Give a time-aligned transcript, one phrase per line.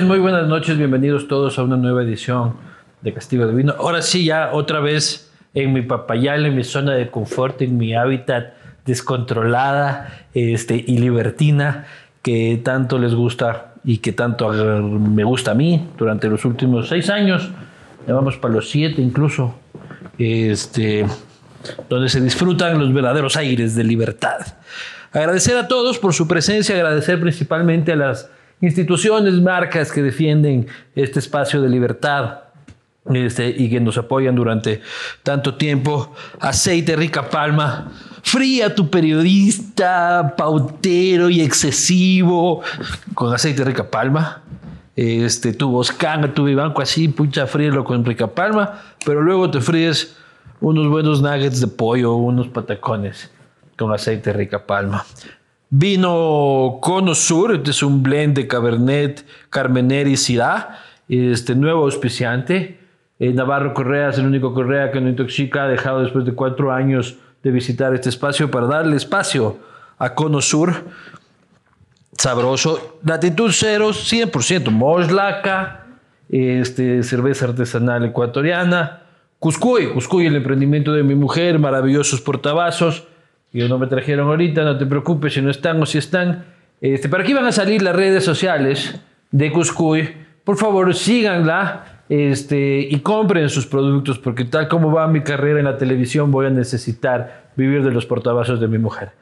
[0.00, 2.54] muy buenas noches, bienvenidos todos a una nueva edición
[3.02, 3.74] de Castigo de Vino.
[3.78, 7.94] Ahora sí, ya otra vez en mi papayal, en mi zona de confort, en mi
[7.94, 8.54] hábitat
[8.86, 11.84] descontrolada este, y libertina
[12.22, 17.10] que tanto les gusta y que tanto me gusta a mí durante los últimos seis
[17.10, 17.50] años,
[18.06, 19.54] ya vamos para los siete incluso,
[20.18, 21.04] este,
[21.90, 24.38] donde se disfrutan los verdaderos aires de libertad.
[25.12, 28.30] Agradecer a todos por su presencia, agradecer principalmente a las
[28.62, 32.44] instituciones, marcas que defienden este espacio de libertad
[33.12, 34.80] este, y que nos apoyan durante
[35.22, 36.14] tanto tiempo.
[36.40, 42.62] Aceite Rica Palma, fría tu periodista, pautero y excesivo,
[43.14, 44.42] con aceite Rica Palma.
[44.94, 50.16] Este, tu Boscanga, tu Vivanco, así, pucha, fríelo con Rica Palma, pero luego te fríes
[50.60, 53.30] unos buenos nuggets de pollo, unos patacones
[53.76, 55.04] con aceite Rica Palma.
[55.74, 60.78] Vino Cono Sur, este es un blend de Cabernet, Carmener y Syrah,
[61.08, 62.78] este nuevo auspiciante.
[63.18, 66.72] Eh, Navarro Correa es el único Correa que no intoxica, ha dejado después de cuatro
[66.72, 69.60] años de visitar este espacio para darle espacio
[69.96, 70.74] a Cono Sur.
[72.18, 72.98] Sabroso.
[73.02, 75.86] Latitud cero, 100% Moslaca,
[76.28, 79.04] este, cerveza artesanal ecuatoriana.
[79.38, 83.08] Cuscuy, Cuscuy, el emprendimiento de mi mujer, maravillosos portavasos.
[83.52, 86.44] Y no me trajeron ahorita, no te preocupes si no están o si están.
[86.80, 88.98] Este, para aquí van a salir las redes sociales
[89.30, 90.08] de Cuscuy.
[90.44, 95.66] Por favor, síganla este, y compren sus productos, porque tal como va mi carrera en
[95.66, 99.12] la televisión, voy a necesitar vivir de los portavasos de mi mujer.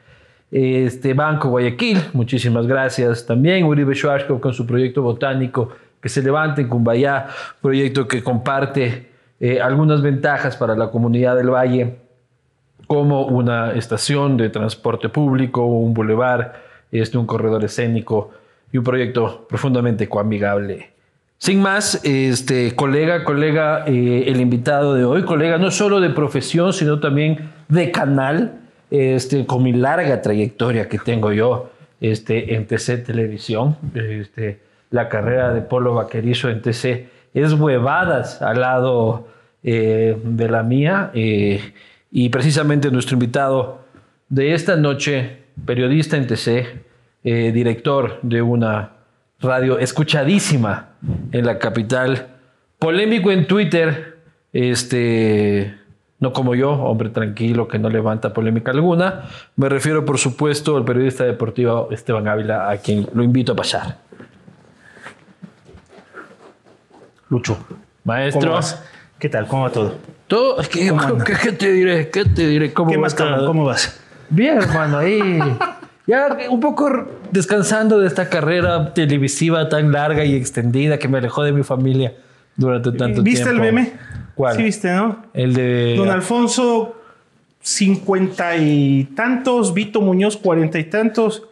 [0.51, 3.25] Este, Banco Guayaquil, muchísimas gracias.
[3.25, 5.69] También Uribe Schwarzkopf con su proyecto botánico
[6.01, 7.27] que se levanta en Cumbayá,
[7.61, 11.95] proyecto que comparte eh, algunas ventajas para la comunidad del Valle,
[12.87, 16.61] como una estación de transporte público, un bulevar,
[16.91, 18.31] este, un corredor escénico
[18.71, 20.91] y un proyecto profundamente coamigable.
[21.37, 26.71] Sin más, este, colega, colega, eh, el invitado de hoy, colega no solo de profesión,
[26.71, 28.59] sino también de canal,
[28.91, 33.77] este, con mi larga trayectoria que tengo yo este, en TC Televisión.
[33.95, 34.59] Este,
[34.91, 39.27] la carrera de Polo Vaquerizo en TC es huevadas al lado
[39.63, 41.09] eh, de la mía.
[41.15, 41.73] eh,
[42.11, 43.85] y precisamente nuestro invitado
[44.27, 46.83] de esta noche, periodista en TC,
[47.23, 48.91] eh, director de una
[49.39, 50.89] radio escuchadísima
[51.31, 52.27] en la capital,
[52.77, 54.17] polémico en Twitter,
[54.53, 55.75] este,
[56.19, 59.23] no como yo, hombre tranquilo que no levanta polémica alguna.
[59.55, 63.97] Me refiero, por supuesto, al periodista deportivo Esteban Ávila, a quien lo invito a pasar.
[67.29, 67.57] Lucho,
[68.03, 68.59] Maestro.
[69.17, 69.47] ¿Qué tal?
[69.47, 69.95] ¿Cómo va todo?
[70.31, 71.25] Todo, ¿qué, ¿Cómo anda?
[71.25, 72.09] ¿qué, qué te diré?
[72.09, 72.71] ¿Qué te diré?
[72.71, 73.45] ¿Cómo ¿Qué va más, cabrón?
[73.45, 73.99] ¿Cómo vas?
[74.29, 75.39] Bien, hermano, ahí.
[76.07, 76.89] Ya un poco
[77.31, 82.15] descansando de esta carrera televisiva tan larga y extendida que me alejó de mi familia
[82.55, 83.63] durante tanto ¿Viste tiempo.
[83.63, 83.93] el meme?
[84.33, 84.57] ¿Cuál?
[84.57, 85.23] Sí, viste, ¿no?
[85.33, 85.93] El de.
[85.95, 86.95] Don Alfonso,
[87.61, 91.43] cincuenta y tantos, Vito Muñoz, cuarenta y tantos,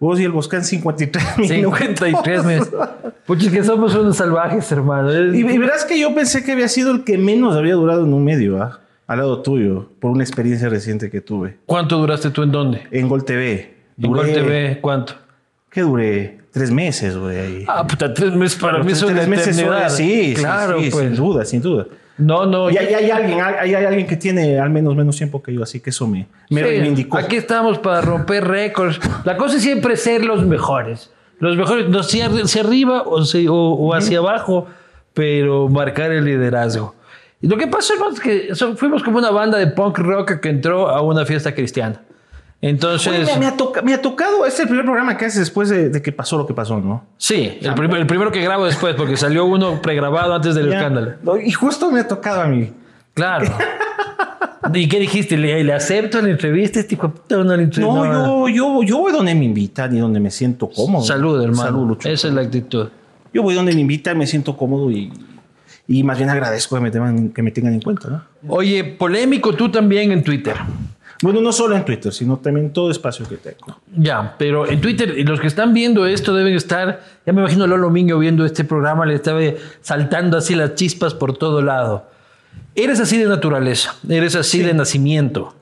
[0.00, 1.78] vos y el Boscán, 53 minutos.
[1.78, 2.70] 53 meses.
[3.26, 5.12] Pucha, es que somos unos salvajes, hermano.
[5.34, 8.12] Y, y verás que yo pensé que había sido el que menos había durado en
[8.12, 8.80] un medio, ¿ah?
[9.06, 11.58] Al lado tuyo, por una experiencia reciente que tuve.
[11.66, 12.82] ¿Cuánto duraste tú en dónde?
[12.90, 13.74] En Gol TV.
[14.00, 15.14] En Gol TV, ¿cuánto?
[15.70, 16.38] ¿Qué duré?
[16.50, 17.64] Tres meses, güey.
[17.66, 19.62] Ah, puta, tres meses para mí Tres- son tres meses, sí,
[19.96, 21.04] sí, claro, sí, pues.
[21.06, 21.86] sin duda, sin duda.
[22.18, 22.70] No, no.
[22.70, 25.62] Y hay, hay alguien, hay, hay alguien que tiene al menos menos tiempo que yo,
[25.62, 27.16] así que eso me, me Sí, reivindicó.
[27.16, 29.00] Aquí estamos para romper récords.
[29.24, 31.10] La cosa es siempre ser los mejores.
[31.42, 34.68] Los mejores, no hacia, hacia arriba o, se- o- o hacia abajo,
[35.12, 36.94] pero marcar el liderazgo.
[37.40, 40.38] Y lo que pasó hermano, es que so- fuimos como una banda de punk rock
[40.40, 42.00] que entró a una fiesta cristiana.
[42.60, 45.40] Entonces, Oye, me, me ha toca- me ha tocado, es el primer programa que haces
[45.40, 47.04] después de, de que pasó lo que pasó, ¿no?
[47.16, 50.76] sí, el, primer- el primero que grabo después, porque salió uno pregrabado antes del Ya.
[50.76, 51.14] escándalo.
[51.44, 52.72] Y justo me ha tocado a mí.
[53.14, 53.46] Claro.
[54.74, 55.36] ¿Y qué dijiste?
[55.36, 56.80] ¿Le, le acepto la entrevista?
[56.80, 57.66] Este hijo de puta no le.
[57.66, 61.04] No, yo, yo, yo voy donde me invitan y donde me siento cómodo.
[61.04, 61.62] Salud, hermano.
[61.62, 62.08] Salud, Lucho.
[62.08, 62.88] Esa es la actitud.
[63.34, 65.12] Yo voy donde me invitan, me siento cómodo y,
[65.88, 68.22] y más bien agradezco que me, tengan, que me tengan en cuenta, ¿no?
[68.48, 70.56] Oye, polémico tú también en Twitter.
[71.22, 73.80] Bueno, no solo en Twitter, sino también en todo espacio que tengo.
[73.96, 77.90] Ya, pero en Twitter, los que están viendo esto deben estar, ya me imagino Lolo
[77.90, 79.40] Miño viendo este programa, le estaba
[79.80, 82.06] saltando así las chispas por todo lado.
[82.74, 85.54] Eres así de naturaleza, eres así de nacimiento.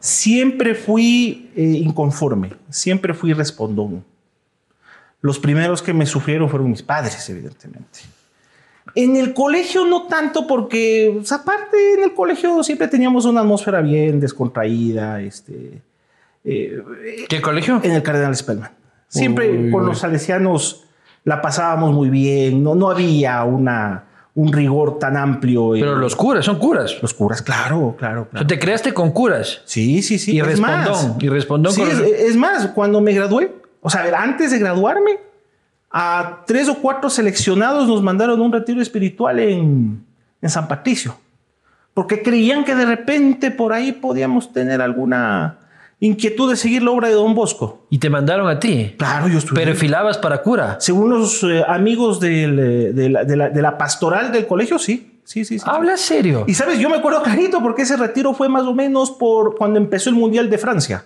[0.00, 4.04] Siempre fui eh, inconforme, siempre fui respondón.
[5.20, 8.00] Los primeros que me sufrieron fueron mis padres, evidentemente.
[8.94, 13.80] En el colegio no tanto porque, pues, aparte, en el colegio siempre teníamos una atmósfera
[13.80, 15.20] bien descontraída.
[15.20, 15.82] Este,
[16.44, 16.82] eh,
[17.28, 17.80] ¿Qué colegio?
[17.82, 18.70] En el Cardenal Spellman.
[19.08, 19.88] Siempre Uy, con uy.
[19.88, 20.84] los salesianos
[21.24, 24.04] la pasábamos muy bien, no, no había una,
[24.36, 25.70] un rigor tan amplio.
[25.72, 26.94] Pero los curas, son curas.
[27.02, 28.46] los curas, claro, claro, claro.
[28.46, 29.62] te creaste con curas.
[29.64, 30.34] Sí, sí, sí.
[30.36, 31.16] Y es respondón, más.
[31.22, 35.18] y respondón Sí, con- es, es más, cuando me gradué, o sea, antes de graduarme,
[35.90, 40.04] a tres o cuatro seleccionados nos mandaron un retiro espiritual en,
[40.42, 41.16] en San Patricio.
[41.94, 45.58] Porque creían que de repente por ahí podíamos tener alguna
[46.00, 47.86] inquietud de seguir la obra de Don Bosco.
[47.90, 48.94] Y te mandaron a ti.
[48.98, 49.64] Claro, yo estuve.
[49.64, 50.76] Perfilabas para cura.
[50.80, 54.78] Según los eh, amigos del, eh, de, la, de la- de la pastoral del colegio,
[54.78, 55.12] sí.
[55.24, 55.64] Sí, sí, sí.
[55.68, 56.44] Habla serio.
[56.46, 59.78] Y sabes, yo me acuerdo clarito porque ese retiro fue más o menos por cuando
[59.78, 61.04] empezó el Mundial de Francia.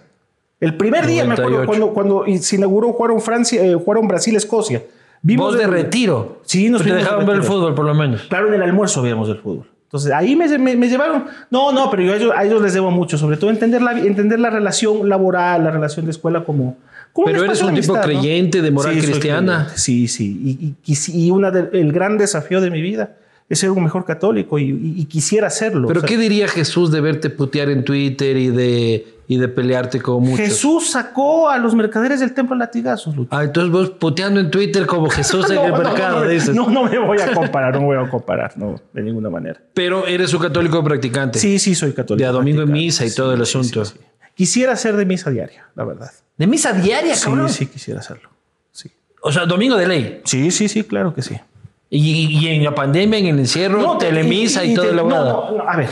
[0.60, 1.66] El primer día, me acuerdo, 98.
[1.94, 4.82] cuando, cuando se inauguró, jugaron, Francia, eh, jugaron Brasil-Escocia.
[5.22, 6.40] Vos de el- retiro.
[6.44, 8.22] Sí, nos te dejaban ver el fútbol, por lo menos.
[8.28, 9.69] Claro, en el almuerzo veíamos el fútbol.
[9.90, 11.24] Entonces ahí me, me- me llevaron.
[11.50, 13.98] No, no, pero yo a ellos, a ellos les debo mucho, sobre todo entender la,
[13.98, 16.76] entender la relación laboral, la relación de escuela como.
[17.12, 19.68] como Pero eres un tipo creyente de moral Sí, cristiana.
[19.74, 20.76] Sí, sí.
[20.86, 23.16] Y, y, y una de- el gran desafío de mi vida
[23.48, 25.88] es ser un mejor católico y, y- y quisiera hacerlo.
[25.88, 29.46] Pero O sea, ¿qué diría Jesús de verte putear en Twitter y de, y de
[29.46, 30.38] pelearte con muchos?
[30.38, 33.28] Jesús sacó a los mercaderes del templo a latigazos, Lucho.
[33.32, 36.52] Ah, entonces vos puteando en Twitter como Jesús en el no, mercado, no, no, dices.
[36.54, 39.60] no, no me voy a comparar, no me voy a comparar, no, de ninguna manera.
[39.72, 41.38] Pero eres un católico practicante.
[41.38, 42.24] Sí, sí, soy católico.
[42.24, 43.84] De a domingo en misa y todo el Sí, asunto.
[43.84, 44.04] sí, sí.
[44.34, 46.10] Quisiera ser de misa diaria, la verdad.
[46.36, 47.48] De misa diaria, Sí, cabrón.
[47.50, 48.30] sí, quisiera hacerlo.
[48.72, 48.90] Sí.
[49.22, 50.20] O sea, domingo de ley.
[50.24, 51.36] sí, sí, sí, claro que sí.
[51.88, 55.56] Y, y en la pandemia, en el encierro, telemisa y, todo te- lo no, no,
[55.58, 55.88] no, a ver,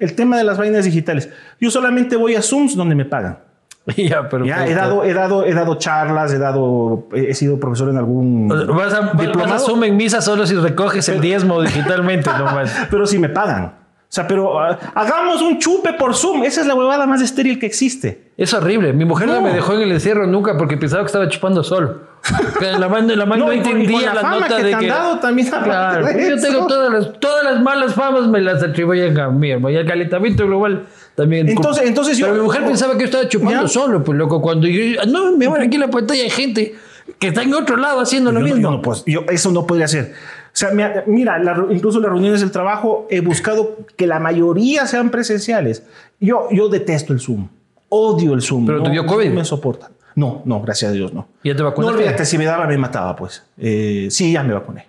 [0.00, 1.30] el tema de las vainas digitales.
[1.60, 3.38] Yo solamente voy a Zooms donde me pagan.
[3.96, 7.88] ya, pero Ya, he dado, he dado, he dado charlas, he dado, he sido profesor
[7.88, 9.58] en algún Vas a, vas a diplomado.
[9.66, 12.88] Zoom en misa solo si recoges el diezmo digitalmente nomás.
[12.90, 13.79] pero si me pagan.
[14.10, 16.42] O sea, pero ah, hagamos un chupe por Zoom.
[16.42, 18.32] Esa es la huevada más estéril que existe.
[18.36, 18.92] Es horrible.
[18.92, 19.34] Mi mujer no.
[19.34, 19.42] No.
[19.42, 22.10] me dejó en el encierro nunca porque pensaba que estaba chupando solo.
[22.58, 24.80] Que La man, la man no, entendía la la, fama nota que de te han
[24.80, 24.86] que.
[24.88, 29.16] dado también Claro, de yo tengo todas las, todas las malas famas, me las atribuyen
[29.20, 29.70] a mí, hermano.
[29.72, 31.48] Y el calentamiento global también.
[31.48, 33.68] Entonces- entonces yo- Pero mi mujer pensaba que yo estaba chupando Ya.
[33.68, 34.42] solo, pues loco.
[34.42, 35.04] Cuando yo.
[35.06, 36.74] No, mi amor, aquí en la pantalla hay gente
[37.20, 38.60] que está en otro lado haciendo lo no- mismo.
[38.60, 40.12] yo no puedo- yo eso no podría ser.
[40.52, 40.70] O sea,
[41.06, 45.84] mira, la incluso las reuniones del trabajo he buscado que la mayoría sean presenciales.
[46.18, 47.48] Yo, yo detesto el Zoom.
[47.88, 48.66] Odio el Zoom.
[48.66, 49.28] ¿Pero no, te dio COVID?
[49.28, 49.92] No me soportan.
[50.16, 51.28] No, no, gracias a Dios no.
[51.44, 51.96] ¿Ya te No vacunaste?
[51.96, 53.44] olvídate, si me daba me mataba, pues.
[53.56, 54.86] Eh, sí, ya me vacuné.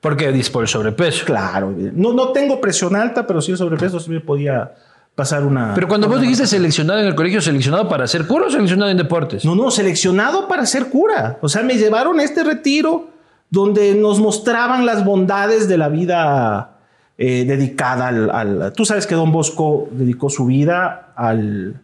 [0.00, 0.30] ¿Por qué?
[0.32, 1.24] Dice por el sobrepeso.
[1.24, 1.72] Claro.
[1.94, 4.74] No, no tengo presión alta, pero sí el sobrepeso sí me podía
[5.14, 5.72] pasar una...
[5.74, 8.98] Pero cuando vos dijiste seleccionado en el colegio, ¿seleccionado para ser cura o seleccionado en
[8.98, 9.44] deportes?
[9.44, 11.38] No, no, seleccionado para ser cura.
[11.40, 13.08] O sea, me llevaron a este retiro
[13.50, 16.78] donde nos mostraban las bondades de la vida
[17.18, 21.80] eh, dedicada al, al- Tú sabes que Don Bosco dedicó su vida al,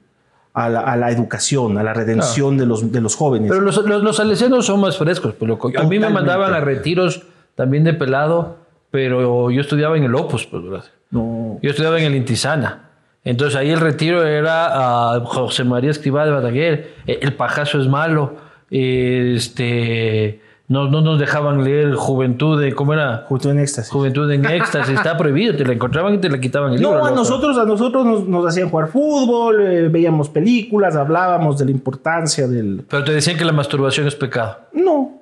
[0.55, 3.49] a, la, a la educación, a la redención de, los, de los jóvenes.
[3.51, 5.35] Pero los, los, los salesianos son más frescos.
[5.39, 5.69] Pues, loco.
[5.69, 6.11] A mí me Totalmente.
[6.13, 7.23] mandaban a retiros
[7.55, 8.57] también de pelado,
[8.91, 10.85] pero yo estudiaba en el Opus, pues, ¿verdad?
[11.11, 11.59] no.
[11.63, 12.89] Yo estudiaba en el Intisana.
[13.25, 16.95] Entonces ahí el retiro era a José María Escribá de Bataguer.
[17.07, 18.35] El pajazo es malo.
[18.71, 23.27] Este, no, no nos dejaban leer Juventud de, ¿cómo era?
[23.29, 23.93] Justo en éxtasis.
[23.93, 24.95] Juventud en éxtasis.
[24.95, 25.57] Está prohibido.
[25.57, 26.99] Te la encontraban y te la quitaban el libro.
[26.99, 27.17] No, a loco.
[27.17, 32.47] nosotros, a nosotros nos, nos hacían jugar fútbol, eh, veíamos películas, hablábamos de la importancia
[32.49, 32.85] del...
[32.89, 34.59] Pero te decían que la masturbación es pecado.
[34.73, 35.21] No.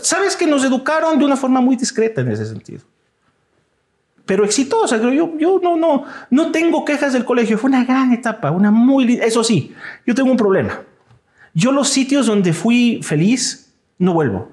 [0.00, 2.82] Sabes que nos educaron de una forma muy discreta en ese sentido.
[4.26, 5.32] Pero exitosa, creo yo.
[5.38, 7.58] Yo no, no, no tengo quejas del colegio.
[7.58, 9.14] Fue una gran etapa, una muy...
[9.22, 9.74] Eso sí,
[10.06, 10.80] yo tengo un problema.
[11.52, 13.63] Yo los sitios donde fui feliz,
[13.98, 14.38] no vuelvo.
[14.38, 14.48] O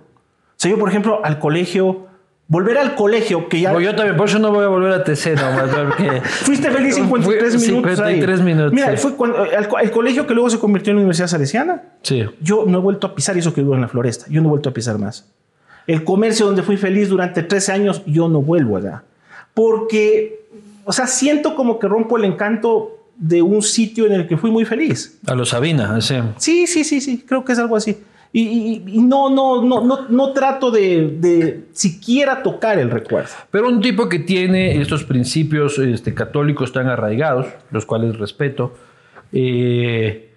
[0.57, 2.07] sea, yo, por ejemplo, al colegio...
[2.47, 3.79] Volver al colegio, que ya...
[3.79, 6.21] Yo también, por eso no voy a volver a TC nomás, porque...
[6.21, 8.45] Fuiste feliz 53 Fui- minutos 53 ahí.
[8.45, 8.97] minutos, Mira, sí.
[8.97, 11.81] fue cuando, el, co- el colegio que luego se convirtió en la Universidad Salesiana.
[12.01, 12.25] Sí.
[12.41, 14.25] Yo no he vuelto a pisar eso que vivo en la floresta.
[14.29, 15.29] Yo no he vuelto a pisar más.
[15.87, 19.03] El comercio donde fui feliz durante 13 años, yo no vuelvo allá.
[19.53, 20.45] Porque,
[20.83, 24.51] o sea, siento como que rompo el encanto de un sitio en el que fui
[24.51, 25.19] muy feliz.
[25.25, 26.15] A los Sabina, así.
[26.37, 27.97] Sí, sí, sí, sí, creo que es algo así.
[28.33, 33.29] Y, no, no, no, no, no trato de, siquiera tocar el recuerdo.
[33.49, 38.73] Pero un tipo que tiene estos principios este, católicos tan arraigados, los cuales respeto,
[39.33, 40.29] eh,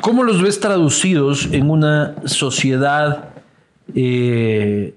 [0.00, 3.30] ¿cómo los ves traducidos en una sociedad
[3.94, 4.94] eh,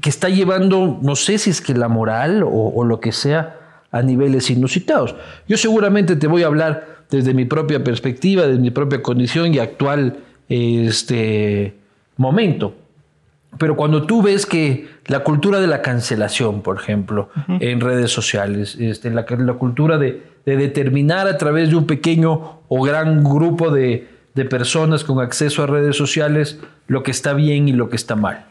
[0.00, 3.58] que está llevando, no sé si es que la moral o, o lo que sea,
[3.90, 5.16] a niveles inusitados?
[5.48, 9.58] Yo seguramente te voy a hablar desde mi propia perspectiva, desde mi propia condición y
[9.58, 10.18] actual
[10.48, 11.74] este,
[12.16, 12.74] momento.
[13.58, 17.28] Pero cuando tú ves que la cultura de la cancelación, por ejemplo,
[17.60, 22.60] en redes sociales, este, la, la cultura de, de, determinar a través de un pequeño
[22.68, 27.68] o gran grupo de, de, personas con acceso a redes sociales lo que está bien
[27.68, 28.46] y lo que está mal.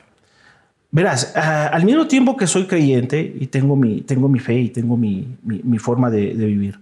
[0.92, 4.70] Verás, uh, al mismo tiempo que soy creyente y tengo mi, tengo mi fe y
[4.70, 6.80] tengo mi, mi, mi forma de, de vivir,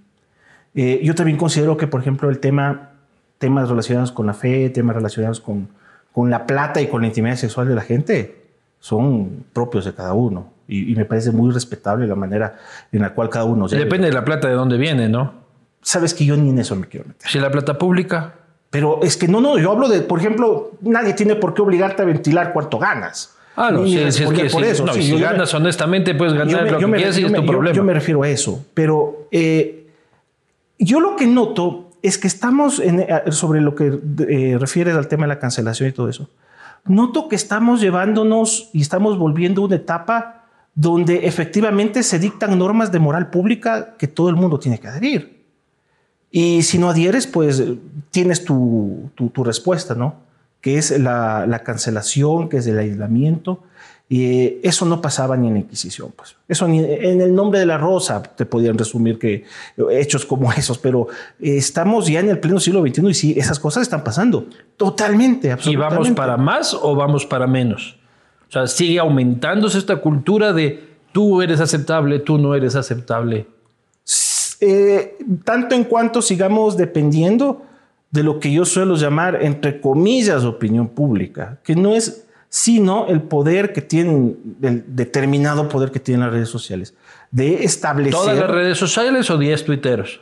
[0.75, 2.91] eh, yo también considero que, por ejemplo, el tema,
[3.39, 5.69] temas relacionados con la fe, temas relacionados con,
[6.13, 8.45] con la plata y con la intimidad sexual de la gente
[8.79, 10.51] son propios de cada uno.
[10.67, 12.59] Y, y, me parece muy respetable la manera
[12.91, 13.67] en la cual cada uno...
[13.67, 15.33] Depende de la plata de dónde viene, ¿no?
[15.81, 17.27] Sabes que yo ni en eso me quiero meter.
[17.27, 18.35] Si la plata pública...
[18.69, 22.03] Pero es que no, no, yo hablo de, por ejemplo, nadie tiene por qué obligarte
[22.03, 23.35] a ventilar cuánto ganas.
[23.55, 24.85] Ah, no, si, si es que por sí, eso.
[24.85, 27.33] No, sí, si ganas me, honestamente, puedes ganar me, lo que me, quieras y es
[27.33, 27.75] tu problema.
[27.75, 28.63] Yo, me refiero a eso.
[28.75, 29.87] Pero eh,
[30.77, 35.23] yo lo que noto es que estamos en, sobre lo que eh, refieres al tema
[35.23, 36.29] de la cancelación y todo eso.
[36.85, 42.91] Noto que estamos llevándonos y estamos volviendo a una etapa donde efectivamente se dictan normas
[42.91, 45.43] de moral pública que todo el mundo tiene que adherir.
[46.31, 47.61] Y si no adhieres, pues
[48.11, 50.15] tienes tu, tu, respuesta, ¿no?
[50.61, 53.63] Que es la, cancelación, que es el aislamiento.
[54.11, 56.35] Y eso no pasaba ni en la Inquisición, pues.
[56.47, 59.45] Eso ni en el nombre de la rosa te podían resumir que
[59.91, 61.07] hechos como esos, pero
[61.39, 64.47] estamos ya en el pleno siglo XXI y sí, esas cosas están pasando.
[64.77, 65.95] Totalmente, absolutamente.
[65.95, 67.97] ¿Y vamos para más o vamos para menos?
[68.49, 73.45] O sea, sigue aumentándose esta cultura de tú eres aceptable, tú no eres aceptable.
[74.59, 77.61] Eh, tanto en cuanto sigamos dependiendo
[78.09, 83.21] de lo que yo suelo llamar, entre comillas, opinión pública, que no es sino el
[83.21, 86.95] poder que tienen, el determinado poder que tienen las redes sociales,
[87.31, 88.19] de establecer...
[88.19, 90.21] ¿Todas las redes sociales o 10 tuiteros?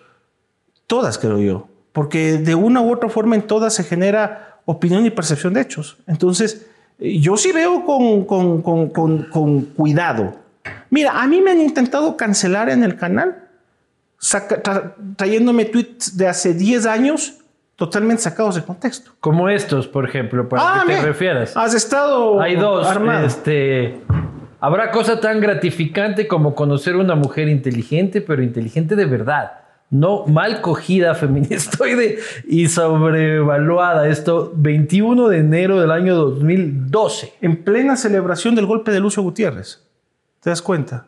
[0.88, 5.10] Todas, creo yo, porque de una u otra forma en todas se genera opinión y
[5.10, 5.98] percepción de hechos.
[6.06, 6.68] Entonces,
[7.00, 10.36] yo sí veo con, con, con, con cuidado.
[10.90, 13.48] Mira, a mí me han intentado cancelar en el canal,
[14.18, 17.36] saca, tra, trayéndome tweets de hace 10 años
[17.78, 19.12] totalmente sacados de contexto.
[19.22, 21.56] Como estos, por ejemplo, para ah, que te refieras.
[21.56, 22.86] Has estado Hay dos.
[22.86, 23.26] Armado.
[23.26, 24.02] Este,
[24.60, 29.52] Habrá cosa tan gratificante como conocer una mujer inteligente, pero inteligente de verdad.
[29.90, 32.18] No mal cogida, feministoide
[32.48, 34.08] y sobrevaluada.
[34.10, 37.36] Esto, 21 de enero del año 2012.
[37.42, 39.88] En plena celebración del golpe de Lucio Gutiérrez.
[40.42, 41.06] ¿Te das cuenta?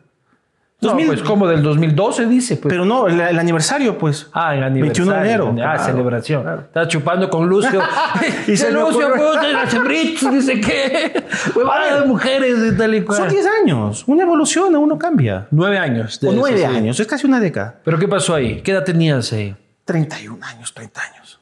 [0.82, 2.56] No, 2000, pues como del 2012 dice.
[2.56, 2.72] Pues.
[2.72, 4.28] Pero no, el, el, aniversario, pues.
[4.32, 5.10] Ah, el aniversario.
[5.10, 5.48] 21 de enero.
[5.50, 6.42] Ah, claro, celebración.
[6.42, 6.60] Claro.
[6.62, 7.82] Estaba chupando con Lucio.
[8.46, 11.24] y se Lucio, pues, la chambrich, dice que.
[11.54, 13.18] Huevada de mujeres y tal y cual.
[13.18, 14.04] Son 10 años.
[14.06, 15.46] Una evolución, uno cambia.
[15.50, 16.18] 9 años.
[16.22, 17.02] o 9 eso, años, sí.
[17.02, 17.80] es casi una década.
[17.84, 18.62] ¿Pero qué pasó ahí?
[18.62, 19.54] ¿Qué edad tenías ahí?
[19.84, 21.40] 31 años, 30 años.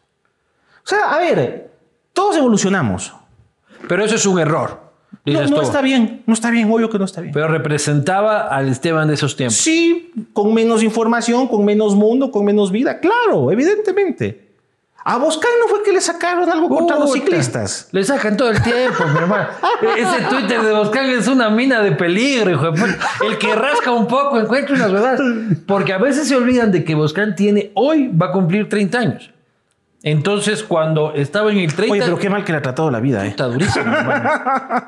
[0.85, 1.71] O sea, a ver,
[2.13, 3.15] todos evolucionamos.
[3.87, 4.88] Pero eso es un error.
[5.33, 7.33] No, no está bien, no está bien, obvio que no está bien.
[7.33, 9.57] Pero representaba al Esteban de esos tiempos.
[9.57, 14.49] Sí, con menos información, con menos mundo, con menos vida, claro, evidentemente.
[15.05, 17.89] A Boscan no fue que le sacaron algo contra Puta, los ciclistas.
[17.93, 19.49] Le sacan todo el tiempo, mi hermano.
[19.97, 22.67] Ese Twitter de Boscan es una mina de peligro, hijo.
[23.25, 25.21] El que rasca un poco encuentra unas verdades.
[25.67, 29.31] Porque a veces se olvidan de que Boscan tiene, hoy va a cumplir 30 años.
[30.03, 31.93] Entonces, cuando estaba en el 30...
[31.93, 33.29] Oye, pero qué mal que le ha tratado la vida, ¿eh?
[33.29, 34.31] Está durísimo, hermano.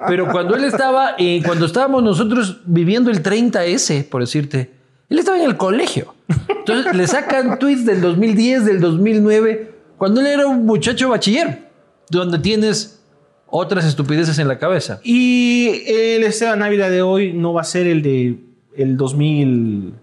[0.07, 4.71] Pero cuando él estaba, eh, cuando estábamos nosotros viviendo el 30S, por decirte,
[5.09, 6.15] él estaba en el colegio.
[6.49, 11.69] Entonces, le sacan tweets del 2010, del 2009, cuando él era un muchacho bachiller,
[12.09, 13.03] donde tienes
[13.47, 15.01] otras estupideces en la cabeza.
[15.03, 18.39] Y el Esteban Ávila de hoy no va a ser el de
[18.77, 19.95] el 2000...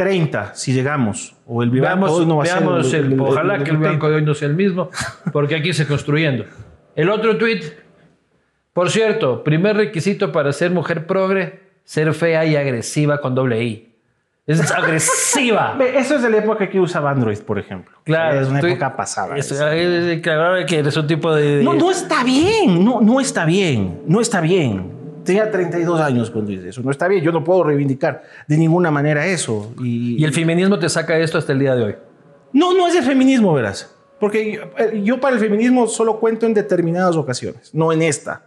[0.00, 1.36] 30, si llegamos.
[1.46, 3.70] O el Vivanco veamos, hoy no va veamos a ser el, el, el, Ojalá que
[3.70, 4.88] el Vivanco de hoy no sea el mismo,
[5.30, 6.46] porque aquí se construyendo.
[6.96, 7.60] El otro tweet,
[8.72, 13.94] por cierto, primer requisito para ser mujer progre, ser fea y agresiva con doble I.
[14.46, 15.76] Es agresiva.
[15.94, 17.98] Eso es de la época que usaba Android, por ejemplo.
[18.04, 18.40] Claro.
[18.40, 19.36] Es una estoy, época pasada.
[20.22, 21.62] Claro que eres un tipo de...
[21.62, 22.82] No, no está bien.
[22.82, 24.00] No, no está bien.
[24.06, 24.99] No está bien.
[25.24, 26.82] Tenía 32 años cuando hice eso.
[26.82, 29.72] No está bien, yo no puedo reivindicar de ninguna manera eso.
[29.80, 31.94] Y, ¿Y el feminismo te saca esto hasta el día de hoy?
[32.52, 33.94] No, no es el feminismo, verás.
[34.20, 34.60] Porque
[35.02, 38.42] yo, para el feminismo solo cuento en determinadas ocasiones, no en esta.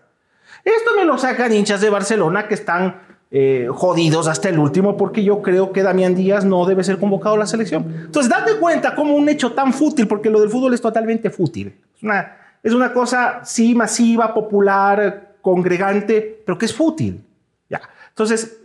[0.64, 3.02] Esto me lo sacan hinchas de Barcelona que están
[3.32, 7.36] eh, jodidos hasta el último porque yo creo que Damián Díaz no debe ser convocado
[7.36, 7.92] a la selección.
[8.06, 11.74] Entonces, date cuenta como un hecho tan fútil, porque lo del fútbol es totalmente fútil.
[11.98, 17.24] Es una, es una cosa, sí, masiva, popular, congregante, pero que es fútil.
[17.70, 17.82] Ya.
[18.10, 18.60] Entonces,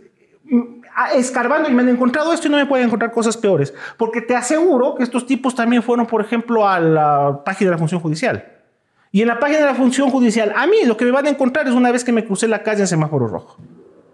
[1.15, 4.35] escarbando y me han encontrado esto y no me pueden encontrar cosas peores, porque te
[4.35, 8.43] aseguro que estos tipos también fueron, por ejemplo, a la página de la función judicial
[9.11, 11.29] Y en la página de la función judicial, a mí lo que me van a
[11.29, 13.57] encontrar es una vez que me crucé la calle en semáforo rojo.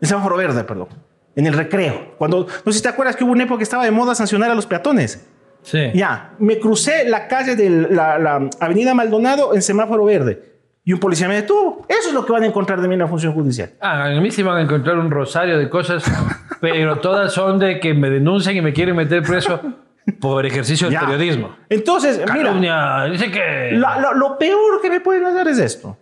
[0.02, 0.88] En semáforo verde, perdón.
[1.36, 2.16] En el recreo.
[2.18, 4.50] Cuando, no sé si te acuerdas que hubo una época que estaba de moda sancionar
[4.50, 5.26] a los peatones.
[5.62, 5.92] Sí.
[5.94, 10.55] Ya, me crucé la calle de la, la avenida Maldonado en semáforo verde.
[10.88, 11.84] Y un policía me detuvo.
[11.90, 13.72] Eso es lo que van a encontrar de mí en la función judicial.
[13.82, 16.04] Ah, a mí sí van a encontrar un rosario de cosas,
[16.62, 19.60] pero todas son de que me denuncian y me quieren meter preso
[20.22, 21.56] por ejercicio del periodismo.
[21.70, 23.72] Entonces, mira, Calumnia, dice que...
[23.74, 25.98] la- lo, lo peor que me pueden hacer es esto.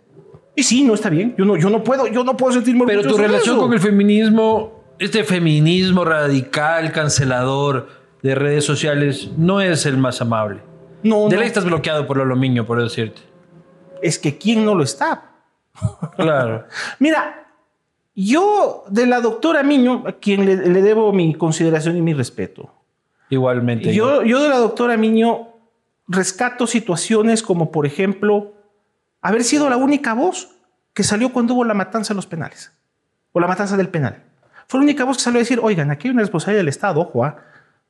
[0.54, 1.34] Y sí, no está bien.
[1.38, 4.84] Yo no, yo no puedo, yo no puedo sentirme Pero tu relación con el feminismo,
[4.98, 7.88] este feminismo radical, cancelador
[8.22, 10.60] de redes sociales, no es el más amable.
[11.02, 11.40] no, De no.
[11.40, 13.22] ley estás bloqueado por lo lomiño, por decirte.
[14.02, 15.32] Es que quién no lo está.
[16.16, 16.66] Claro.
[16.98, 17.46] Mira,
[18.14, 22.72] yo de la doctora Miño, a quien le, le debo mi consideración y mi respeto.
[23.30, 23.92] Igualmente.
[23.92, 25.48] Yo, yo de la doctora Miño
[26.06, 28.52] rescato situaciones como, por ejemplo,
[29.20, 30.50] haber sido la única voz
[30.92, 32.72] que salió cuando hubo la matanza en los penales
[33.32, 34.22] o la matanza del penal.
[34.68, 37.00] Fue la única voz que salió a decir, oigan, aquí hay una responsabilidad del Estado,
[37.00, 37.38] ojo, ¿ah?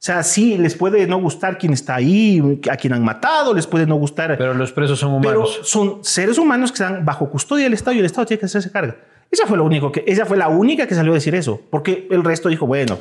[0.05, 3.67] O sea, sí, les puede no gustar quien está ahí, a quien han matado, les
[3.67, 5.61] puede no gustar Pero los presos son pero humanos.
[5.63, 8.71] son seres humanos que están bajo custodia del Estado y el Estado tiene que hacerse
[8.71, 8.99] carga.
[9.33, 12.07] Ella fue, lo único que, ella fue la única que salió a decir eso, porque
[12.11, 12.99] el resto dijo, bueno,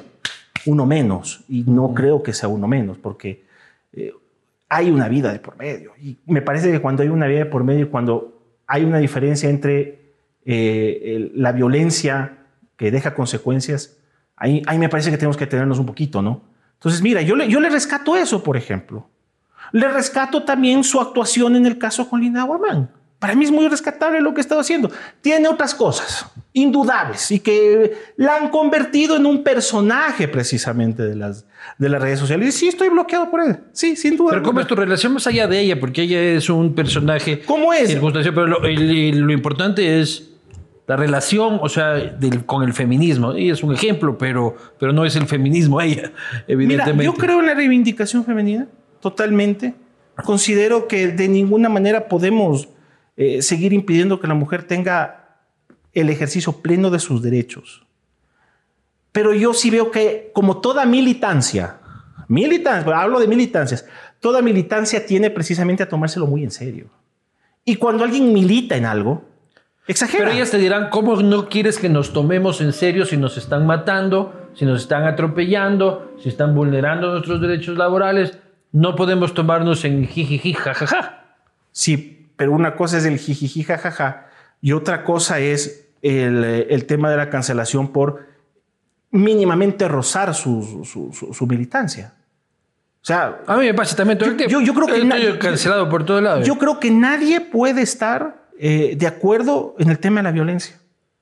[0.65, 3.43] uno menos, y no creo que sea uno menos, porque
[3.91, 4.13] eh,
[4.69, 5.91] hay una vida de por medio.
[6.01, 9.49] Y me parece que cuando hay una vida de por medio, cuando hay una diferencia
[9.49, 9.99] entre
[10.45, 12.37] eh, el- la violencia
[12.77, 13.97] que deja consecuencias,
[14.37, 16.52] ahí, ahí me parece que tenemos que tenernos un poquito, ¿no?
[16.83, 19.09] Entonces, mira, yo le, yo le rescato eso, por ejemplo.
[19.71, 22.91] Le rescato también su actuación en el caso con Linda Guamán.
[23.19, 24.91] Para mí es muy rescatable lo que estaba haciendo.
[25.21, 31.45] Tiene otras cosas indudables y que la han convertido en un personaje precisamente de las,
[31.77, 32.49] de las redes sociales.
[32.49, 33.59] Y sí, estoy bloqueado por él.
[33.71, 34.31] Sí, sin duda.
[34.31, 35.79] Pero ¿cómo es tu relación más allá de ella?
[35.79, 37.87] Porque ella es un personaje ¿Cómo es?
[37.87, 40.32] circunstancial, pero lo, el- lo importante es
[40.85, 43.31] la relación, o sea, del- con el feminismo.
[43.33, 47.05] Ella es un ejemplo, pero, pero no es el feminismo ella, Mira, evidentemente.
[47.05, 48.67] yo creo en la reivindicación femenina,
[48.99, 49.73] totalmente.
[50.25, 52.67] Considero que de ninguna manera podemos
[53.17, 55.37] eh, seguir impidiendo que la mujer tenga
[55.93, 57.85] el ejercicio pleno de sus derechos.
[59.11, 61.77] Pero yo sí veo que, como toda militancia,
[62.27, 63.85] militancia, hablo de militancias,
[64.19, 66.87] toda militancia tiene precisamente a tomárselo muy en serio.
[67.63, 69.23] Y cuando alguien milita en algo,
[69.87, 70.23] exagera.
[70.25, 73.65] Pero ellas te dirán, ¿cómo no quieres que nos tomemos en serio si nos están
[73.65, 78.37] matando, si nos están atropellando, si están vulnerando nuestros derechos laborales?
[78.71, 81.25] No podemos tomarnos en jijiji, jajaja.
[81.71, 84.27] Sí, pero una cosa es el jijiji, jajaja,
[84.61, 88.27] y otra cosa es el, eh, el tema de la cancelación por
[89.11, 92.13] mínimamente rozar su, su- su- su militancia.
[93.01, 94.51] O sea, A mí me pasa también todo el tiempo.
[94.51, 96.47] yo- yo creo que cancelado por todos lados.
[96.47, 100.77] yo creo que nadie puede estar eh, de acuerdo en el tema de la violencia.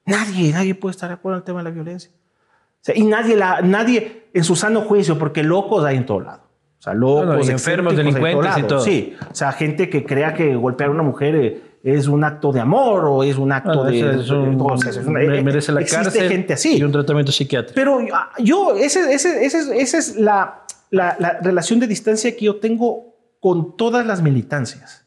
[0.06, 2.12] Nadie, nadie puede estar de acuerdo en el tema de la violencia.
[2.14, 6.22] O sea, y nadie, la, nadie en su sano juicio, porque locos hay en todo
[6.22, 6.42] lado.
[6.80, 8.82] O sea, locos, No, no, enfermos, delincuentes y todo.
[8.82, 12.52] Sí, o sea, gente que crea que golpear a una mujer eh, es un acto
[12.52, 14.00] de amor o es un acto No, de...
[14.00, 16.78] ese es un- o sea, es una- me- merece la existe cárcel gente así.
[16.78, 17.76] y un tratamiento psiquiátrico.
[17.76, 22.36] Pero ah, yo, ese, ese- ese es- esa es la, la- la relación de distancia
[22.36, 25.01] que yo tengo con todas las militancias.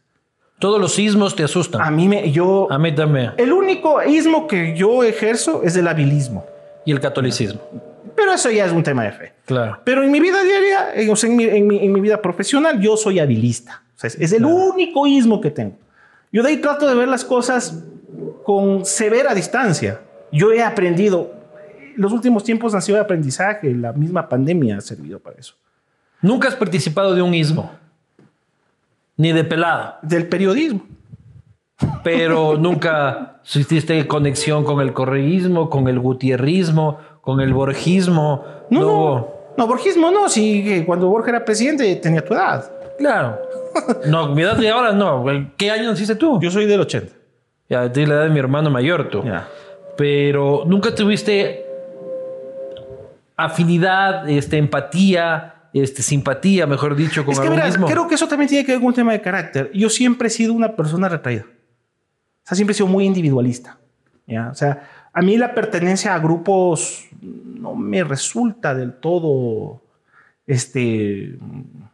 [0.65, 1.83] Todos los sismos te asustan.
[1.83, 3.33] A mí me, yo, A mí también.
[3.37, 6.47] el único ismo que yo ejerzo es el habilismo.
[6.87, 7.61] Y el catolicismo.
[8.17, 9.33] Pero eso ya es un tema de fe.
[9.45, 9.79] Claro.
[9.85, 12.23] Pero en mi vida diaria, eh, o sea, en mi, en mi- en mi vida
[12.23, 13.83] profesional, yo soy habilista.
[13.95, 15.77] O sea, es, es el único ismo que tengo.
[16.33, 17.83] Yo de ahí trato de ver las cosas
[18.43, 20.01] con severa distancia.
[20.33, 21.31] Yo he aprendido,
[21.95, 25.57] los últimos tiempos han sido de aprendizaje, la misma pandemia ha servido para eso.
[26.23, 27.71] Nunca has participado de un ismo.
[29.17, 29.97] Ni de pelado.
[30.03, 30.81] Del periodismo.
[32.03, 38.45] Pero nunca hiciste conexión con el correísmo, con el gutierrismo, con el borgismo.
[38.71, 42.71] No, No no, Borgismo no, sí, que cuando Borges era presidente tenía tu edad.
[42.99, 43.39] Claro.
[44.07, 45.25] No, mi edad de ahora no.
[45.57, 46.39] ¿Qué año naciste tú?
[46.41, 47.13] Yo soy del 80.
[47.69, 49.21] Ya, tienes la edad de mi hermano mayor tú.
[49.25, 49.49] Ya.
[49.97, 51.67] Pero nunca tuviste
[53.37, 57.87] afinidad, este, empatía, este, simpatía, mejor dicho, con Es que algún verás, mismo.
[57.89, 59.71] creo que eso también tiene que ver con un tema de carácter.
[59.75, 61.43] Yo siempre he sido una persona retraída.
[61.45, 63.77] O sea, siempre he sido muy individualista.
[64.27, 64.49] ¿ya?
[64.51, 69.83] O sea, a mí la pertenencia a grupos no me resulta del todo
[70.47, 71.37] este,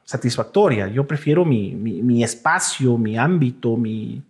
[0.05, 0.89] satisfactoria.
[0.89, 4.23] Yo prefiero mi, mi- mi espacio, mi ámbito, mi...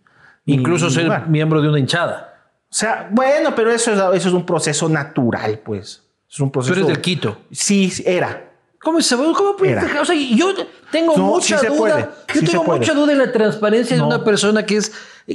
[0.46, 1.28] Incluso mi ser lugar.
[1.28, 2.26] miembro de una hinchada.
[2.70, 6.02] O sea, bueno, pero eso es, eso es un proceso natural, pues.
[6.30, 6.74] Es un Tú proceso...
[6.74, 7.38] eres del Quito.
[7.50, 8.49] Sí, era.
[8.82, 10.00] ¿Cómo se ¿Cómo puede dejar?
[10.00, 10.54] O sea, yo
[10.90, 11.76] tengo No, mucha sí duda.
[11.78, 12.00] puede,
[12.34, 12.78] Yo sí tengo puede.
[12.80, 14.90] mucha duda en la transparencia de una persona que es.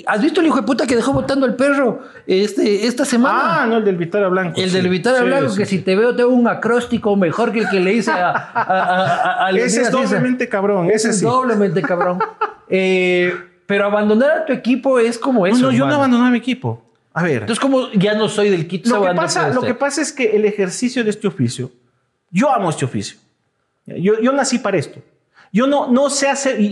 [0.07, 3.61] ¿Has visto el hijo de puta que dejó votando al perro este, esta semana?
[3.63, 4.59] Ah, no, el del Vitaria Blanco.
[4.59, 4.75] el sí.
[4.75, 7.79] del Vitaria Sí, Blanco, que si te veo tengo un acróstico mejor que el que
[7.79, 11.25] le hice a, a, a- a- a Ese es doblemente cabrón, ese es sí.
[11.25, 12.19] doblemente cabrón.
[12.67, 13.31] Eh,
[13.67, 15.57] pero abandonar a tu equipo es como eso.
[15.59, 16.83] No, no, yo no abandoné a mi equipo.
[17.13, 17.41] A ver.
[17.41, 19.67] Entonces, como ya no soy del Quito, Lo que, pasa, puede lo ser.
[19.67, 21.71] que pasa es que el ejercicio de este oficio,
[22.31, 23.19] yo amo este oficio.
[23.85, 24.99] Yo, yo nací para esto.
[25.51, 26.65] Yo no, no sé hacer, y,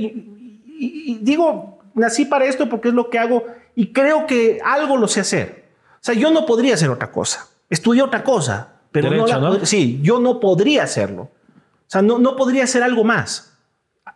[0.79, 3.45] y- y digo, nací para esto porque es lo que hago
[3.75, 5.65] y creo que algo lo sé hacer.
[5.95, 7.47] O sea, yo no podría hacer otra cosa.
[7.69, 9.65] Estudié otra cosa, pero Derecho, no, la ¿no?
[9.65, 11.23] Sí, yo no podría hacerlo.
[11.23, 13.57] O sea, no, no podría hacer algo más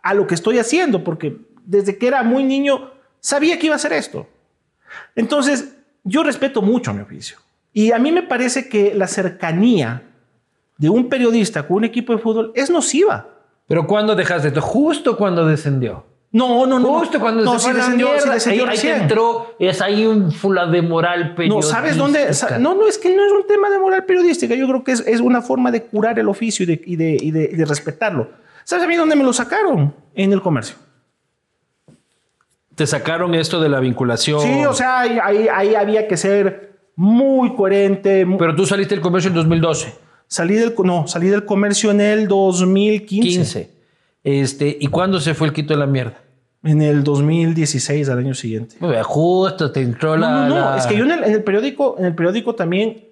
[0.02, 3.76] a lo que estoy haciendo porque desde que era muy niño sabía que iba a
[3.76, 4.26] hacer esto.
[5.16, 7.38] Entonces, yo respeto mucho mi oficio.
[7.72, 10.02] Y a mí me parece que la cercanía
[10.78, 13.26] de un periodista con un equipo de fútbol es nociva.
[13.66, 14.62] Pero ¿cuándo dejaste esto?
[14.62, 16.06] Justo cuando descendió.
[16.30, 16.98] No, no, no.
[17.00, 19.02] Justo cuando no, se descendió, mierda, descendió ahí, ahí te recién.
[19.02, 21.74] entró, es ahí un fula de moral No, periodística.
[21.76, 22.30] ¿sabes dónde?
[22.60, 24.54] No, no, es que no es un tema de moral periodística.
[24.54, 27.16] Yo creo que es, es una forma de curar el oficio y de, y de,
[27.20, 28.28] y de- y de respetarlo.
[28.64, 29.94] ¿Sabes a mí dónde me lo sacaron?
[30.14, 30.76] En el comercio.
[32.74, 34.40] Te sacaron esto de la vinculación.
[34.40, 38.26] Sí, o sea, ahí, ahí, había que ser muy coherente.
[38.38, 39.94] Pero tú saliste del comercio en 2012,
[40.28, 43.28] Salí del, no, salí del comercio en el 2015.
[43.28, 43.70] 15.
[44.24, 46.18] Este, ¿Y cuándo se fue el Quito de la mierda?
[46.62, 48.76] En el 2016, al año siguiente.
[48.80, 50.28] Bien, Justo te entró la...
[50.30, 50.54] No, no, no.
[50.72, 53.04] la- Es que yo en el, en el periódico, en el periódico también,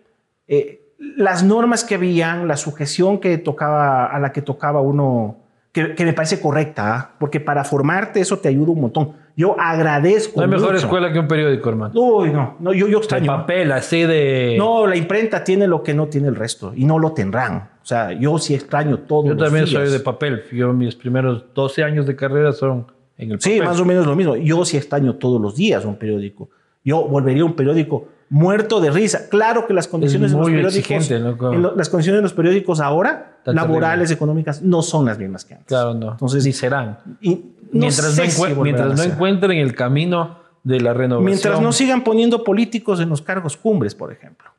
[0.49, 0.81] eh,
[1.17, 5.37] las normas que habían, la sujeción que tocaba, a la que tocaba uno,
[5.73, 7.11] que, que me parece correcta, ¿ah?
[7.19, 9.13] porque para formarte eso te ayuda un montón.
[9.37, 10.41] Yo agradezco.
[10.41, 10.87] No hay mejor mucho.
[10.87, 11.93] escuela que un periódico, hermano.
[12.01, 13.27] Uy, no, no, yo, yo extraño.
[13.27, 14.55] papel, así de...
[14.59, 17.69] No, la imprenta tiene lo que no tiene el resto y no lo tendrán.
[17.83, 19.27] O sea, yo sí extraño todo.
[19.29, 20.43] Yo también soy de papel.
[20.53, 22.87] Yo mis primeros 12 años de carrera son
[23.19, 23.65] en el Sí, papel.
[23.69, 24.37] más o menos lo mismo.
[24.37, 26.49] Yo sí extraño todos los días un periódico.
[26.83, 29.29] Yo volvería a un periódico muerto de risa.
[29.29, 31.75] Claro que las condiciones de los periódicos, ¿no?
[31.77, 35.69] las condiciones de los periódicos ahora, laborales, económicas, no son las mismas que antes.
[35.69, 36.13] Claro, no.
[36.13, 36.99] Entonces, Ni serán.
[37.21, 41.25] y no mientras no, si mientras encuentren el camino de la renovación.
[41.25, 44.51] Mientras no sigan poniendo políticos en los cargos cumbres, por ejemplo.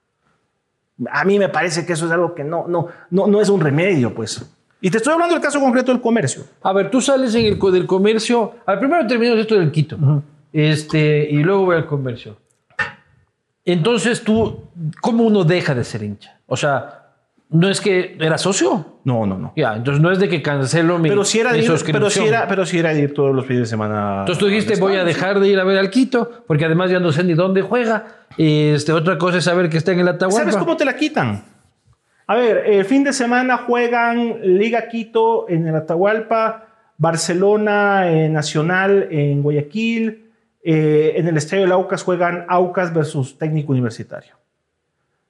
[1.11, 3.61] A mí me parece que eso es algo que no, no, no, no es un
[3.61, 4.43] remedio, pues.
[4.79, 6.43] Y te estoy hablando del caso concreto del comercio.
[6.61, 8.55] A ver, tú sales en el del comercio.
[8.65, 9.97] Al primero terminamos esto del Quito.
[10.53, 12.37] este, y luego voy al comercio.
[13.65, 14.69] Entonces tú,
[15.01, 16.39] ¿cómo uno deja de ser hincha?
[16.45, 17.06] O sea,
[17.49, 18.99] no es que era socio.
[19.05, 19.53] No, no, no.
[19.55, 21.93] Ya, entonces no es de que cancelo mi, Pero si era, mi de ir- suscripción.
[22.01, 24.17] pero si era, pero si era de ir todos los fines de semana.
[24.19, 26.99] Entonces tú dijiste, voy a dejar de ir a ver al Quito, porque además ya
[26.99, 28.05] no sé ni dónde juega.
[28.37, 30.39] Este, otra cosa es saber que está en el Atahualpa.
[30.51, 31.43] ¿Sabes cómo te la quitan?
[32.29, 36.65] A ver, el fin de semana juegan Liga Quito en el Atahualpa,
[36.97, 40.25] Barcelona eh, Nacional en Guayaquil,
[40.63, 44.33] eh, en el Estadio del Aucas juegan Aucas versus Técnico Universitario.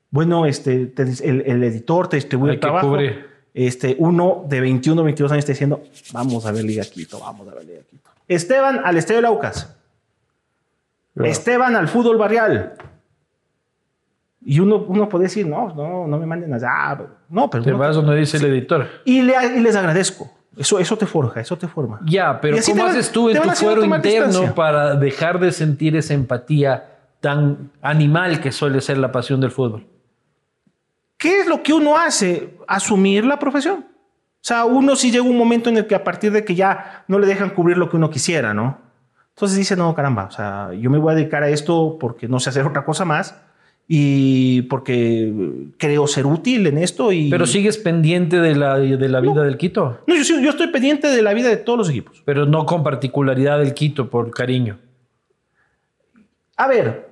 [0.10, 2.89] Bueno, este, te el, el editor te distribuye el trabajo.
[2.89, 3.28] cubrir.
[3.54, 5.82] Este, uno de 21, 22 años está diciendo,
[6.13, 8.10] vamos a ver Liga Quito, vamos a ver Liga Quito.
[8.28, 9.76] Esteban al Estadio del Aucas.
[11.15, 11.30] Claro.
[11.32, 12.74] Esteban al fútbol barrial.
[14.46, 17.00] Y uno, uno puede decir, no, no, no me manden allá.
[17.30, 18.88] No, pero Te vas donde dice el editor.
[19.04, 20.32] y, le- y les agradezco.
[20.56, 22.00] Eso, eso te forja, eso te forma.
[22.06, 24.56] Ya, pero ¿cómo van- haces tú en tu fuero interno distancia.
[24.56, 26.86] para dejar de sentir esa empatía
[27.20, 29.86] tan animal que suele ser la pasión del fútbol?
[31.17, 32.56] ¿Qué es lo que uno hace?
[32.67, 33.80] Asumir la profesión.
[33.89, 37.03] O sea, uno sí llega un momento en el que a partir de que ya
[37.08, 38.77] no le dejan cubrir lo que uno quisiera, ¿no?
[39.36, 42.39] Entonces dice, no, caramba, o sea, yo me voy a dedicar a esto porque no
[42.39, 43.36] sé hacer otra cosa más
[43.88, 45.32] y porque
[45.77, 47.30] creo ser útil en esto y...
[47.30, 50.67] Pero sigues pendiente de la, de la vida del Quito, No, yo, sí- yo estoy
[50.67, 52.21] pendiente de la vida de todos los equipos.
[52.25, 54.77] pero no con particularidad del Quito, por cariño.
[56.56, 57.07] A ver,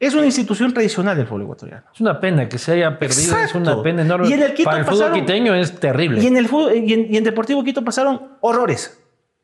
[0.00, 1.84] es una institución tradicional del fútbol ecuatoriano.
[1.94, 4.28] Es una pena que se haya perdido, es una pena enorme.
[4.28, 6.20] Y en el Quito Para el fútbol quiteño es terrible.
[6.22, 8.98] Y en el fútbol, y en, y en Deportivo Quito pasaron horrores,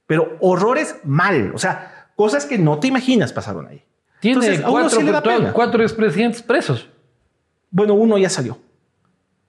[0.06, 3.82] pero horrores mal, o sea, cosas que no te imaginas pasaron ahí.
[4.20, 5.52] Tiene Entonces, cuatro, sí pena.
[5.52, 6.88] cuatro expresidentes presos.
[7.70, 8.58] Bueno, uno ya salió.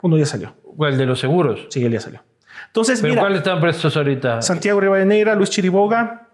[0.02, 0.54] Uno ya salió.
[0.80, 1.68] El de los seguros.
[1.70, 2.22] Sí, él ya salió.
[2.68, 4.42] Entonces, ¿Pero mira, cuáles están presos ahorita?
[4.42, 6.28] Santiago Rivadeneira, Luis Chiriboga,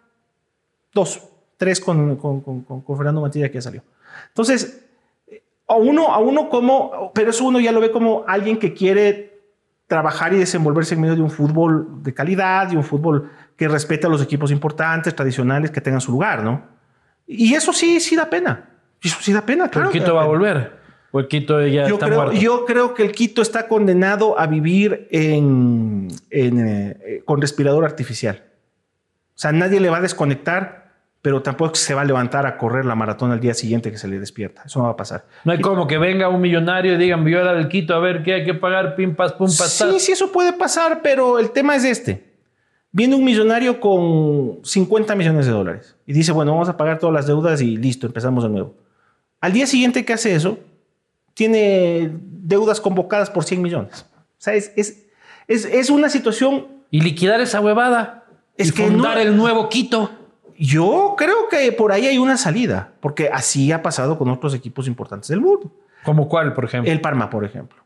[0.93, 1.21] dos,
[1.57, 3.83] tres con, con, con- con- con Fernando Matilla que ya salió.
[4.27, 4.85] Entonces,
[5.67, 9.33] a uno, a uno como, pero eso uno ya lo ve como alguien que quiere
[9.87, 14.07] trabajar y desenvolverse en medio de un fútbol de calidad, de un fútbol que respete
[14.07, 16.63] a los equipos importantes, tradicionales, que tengan su lugar, ¿no?
[17.27, 18.69] Y eso sí, sí da pena.
[19.01, 19.89] Eso sí da pena, claro.
[19.89, 20.83] el Quito va a volver.
[21.11, 22.39] ¿O el Quito ya yo está creo, muerto?
[22.39, 28.43] Yo creo que el Quito está condenado a vivir en, en, eh, con respirador artificial.
[29.35, 30.82] O sea, nadie le va a desconectar,
[31.23, 34.07] pero tampoco se va a levantar a correr la maratón al día siguiente que se
[34.09, 34.63] le despierta.
[34.65, 35.25] Eso no va a pasar.
[35.45, 38.33] No hay como que venga un millonario y digan, era del Quito, a ver qué
[38.33, 40.01] hay que pagar, pim, pas, pum, pas, Sí, tas".
[40.03, 42.33] sí, eso puede pasar, pero el tema es este.
[42.91, 47.13] Viene un millonario con 50 millones de dólares y dice, bueno, vamos a pagar todas
[47.15, 48.75] las deudas y listo, empezamos de nuevo.
[49.39, 50.59] Al día siguiente que hace eso,
[51.33, 54.05] tiene deudas convocadas por 100 millones.
[54.13, 55.05] O sea, es, es,
[55.47, 58.25] es, es una situación, Y liquidar esa huevada.
[58.57, 60.11] Es y que fundar no- el nuevo Quito.
[60.57, 64.87] Yo creo que por ahí hay una salida, porque así ha pasado con otros equipos
[64.87, 65.71] importantes del mundo.
[66.03, 66.91] ¿Como cuál, por ejemplo?
[66.91, 67.83] El Parma, por ejemplo.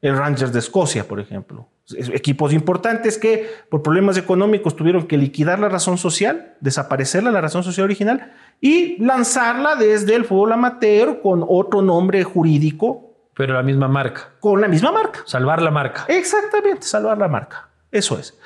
[0.00, 1.68] El Rangers de Escocia, por ejemplo.
[2.12, 7.64] Equipos importantes que por problemas económicos tuvieron que liquidar la razón social, desaparecerla, la razón
[7.64, 13.88] social original, y lanzarla desde el fútbol amateur con otro nombre jurídico, Pero la misma
[13.88, 14.30] marca.
[14.40, 15.20] con la misma marca.
[15.24, 16.04] Salvar la marca.
[16.08, 17.68] Exactamente, salvar la marca.
[17.90, 18.38] Eso es.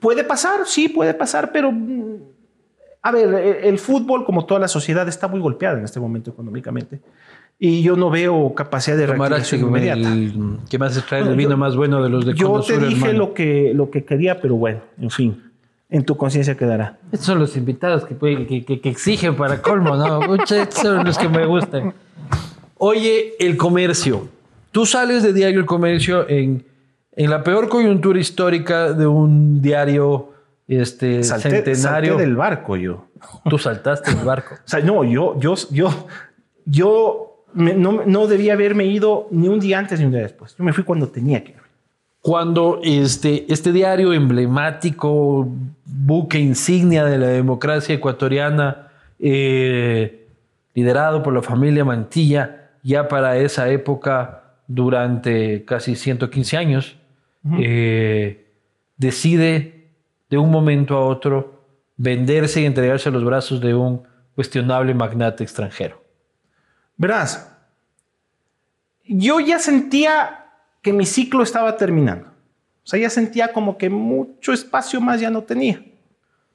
[0.00, 0.66] ¿Puede pasar?
[0.66, 1.72] Sí, puede pasar, pero...
[3.02, 6.30] A ver, e- el fútbol, como toda la sociedad, está muy golpeada en este momento
[6.30, 7.00] económicamente.
[7.58, 10.12] Y yo no veo capacidad de reactivación inmediata.
[10.12, 12.74] el, ¿Qué más traer el Bueno, vino yo- más bueno de los de Yo te
[12.74, 13.18] Sur, dije hermano?
[13.18, 15.42] lo que, lo que quería, pero bueno, en fin,
[15.90, 16.98] en tu conciencia quedará.
[17.12, 20.34] Estos son los invitados que, que, que- que exigen para colmo, ¿no?
[20.42, 21.92] Estos son los que me gustan.
[22.78, 24.28] Oye, el comercio.
[24.72, 26.64] Tú sales de Diario El Comercio en,
[27.14, 30.30] en la peor coyuntura histórica de un diario
[30.80, 32.12] este, Salté, centenario.
[32.14, 33.06] salté del barco yo.
[33.48, 34.54] Tú saltaste el barco.
[34.64, 36.06] O sea, no, yo, yo, yo,
[36.64, 40.56] yo me- no, no debía haberme ido ni un día antes ni un día después.
[40.56, 41.56] Yo me fui cuando tenía que ir.
[42.20, 45.48] Cuando este, este diario emblemático,
[45.84, 50.26] buque insignia de la democracia ecuatoriana, eh,
[50.74, 56.96] liderado por la familia Mantilla, ya para esa época, durante casi 115 años,
[57.58, 58.46] eh,
[58.96, 59.71] decide
[60.32, 61.62] de un momento a otro
[61.98, 64.02] venderse y entregarse a los brazos de un
[64.34, 66.02] cuestionable magnate extranjero.
[66.96, 67.54] Verás,
[69.04, 70.46] yo ya sentía
[70.80, 72.28] que mi ciclo estaba terminando.
[72.28, 75.84] O sea, ya sentía como que mucho espacio más ya no tenía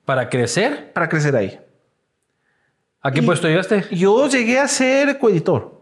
[0.06, 1.60] Para crecer, para crecer ahí.
[3.00, 3.84] ¿a qué Y- puesto llegaste?
[3.96, 5.77] Yo llegué a ser coeditor.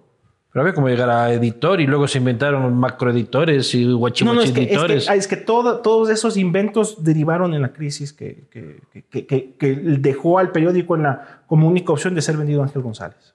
[0.56, 4.00] Pero había como llegar a editor y luego se inventaron macroeditores y No, no, es
[4.00, 5.10] guachimuchi que, es que, editores.
[5.10, 8.80] es que todo- todos esos inventos derivaron en la crisis que, que-
[9.12, 12.68] que- que- que dejó al periódico en la, como única opción de ser vendido a
[12.68, 13.34] Ángel González.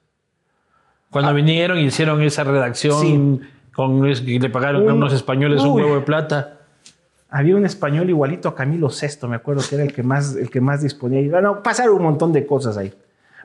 [1.11, 3.45] Cuando vinieron y hicieron esa redacción ah.
[3.45, 3.71] Sí.
[3.71, 6.57] con y le pagaron a Un- unos españoles un huevo de plata.
[7.29, 10.49] Había un español igualito a Camilo VI, me acuerdo que era el que más, el
[10.49, 11.21] que más disponía.
[11.21, 12.91] Y, Bueno, pasaron un montón de cosas ahí.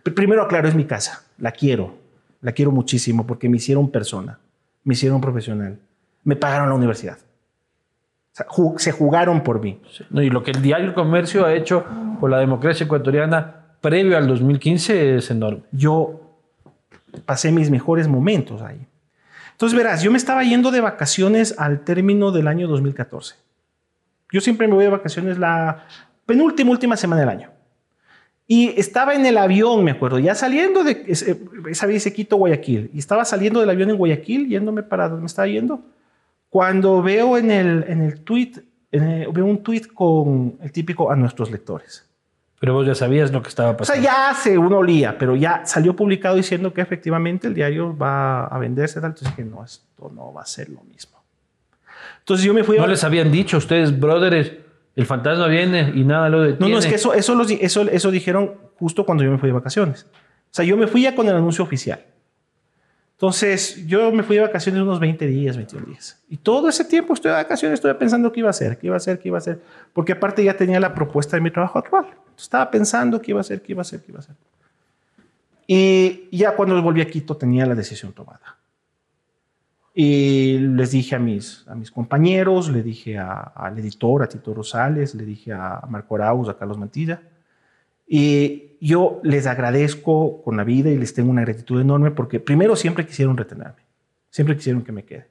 [0.02, 1.24] Pero primero, aclaro, es mi casa.
[1.36, 2.05] La quiero.
[2.46, 4.38] La quiero muchísimo porque me hicieron persona.
[4.84, 5.80] Me hicieron profesional.
[6.22, 7.18] Me pagaron la universidad.
[7.18, 9.80] O sea, ju- se jugaron por mí.
[10.10, 10.22] ¿no?
[10.22, 11.84] Y lo que el diario El Comercio ha hecho
[12.20, 15.62] por la democracia ecuatoriana previo al 2015 es enorme.
[15.72, 16.20] yo
[17.24, 18.86] pasé mis mejores momentos ahí.
[19.50, 23.34] Entonces, verás, yo me estaba yendo de vacaciones al término del año 2014.
[24.30, 25.84] Yo siempre me voy de vacaciones la
[26.26, 27.50] penúltima, última semana del año.
[28.48, 32.90] Y estaba en el avión, me acuerdo, ya saliendo de ese- esa vez Quito, Guayaquil.
[32.94, 35.80] Y estaba saliendo del avión en Guayaquil, yéndome para donde me estaba yendo.
[36.48, 38.52] Cuando veo en el, en el tweet,
[38.92, 42.04] en el- veo un tweet con el típico a nuestros lectores.
[42.60, 44.02] Pero vos ya sabías lo que estaba O sea, pasando.
[44.02, 48.58] ya se uno olía, pero ya salió publicado diciendo que efectivamente el diario va a
[48.58, 49.00] venderse.
[49.00, 49.10] Tal.
[49.10, 51.16] Entonces dije, no, esto no va a ser lo mismo.
[52.20, 52.80] Entonces yo me fui a...
[52.80, 54.52] no les habían dicho a ustedes, brothers,
[54.96, 56.72] el fantasma viene y nada lo No, detiene.
[56.72, 59.52] no, es que eso, eso, los eso, eso dijeron justo cuando yo me fui de
[59.52, 60.06] vacaciones.
[60.50, 62.04] O sea, yo me fui ya con el anuncio oficial.
[63.12, 66.22] Entonces, yo me fui de vacaciones unos 20 días, 21 días.
[66.28, 68.96] Y todo ese tiempo estuve de vacaciones, estuve pensando qué iba a hacer, qué iba
[68.96, 69.62] a hacer, qué iba a hacer.
[69.94, 72.04] Porque aparte ya tenía la propuesta de mi trabajo actual.
[72.08, 74.36] Entonces, estaba pensando qué iba a hacer, qué iba a hacer, qué iba a hacer.
[75.66, 78.56] Y ya cuando volví a Quito tenía la decisión tomada.
[79.98, 85.14] Y les dije a mis, a mis compañeros, le dije al editor, a Tito Rosales,
[85.14, 87.22] le dije a Marco Arauz, a Carlos Mantilla.
[88.06, 92.76] Y yo les agradezco con la vida y les tengo una gratitud enorme porque primero
[92.76, 93.86] siempre quisieron retenerme,
[94.28, 95.28] siempre quisieron que me quede.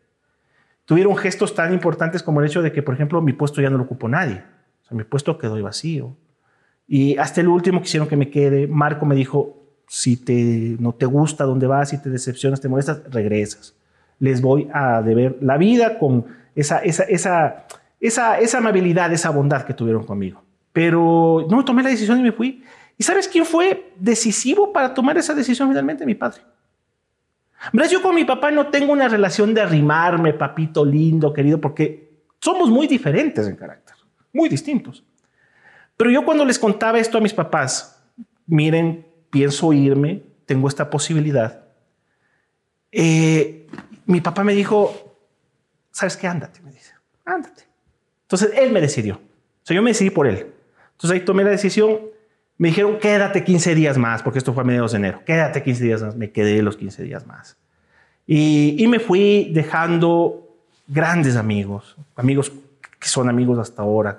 [0.86, 3.78] Tuvieron gestos tan importantes como el hecho de que, por ejemplo, mi puesto ya no
[3.78, 4.42] lo ocupó nadie.
[4.82, 6.18] O sea, mi puesto quedó vacío.
[6.88, 8.66] Y hasta el último quisieron que me quede.
[8.66, 13.04] Marco me dijo, si te, no te gusta dónde vas, si te decepcionas, te molestas,
[13.12, 13.76] regresas.
[14.20, 16.26] Les voy a deber la vida con
[16.56, 17.66] esa, esa, esa,
[18.00, 20.42] esa, esa amabilidad, esa bondad que tuvieron conmigo.
[20.72, 22.64] Pero no, tomé la decisión y me fui.
[22.98, 26.06] ¿Y sabes quién fue decisivo para tomar esa decisión finalmente?
[26.06, 26.42] Mi padre.
[27.74, 32.12] Verás, yo con mi papá no tengo una relación de arrimarme, papito lindo, querido, porque
[32.40, 33.96] somos muy diferentes en carácter,
[34.34, 35.04] muy distintos.
[35.98, 38.04] Pero yo cuando les contaba esto a mis papás,
[38.46, 41.64] miren, pienso irme, tengo esta posibilidad.
[42.92, 43.65] Eh,
[44.06, 45.18] mi papá me dijo,
[45.92, 46.28] ¿sabes qué?
[46.28, 46.94] Ándate, me dice,
[47.26, 47.64] ándate.
[48.24, 49.16] Entonces él me decidió.
[49.16, 50.54] O sea, yo me decidí por él.
[50.92, 52.00] Entonces ahí tomé la decisión.
[52.58, 55.22] Me dijeron, quédate 15 días más, porque esto fue a mediados de enero.
[55.26, 56.16] Quédate 15 días más.
[56.16, 57.58] Me quedé los 15 días más.
[58.26, 60.46] Y, y me fui dejando
[60.88, 62.52] grandes amigos, amigos
[63.00, 64.18] que son amigos hasta ahora.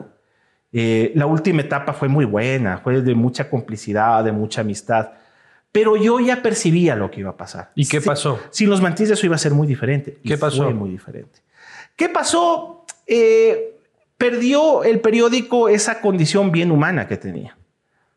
[0.72, 5.10] Eh, la última etapa fue muy buena, fue de mucha complicidad, de mucha amistad.
[5.76, 7.70] Pero yo ya percibía lo que iba a pasar.
[7.74, 8.40] ¿Y qué pasó?
[8.48, 10.16] Sin los mantines eso iba a ser muy diferente.
[10.24, 10.64] ¿Qué pasó?
[10.64, 11.40] Fue muy diferente.
[11.96, 12.86] ¿Qué pasó?
[13.06, 13.76] Eh,
[14.16, 17.58] perdió el periódico esa condición bien humana que tenía.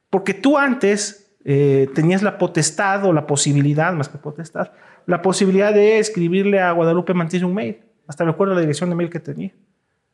[0.09, 4.71] Porque tú antes eh, tenías la potestad o la posibilidad, más que potestad,
[5.05, 7.79] la posibilidad de escribirle a Guadalupe Mantilla un mail.
[8.07, 9.51] Hasta me acuerdo la dirección de mail que tenía.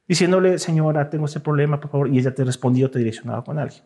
[0.08, 2.08] Diciéndole, señora, tengo ese problema, por favor.
[2.08, 3.84] Y ella te respondió, te direccionaba con alguien.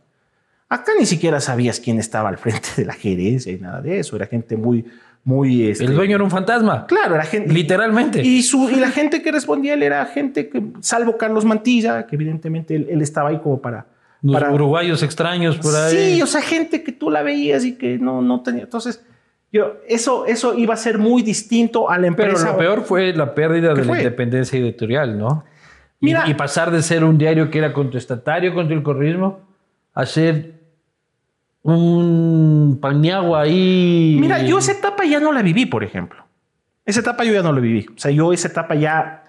[0.69, 4.15] Acá ni siquiera sabías quién estaba al frente de la gerencia y nada de eso.
[4.15, 4.86] Era gente muy,
[5.23, 5.67] muy...
[5.67, 6.86] Este, el dueño era un fantasma.
[6.86, 7.51] Claro, era gente...
[7.51, 8.21] Literalmente.
[8.21, 12.15] Y, su, y la gente que respondía él era gente que, salvo Carlos Mantilla, que
[12.15, 13.88] evidentemente él, él estaba ahí como para...
[14.21, 16.15] Los para, uruguayos extraños por ahí.
[16.15, 18.63] Sí, o sea, gente que tú la veías y que no, no tenía...
[18.63, 19.03] Entonces,
[19.51, 22.43] yo, eso, eso iba a ser muy distinto a la empresa.
[22.43, 23.95] Pero lo peor fue la pérdida de fue?
[23.95, 25.45] la independencia editorial, ¿no?
[25.99, 29.39] Mira, y, y, pasar de ser un diario que era contestatario contra el correísmo
[29.93, 30.59] a ser
[31.63, 34.17] un pañagua ahí.
[34.19, 36.26] Mira, yo esa etapa ya no la viví, por ejemplo.
[36.86, 37.86] Esa etapa yo ya no la viví.
[37.95, 39.24] O sea, yo esa etapa ya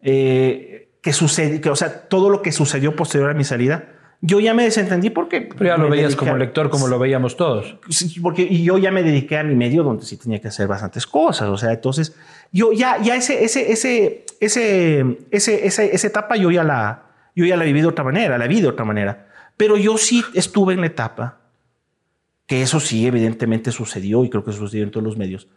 [0.00, 4.40] eh, que sucede, que, o sea, todo lo que sucedió posterior a mi salida, yo
[4.40, 5.42] ya me desentendí porque...
[5.42, 7.78] Pero ya lo veías como a, lector, como lo veíamos todos.
[8.22, 11.06] Porque y yo ya me dediqué a mi medio donde sí tenía que hacer bastantes
[11.06, 11.48] cosas.
[11.48, 12.16] O sea, entonces
[12.50, 17.44] yo ya, ya ese, ese, ese, ese, ese, ese, esa etapa yo ya la, yo
[17.44, 19.28] ya la viví de otra manera, la vi de otra manera.
[19.56, 21.38] Pero yo sí estuve en la etapa,
[22.46, 25.48] que eso sí evidentemente sucedió y creo que sucedió en todos los medios,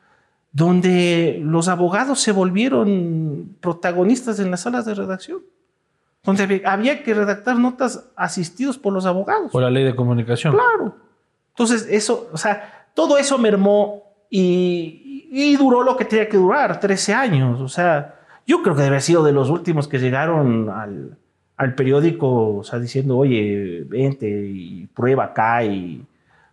[0.51, 5.41] donde los abogados se volvieron protagonistas en las salas de redacción
[6.23, 9.51] donde había que redactar notas asistidos por los abogados.
[9.51, 10.53] Por la ley de comunicación.
[10.53, 10.95] Claro.
[11.49, 16.79] Entonces, eso, o sea, todo eso mermó y, y, duró lo que tenía que durar,
[16.79, 17.61] 13 años.
[17.61, 21.17] O sea, yo creo que debe haber sido de los últimos que llegaron al,
[21.57, 26.05] al periódico, o sea, diciendo, oye, vente y prueba acá y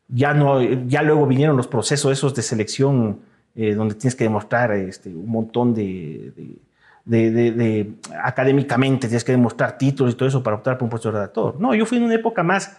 [0.08, 3.20] ya no, ya luego vinieron los procesos esos de selección
[3.54, 6.56] eh, donde tienes que demostrar este, un montón de, de
[7.06, 7.92] de, de, de,
[8.22, 11.58] académicamente, tienes que demostrar títulos y todo eso para optar por un puesto de redactor.
[11.60, 12.78] No, yo fui en una época más,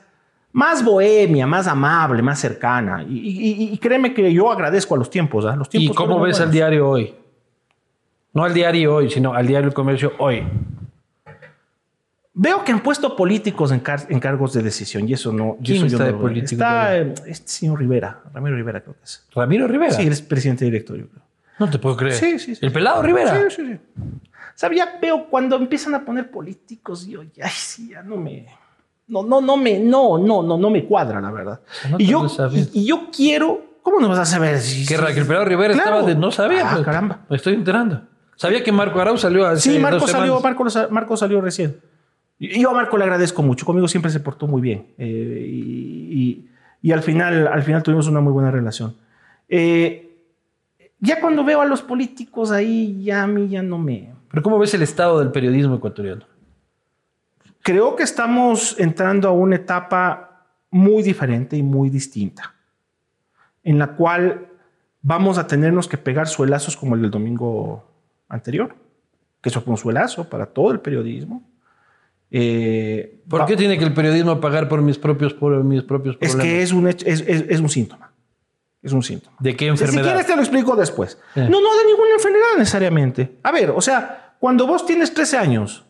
[0.51, 3.03] más bohemia, más amable, más cercana.
[3.03, 5.45] Y, y, y créeme que yo agradezco a los tiempos.
[5.45, 5.55] ¿eh?
[5.57, 7.15] Los tiempos ¿Y cómo ves el diario hoy?
[8.33, 10.43] No al diario hoy, sino al diario El Comercio hoy.
[12.39, 15.57] Veo que han puesto políticos en, car en cargos de decisión y eso no.
[15.63, 16.51] ¿Quién eso está yo de no político?
[16.51, 19.25] Está eh, este señor Rivera, Ramiro Rivera, creo que es.
[19.33, 19.91] ¿Ramiro Rivera?
[19.91, 21.07] Sí, él es presidente directorio.
[21.09, 21.23] Creo.
[21.57, 22.13] No te puedo creer.
[22.13, 22.63] Sí, sí, sí.
[22.63, 23.49] ¿El pelado Rivera?
[23.49, 23.79] Sí, sí, sí.
[23.99, 28.45] O sea, ya veo cuando empiezan a poner políticos, yo ya, sí, ya no me.
[29.07, 31.61] No, no, no me, no, no, no, no me cuadra, la verdad.
[31.89, 33.79] No y, yo, y, y yo quiero.
[33.81, 34.59] ¿Cómo no vas a saber?
[34.59, 35.89] Si, Que que el pelado Rivera Claro.
[35.91, 36.15] estaba de...
[36.15, 36.69] No sabía.
[36.69, 36.85] Ah, pues.
[36.85, 37.21] caramba.
[37.29, 38.01] Me estoy enterando.
[38.35, 40.39] Sabía que Marco Arau salió hace Sí, Marco dos salió.
[40.39, 41.79] Marco, Marco salió recién.
[42.39, 43.65] Yo a Marco le agradezco mucho.
[43.65, 44.87] Conmigo siempre se portó muy bien.
[44.97, 46.49] Eh, y, y-
[46.81, 48.95] y al, final, al final tuvimos una muy buena relación.
[49.49, 50.15] Eh,
[50.99, 54.13] ya cuando veo a los políticos ahí, ya a mí ya no me...
[54.29, 56.25] Pero ¿cómo ves el estado del periodismo ecuatoriano?
[57.63, 62.53] Creo que estamos entrando a una etapa muy diferente y muy distinta,
[63.63, 64.47] en la cual
[65.01, 67.89] vamos a tenernos que pegar suelazos como el del domingo
[68.29, 68.75] anterior,
[69.41, 71.43] que eso fue un suelazo para todo el periodismo.
[72.31, 76.31] Eh, ¿Por qué tiene que el periodismo pagar por mis propios, por mis propios Es
[76.31, 76.45] problemas?
[76.45, 78.11] que es un, hecho- es, es- es un síntoma.
[78.81, 79.35] Es un síntoma.
[79.39, 80.03] ¿De qué Si enfermedad?
[80.03, 81.17] quieres te lo explico después.
[81.33, 81.39] Sí.
[81.41, 83.35] No, no de ninguna enfermedad necesariamente.
[83.43, 85.85] A ver, o sea, cuando vos tienes 13 años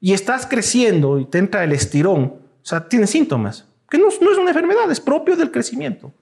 [0.00, 3.66] y estás creciendo y te entra el estirón, o sea, tienes síntomas.
[3.90, 6.12] Que no, no es una enfermedad, es propio del crecimiento.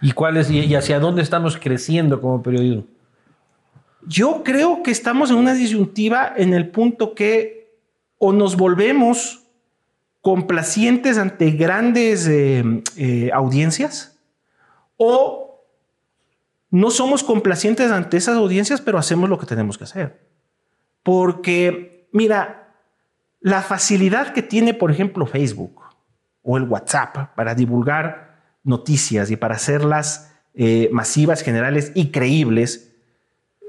[0.00, 2.84] ¿Y, cuál es, y hacia dónde estamos creciendo como periodismo?
[4.06, 7.55] Yo creo que estamos en una disyuntiva en el punto que
[8.18, 9.44] o nos volvemos
[10.20, 12.64] complacientes ante grandes eh,
[12.96, 14.18] eh, audiencias
[14.96, 15.46] o
[16.70, 20.20] no somos complacientes ante esas audiencias, pero hacemos lo que tenemos que hacer.
[21.02, 22.74] Porque, mira,
[23.40, 25.80] la facilidad que tiene, por ejemplo, Facebook
[26.42, 32.85] o el WhatsApp para divulgar noticias y para hacerlas eh, masivas, generales y creíbles,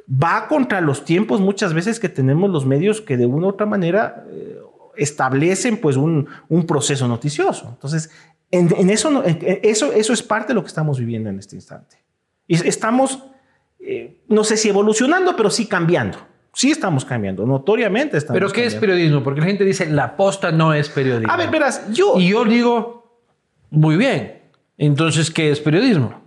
[0.10, 3.66] va contra los tiempos muchas veces que tenemos los medios que de una u otra
[3.66, 4.58] manera eh,
[4.96, 7.70] establecen pues un, un, proceso noticioso.
[7.70, 8.10] Entonces,
[8.50, 11.40] en, en eso, no, en, eso, eso es parte de lo que estamos viviendo en
[11.40, 11.98] este instante.
[12.48, 13.24] Y estamos,
[13.80, 16.18] eh, no sé si evolucionando, pero sí cambiando.
[16.54, 18.76] Sí estamos cambiando, notoriamente estamos ¿Pero qué cambiando.
[18.76, 19.24] es periodismo?
[19.24, 21.32] Porque la gente dice, la posta no es periodismo.
[21.32, 22.18] A ver, verás, yo...
[22.18, 23.22] Y yo digo,
[23.70, 24.42] muy bien.
[24.78, 26.27] Entonces, ¿qué es periodismo?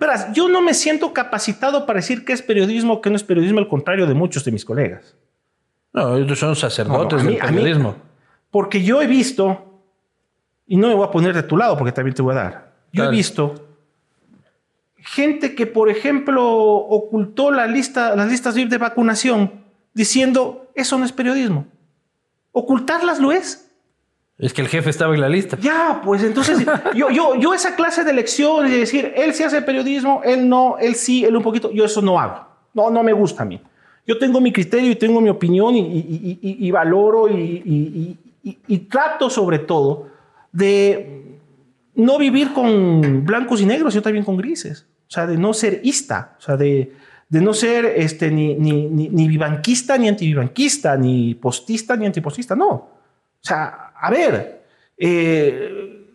[0.00, 3.22] Verás, yo no me siento capacitado para decir qué es periodismo o qué no es
[3.24, 5.14] periodismo, al contrario de muchos de mis colegas.
[5.92, 7.96] No, ellos son sacerdotes No, no, a mí- del mí- periodismo.
[8.50, 9.82] Porque yo he visto,
[10.66, 12.72] y no me voy a poner de tu lado porque también te voy a dar,
[12.92, 13.14] yo Dale.
[13.14, 13.54] he visto
[14.96, 19.64] gente que, por ejemplo, ocultó la lista, las listas de vacunación
[19.94, 21.66] diciendo, eso no es periodismo.
[22.52, 23.67] Ocultarlas lo es.
[24.38, 25.58] Es que el jefe estaba en la lista.
[25.60, 26.64] Ya, pues entonces,
[26.94, 30.76] yo, yo, yo esa clase de lecciones de decir, él sí hace periodismo, él no,
[30.78, 32.46] él sí, él un poquito, yo eso no hago.
[32.72, 33.60] No, no me gusta a mí.
[34.06, 38.16] Yo tengo mi criterio y tengo mi opinión y, y- y- y- valoro y,
[38.88, 40.08] trato sobre todo
[40.52, 41.38] de
[41.94, 44.86] no vivir con blancos y negros, sino también con grises.
[45.08, 46.92] O sea, de no ser ista, o sea, de,
[47.28, 52.54] de no ser este, ni, ni, ni, ni vivanquista, ni antivivanquista, ni postista, ni antipostista,
[52.54, 52.68] no.
[52.70, 52.90] O
[53.40, 54.64] sea, a ver,
[54.96, 56.06] eh,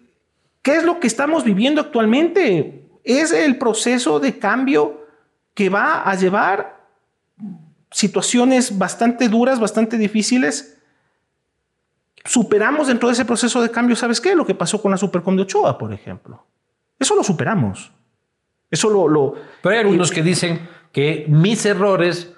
[0.61, 2.85] ¿qué es lo que estamos viviendo actualmente?
[3.03, 5.05] Es el proceso de cambio
[5.53, 6.81] que va a llevar
[7.91, 10.77] situaciones bastante duras, bastante difíciles.
[12.25, 14.35] Superamos dentro de ese proceso de cambio, ¿sabes qué?
[14.35, 16.45] Lo que pasó con la Supercom de Ochoa, por ejemplo.
[16.97, 17.91] Eso lo superamos.
[18.71, 19.07] Eso lo...
[19.07, 22.33] lo Pero hay algunos que dicen que mis errores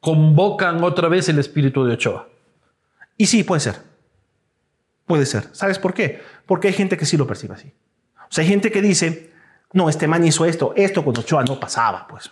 [0.00, 2.28] convocan otra vez el espíritu de Ochoa.
[3.16, 3.91] Y sí, puede ser.
[5.12, 5.48] Puede ser.
[5.52, 6.22] ¿Sabes por qué?
[6.46, 7.72] Porque hay gente que sí lo percibe así.
[8.16, 9.30] O sea, hay gente que dice,
[9.74, 12.30] no, este man hizo esto, esto con Ochoa no pasaba, pues.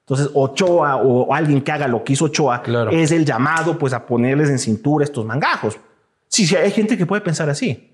[0.00, 2.90] Entonces, Ochoa o alguien que haga lo que hizo Ochoa Claro.
[2.92, 5.76] es el llamado, pues, a ponerles en cintura estos mangajos.
[6.28, 7.90] Sí, sí, hay gente que puede pensar así.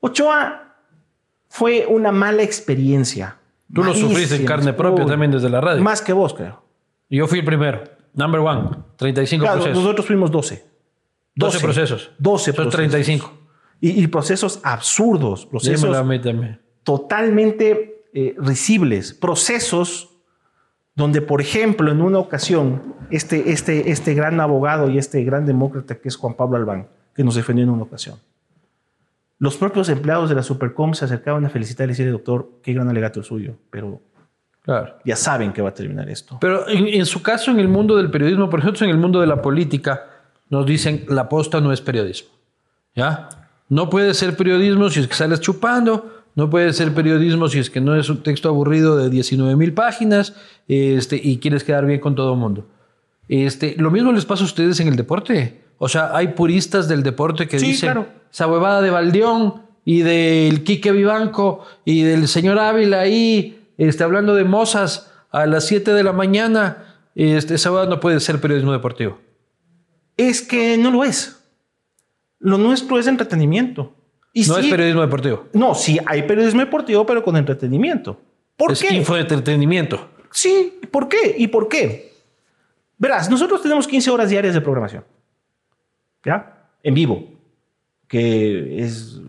[0.00, 0.74] Ochoa
[1.48, 3.36] fue una mala experiencia.
[3.72, 5.82] Tú lo sufriste en carne propia también desde la radio.
[5.82, 6.62] Más que vos, creo.
[7.10, 7.82] Yo fui el primero.
[8.12, 8.70] Number one.
[8.96, 9.82] 35 Claro, procesos.
[9.82, 10.64] nosotros fuimos 12.
[11.36, 12.10] 12 procesos.
[12.18, 12.74] 12 Son procesos.
[12.74, 13.32] 35.
[13.80, 16.60] Y, y procesos absurdos, procesos a mí también.
[16.84, 20.10] totalmente eh, risibles, procesos
[20.94, 25.96] donde, por ejemplo, en una ocasión, este, este, este gran abogado y este gran demócrata
[25.96, 28.16] que es Juan Pablo Albán, que nos defendió en una ocasión,
[29.40, 32.88] los propios empleados de la Supercom se acercaban a felicitar y decirle, doctor, qué gran
[32.88, 34.00] alegato el suyo, pero
[34.62, 34.94] Claro.
[35.04, 36.38] ya saben que va a terminar esto.
[36.40, 39.20] Pero en, en su caso, en el mundo del periodismo, por ejemplo, en el mundo
[39.20, 40.13] de la política,
[40.54, 42.30] nos dicen la posta no es periodismo.
[42.94, 43.28] ¿Ya?
[43.68, 47.70] No puede ser periodismo si es que sales chupando, no puede ser periodismo si es
[47.70, 50.34] que no es un texto aburrido de 19 mil páginas
[50.68, 52.66] este, y quieres quedar bien con todo el mundo.
[53.28, 55.60] Este, lo mismo les pasa a ustedes en el deporte.
[55.78, 58.06] O sea, hay puristas del deporte que Sí, dicen claro.
[58.32, 64.36] esa huevada de Valdeón y del Quique Vivanco y del señor Ávila ahí, este, hablando
[64.36, 66.94] de mozas a las 7 de la mañana.
[67.16, 69.18] Este, esa huevada no puede ser periodismo deportivo.
[70.16, 71.40] Es que no lo es.
[72.38, 73.94] Lo nuestro es entretenimiento.
[74.32, 75.46] Y no sí- es periodismo deportivo.
[75.52, 78.20] No, sí, hay periodismo deportivo, pero con entretenimiento.
[78.56, 78.94] ¿Por es qué?
[78.94, 80.08] infoentretenimiento.
[80.30, 81.34] Sí, ¿por qué?
[81.38, 82.12] ¿Y por qué?
[82.98, 85.04] Verás, nosotros tenemos 15 horas diarias de programación.
[86.24, 86.68] ¿Ya?
[86.82, 87.24] En vivo.
[88.08, 89.20] Que es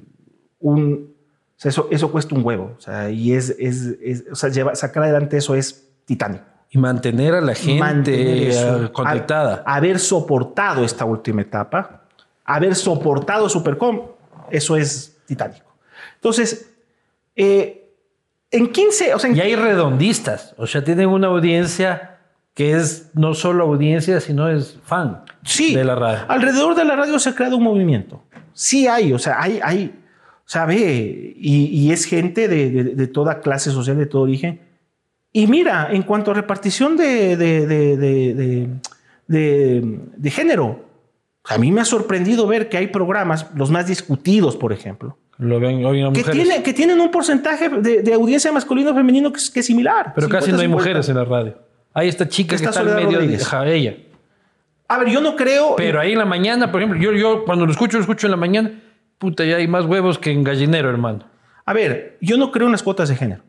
[0.60, 1.14] un...
[1.58, 2.76] o sea, eso, eso cuesta un huevo.
[2.78, 3.50] O sea, y es...
[3.60, 6.44] es, es- o sea, lleva- sacar adelante eso es titánico.
[6.70, 8.86] Y mantener a la gente eso.
[8.86, 9.64] eh, conectada.
[9.66, 12.04] Ha- haber soportado esta última etapa,
[12.44, 14.02] haber soportado Supercom,
[14.52, 15.66] eso es titánico.
[16.16, 16.72] Entonces,
[17.36, 17.90] eh,
[18.52, 20.54] en 15, o sea, en Y hay redondistas.
[20.58, 22.18] O sea, tienen una audiencia
[22.54, 26.20] que es no solo audiencia, sino es fan Sí, de la radio.
[26.30, 28.24] alrededor de la radio se ha creado un movimiento.
[28.54, 29.94] Sí hay, o sea, hay, hay,
[30.40, 34.22] o sea, ve, y, y es gente de, de- de toda clase social, de todo
[34.22, 34.62] origen.
[35.38, 38.70] Y mira, en cuanto a repartición de, de, de-
[39.28, 40.86] de- género,
[41.44, 45.60] a mí me ha sorprendido ver que hay programas, los más discutidos, por ejemplo, Lo
[45.60, 46.42] ven hoy en las que, mujeres.
[46.42, 50.14] tiene, que tienen un porcentaje de, audiencia masculino femenino que es, que es similar.
[50.16, 50.72] Pero casi no hay 50-50.
[50.72, 51.58] mujeres en la radio.
[51.94, 53.94] Hay esta chica que Está en medio de ajá, ella.
[54.88, 55.76] A ver, yo no creo.
[55.76, 58.32] Pero ahí en la mañana, por ejemplo, yo, yo cuando lo escucho, lo escucho en
[58.32, 58.72] la mañana,
[59.18, 61.26] puta, ya hay más huevos que en gallinero, hermano.
[61.66, 63.44] A ver, yo no creo en las cuotas de género.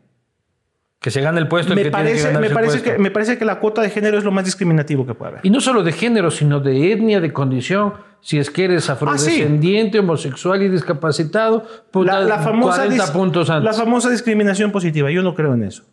[0.99, 3.37] Que se gane el puesto me que que parece, ganarse me, parece que, me parece
[3.37, 5.41] que la cuota de género es lo más discriminativo que puede haber.
[5.45, 7.93] Y no solo de género, sino de etnia, de condición.
[8.19, 13.47] Si es que eres afrodescendiente, homosexual y discapacitado, puta, La, la famosa 40 dis- puntos
[13.49, 15.83] la famosa discriminación positiva, yo no creo en eso.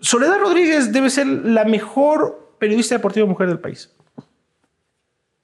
[0.00, 3.94] Soledad Rodríguez debe ser la mejor periodista deportiva mujer del país.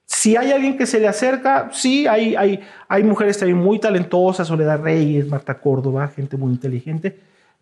[0.05, 4.47] Si hay alguien que se le acerca, sí, hay, hay, hay mujeres también muy talentosas,
[4.47, 7.19] Soledad Reyes, Marta Córdoba, gente muy inteligente,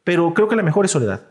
[0.07, 1.23] pero creo que la mejor es Soledad.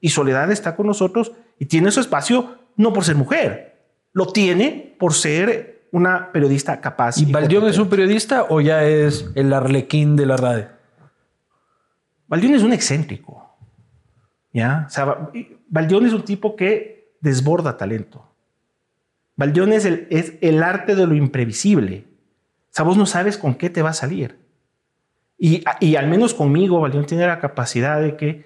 [0.00, 1.30] Y Soledad está con nosotros
[1.60, 7.18] y tiene su espacio no por ser mujer, lo tiene por ser una periodista capaz.
[7.18, 10.66] ¿Y Valdión es un periodista o ya es el arlequín de la radio?
[12.26, 13.48] Valdión es un excéntrico.
[14.52, 14.86] ¿Ya?
[14.88, 15.30] O sea,
[15.68, 18.26] Valdión es un tipo que desborda talento.
[19.36, 22.06] Valdión es el, es el arte de lo imprevisible.
[22.64, 24.36] O sea, vos no sabes con qué te va a salir.
[25.42, 28.44] Y, y al menos conmigo, Valdión tiene la capacidad de que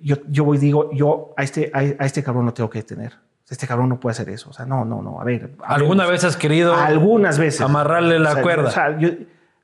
[0.00, 3.12] yo, yo voy digo, yo a este, a, a este cabrón no tengo que detener.
[3.50, 4.48] Este cabrón no puede hacer eso.
[4.48, 5.20] O sea, no, no, no.
[5.20, 5.50] A ver.
[5.62, 8.68] ¿Alguna vez has querido algunas veces amarrarle la o sea, cuerda?
[8.68, 9.10] O sea, yo,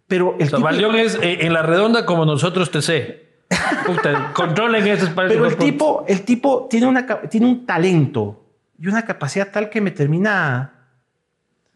[0.07, 3.31] pero el o sea, tipo, Valdión es eh, en la redonda como nosotros te sé.
[3.87, 5.29] Puta, controlen espacio.
[5.29, 8.45] pero el tipo, el tipo tiene, una, tiene un talento
[8.79, 10.80] y una capacidad tal que me termina.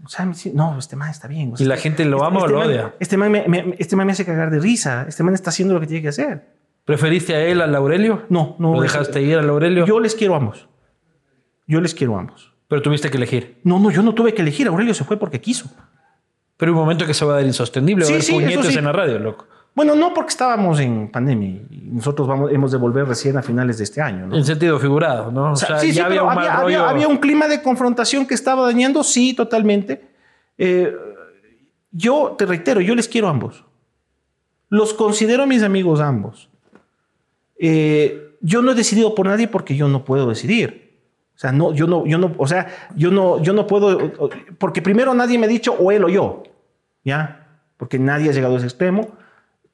[0.02, 1.52] O sea, no, este man está bien.
[1.52, 2.94] O sea, y la gente lo este, ama este o lo odia.
[3.00, 5.06] Este man me, me, este man me hace cagar de risa.
[5.08, 6.54] Este man está haciendo lo que tiene que hacer.
[6.84, 8.26] ¿Preferiste a él, al Aurelio?
[8.28, 8.74] No, no.
[8.74, 9.86] ¿Lo dejaste ir al Aurelio?
[9.86, 10.68] Yo les quiero a ambos.
[11.66, 12.52] Yo les quiero a ambos.
[12.68, 13.60] Pero tuviste que elegir.
[13.64, 14.66] No, no, yo no tuve que elegir.
[14.66, 15.70] Aurelio se fue porque quiso.
[16.56, 18.04] Pero hay un momento que se va a dar insostenible.
[18.04, 18.78] Sí, va a haber sí, puñetes sí.
[18.78, 19.46] en la radio, loco.
[19.74, 23.78] Bueno, no porque estábamos en pandemia y nosotros vamos, hemos de volver recién a finales
[23.78, 24.26] de este año.
[24.28, 24.36] ¿no?
[24.36, 25.52] En sentido figurado, ¿no?
[25.52, 26.84] O sea, o sea, sí, sí, mal rollo.
[26.84, 30.08] había un clima de confrontación que estaba dañando, sí, totalmente.
[30.58, 30.94] Eh,
[31.90, 33.64] yo te reitero, yo les quiero a ambos.
[34.68, 36.48] Los considero mis amigos ambos.
[37.58, 40.84] Eh, yo no he decidido por nadie porque yo no puedo decidir.
[41.34, 44.82] O sea, no, yo no, yo no, o sea, yo no, yo no puedo, porque
[44.82, 46.44] primero nadie me ha dicho o él o yo,
[47.04, 47.60] ¿ya?
[47.76, 49.08] Porque nadie ha llegado a ese extremo,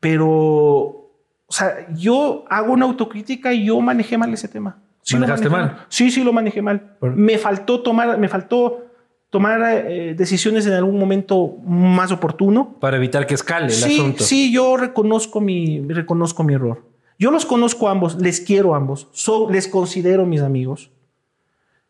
[0.00, 1.08] pero, o
[1.50, 4.78] sea, yo hago una autocrítica y yo manejé mal ese tema.
[5.12, 5.86] lo ¿Manejaste manejé mal?
[5.88, 6.96] Sí, sí, lo manejé mal.
[6.98, 7.14] ¿Por?
[7.16, 8.86] Me faltó tomar, me faltó
[9.28, 12.76] tomar eh, decisiones en algún momento más oportuno.
[12.80, 14.24] Para evitar que escale el Sí, asunto.
[14.24, 16.82] sí, yo reconozco mi, reconozco mi error.
[17.18, 20.90] Yo los conozco a ambos, les quiero a ambos, so- les considero mis amigos.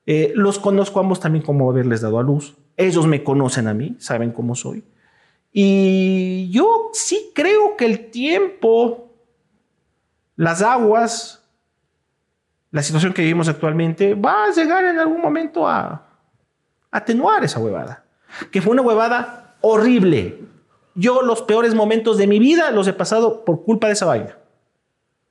[0.07, 2.57] Eh, los conozco a ambos también como haberles dado a luz.
[2.77, 4.83] Ellos me conocen a mí, saben cómo soy.
[5.53, 9.11] Y yo sí creo que el tiempo,
[10.36, 11.44] las aguas,
[12.70, 16.07] la situación que vivimos actualmente va a llegar en algún momento a
[16.90, 18.05] atenuar esa huevada.
[18.53, 20.38] Que fue una huevada horrible.
[20.94, 24.36] Yo los peores momentos de mi vida los he pasado por culpa de esa vaina.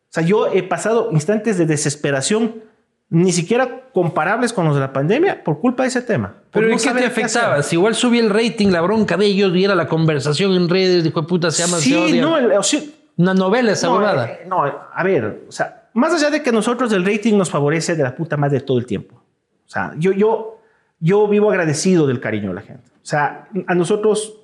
[0.09, 2.63] O sea, yo he pasado instantes de desesperación,
[3.11, 6.35] ni siquiera comparables con los de la pandemia, por culpa de ese tema.
[6.51, 7.05] Pero no ¿en qué te hacer.
[7.05, 7.63] afectaba?
[7.63, 11.03] Si igual subía el rating, la bronca de ellos, y era la conversación en redes,
[11.03, 12.21] dijo puta, se llama, se Sí, odian.
[12.21, 12.81] no, el- o sea,
[13.17, 16.91] Una novela esa no, eh, no, a ver, o sea, más allá de que nosotros
[16.93, 19.15] el rating nos favorece de la puta madre todo el tiempo.
[19.15, 20.59] O sea, yo, yo,
[20.99, 22.83] yo vivo agradecido del cariño de la gente.
[22.95, 24.37] O sea, a nosotros,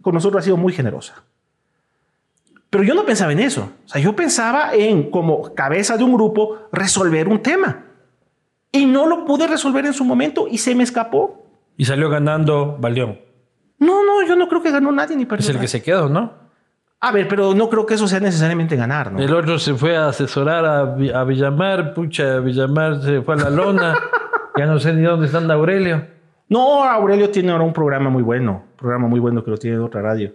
[0.00, 1.24] con nosotros ha sido muy generosa.
[2.70, 3.70] Pero yo no pensaba en eso.
[3.84, 7.84] O sea, yo pensaba en, como cabeza de un grupo, resolver un tema.
[8.76, 11.46] Y no lo pude resolver en su momento y se me escapó.
[11.76, 13.18] Y salió ganando Valdión.
[13.78, 15.44] No, no, yo no creo que ganó nadie ni perdió.
[15.44, 16.32] Es el que se quedó, ¿no?
[17.00, 19.18] A ver, pero no creo que eso sea necesariamente ganar, ¿no?
[19.18, 20.80] El otro se fue a asesorar a,
[21.20, 23.94] a Villamar, pucha, Villamar se fue a la lona.
[24.56, 26.06] ya no sé ni dónde está Aurelio.
[26.48, 29.82] No, Aurelio tiene ahora un programa muy bueno, programa muy bueno que lo tiene en
[29.82, 30.32] otra radio.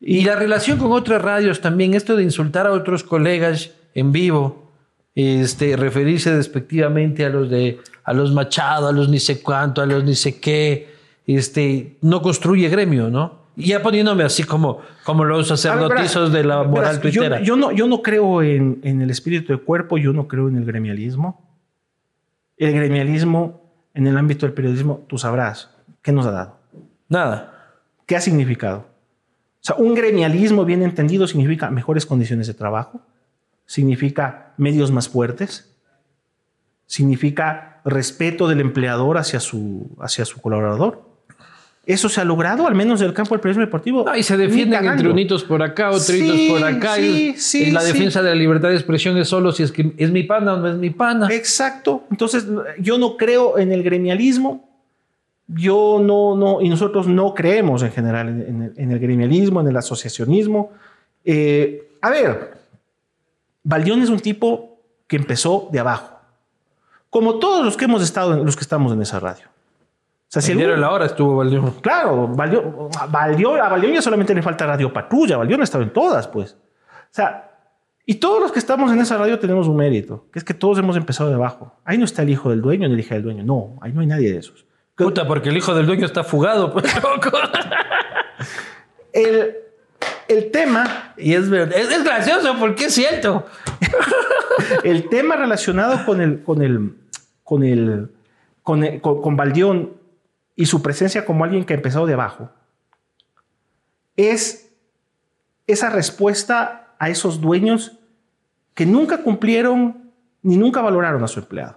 [0.00, 4.61] Y la relación con otras radios también, esto de insultar a otros colegas en vivo,
[5.14, 9.86] este, referirse despectivamente a los de a los Machado, a los ni sé cuánto, a
[9.86, 10.92] los ni sé qué,
[11.26, 13.42] este, no construye gremio, ¿no?
[13.54, 17.38] Y ya poniéndome así como, como los sacerdotizos de la moral Verás, tuitera.
[17.40, 20.48] Yo, yo no, yo no creo en, en el espíritu de cuerpo, yo no creo
[20.48, 21.48] en el gremialismo.
[22.56, 23.62] El gremialismo
[23.94, 26.58] en el ámbito del periodismo, tú sabrás, ¿qué nos ha dado?
[27.08, 27.76] Nada.
[28.06, 28.78] ¿Qué ha significado?
[28.78, 33.02] O sea, un gremialismo bien entendido significa mejores condiciones de trabajo,
[33.66, 35.74] significa medios más fuertes,
[36.86, 41.10] significa respeto del empleador hacia su, hacia su colaborador.
[41.84, 44.04] Eso se ha logrado, al menos en el campo del periodismo deportivo.
[44.06, 47.00] No, y se defienden entre unitos por acá, otros Sí, por acá.
[47.00, 49.72] y, sí, sí, y la defensa de la libertad de expresión es solo si es
[49.72, 51.26] que es mi pana o no es mi pana.
[51.32, 52.04] Exacto.
[52.10, 52.46] Entonces,
[52.78, 54.70] yo no creo en el gremialismo.
[55.48, 59.60] Yo no, no, y nosotros no creemos en general en, en el, en el gremialismo,
[59.60, 60.70] en el asociacionismo.
[61.24, 62.61] Eh, a ver,
[63.64, 66.18] Valdión es un tipo que empezó de abajo,
[67.10, 69.44] como todos los que hemos estado, en- los que estamos en esa radio.
[69.46, 71.70] O sea, si El la hora estuvo Valdión.
[71.82, 75.92] Claro, Valdión, Valdión- a Valdión ya solamente le falta Radio Patrulla, Valdión ha estado en
[75.92, 76.52] todas, pues.
[76.54, 76.58] O
[77.10, 77.48] sea,
[78.04, 80.76] Y todos los que estamos en esa radio tenemos un mérito, que es que todos
[80.78, 81.78] hemos empezado de abajo.
[81.84, 83.44] Ahí no está el hijo del dueño ni el hija del dueño.
[83.44, 84.66] No, ahí no hay nadie de esos.
[84.96, 86.72] Puta, porque el hijo del dueño está fugado.
[86.72, 86.84] Pues,
[89.12, 89.56] el,
[90.32, 91.14] el tema...
[91.16, 93.46] Y es, verdad, es, es gracioso porque es cierto.
[94.84, 96.96] el tema relacionado con el, con el,
[97.44, 98.10] con el,
[98.62, 99.92] con, el, con, con Baldión
[100.56, 102.50] y su presencia como alguien que ha empezado de abajo
[104.16, 104.70] es
[105.66, 107.98] esa respuesta a esos dueños
[108.74, 110.10] que nunca cumplieron
[110.42, 111.76] ni nunca valoraron a su empleado.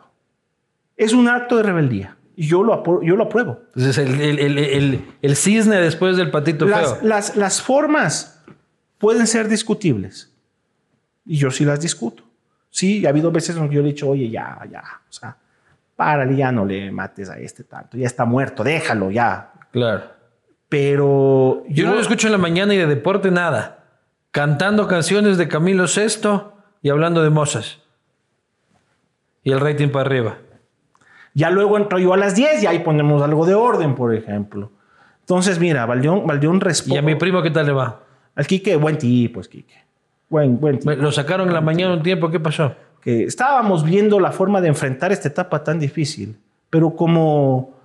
[0.97, 2.18] Es un acto de rebeldía.
[2.38, 3.60] Yo lo, yo lo apruebo.
[3.76, 7.08] Entonces, el, el- el- el- el cisne después del patito Las, feo.
[7.08, 8.34] las, las formas
[9.06, 10.34] pueden ser discutibles.
[11.28, 12.24] Y yo sí las discuto.
[12.72, 15.38] Sí, ha habido veces en que yo le he dicho, oye, ya, ya, o sea,
[15.95, 19.53] párale, ya no le mates a este tanto, ya está muerto, déjalo, ya.
[19.72, 20.06] Claro.
[20.70, 23.84] Pero Yo no lo escucho en la mañana y de deporte nada.
[24.32, 26.41] Cantando canciones de Camilo VI
[26.82, 27.84] y hablando de mozas.
[29.43, 30.38] Y el rating para arriba.
[31.36, 34.72] Ya luego entro yo a las 10 y ahí ponemos algo de orden, por ejemplo.
[35.20, 36.97] Entonces, mira, Valdeón ¿Y responde.
[36.97, 38.01] a mi primo qué tal le va?
[38.36, 39.75] Al Quique, buen tipo, es Quique.
[40.29, 40.91] Buen, buen tipo.
[40.91, 42.75] Lo sacaron en la mañana un tiempo, ¿qué pasó?
[43.05, 46.39] que estábamos viendo la forma de enfrentar esta etapa tan difícil,
[46.71, 47.75] pero como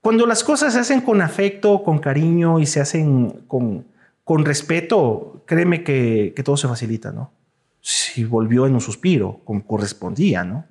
[0.00, 3.84] cuando las cosas se hacen con afecto, con cariño y se hacen con,
[4.22, 7.32] con respeto, créeme que, que todo se facilita, ¿no?
[7.80, 10.64] Si volvió en un suspiro, como correspondía, ¿no?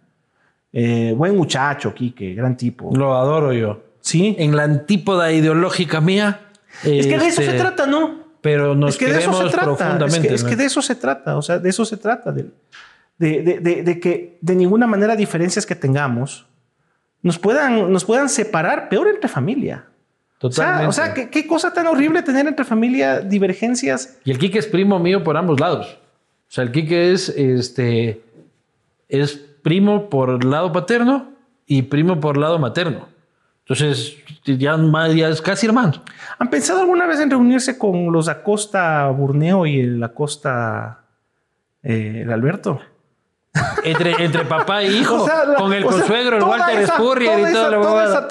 [0.72, 2.90] Eh, buen muchacho, Quique, gran tipo.
[2.96, 3.84] Lo adoro yo.
[4.00, 6.40] Sí, En la antípoda ideológica mía.
[6.86, 8.23] es que de eso este, se trata, ¿no?
[8.44, 9.72] Pero nos es que de eso queremos se trata.
[9.72, 10.28] Es profundamente.
[10.28, 10.50] que, es ¿no?
[10.50, 11.38] que de eso se trata.
[11.38, 12.32] O sea, de eso se trata.
[12.32, 12.52] De,
[13.18, 16.46] de, de- que de ninguna manera diferencias que tengamos
[17.22, 19.86] nos puedan, nos puedan separar, peor entre familia.
[20.42, 20.88] O sea, Totalmente.
[20.88, 24.18] o sea ¿qué, qué cosa tan horrible tener entre familia divergencias.
[24.26, 25.98] Y el Quique es primo mío por ambos lados.
[26.50, 28.22] O sea, el Quique es, este,
[29.08, 31.32] es primo por lado paterno
[31.66, 33.08] y primo por lado materno.
[33.66, 34.78] Entonces, ya,
[35.16, 35.94] ya es casi hermano.
[36.38, 41.06] ¿Han pensado alguna vez en reunirse con los Acosta Burneo y el Acosta
[41.82, 42.82] eh, el Alberto?
[43.84, 46.96] Entre, entre papá e hijo, O sea, la- con el sea, consuegro, el Walter esa-
[46.96, 48.28] Spurrier y toda toda esa-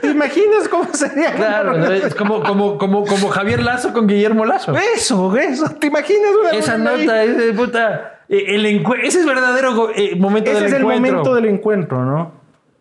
[0.00, 1.34] ¿Te imaginas cómo sería?
[1.34, 1.90] Claro, ¿no?
[1.92, 4.74] es como, como, como, como Javier Lazo con Guillermo Lazo.
[4.94, 5.68] Eso, eso.
[5.80, 6.80] ¿Te imaginas una Esa ahí?
[6.82, 8.20] nota es de puta.
[8.28, 11.12] eh, El encue- ese es verdadero eh, momento Ese del es el encuentro.
[11.12, 12.32] momento del encuentro, ¿no?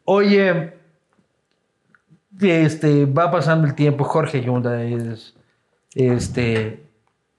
[0.06, 0.75] Oye,
[2.42, 4.04] este, va pasando el tiempo.
[4.04, 5.36] Jorge Yunda es
[5.94, 6.84] este,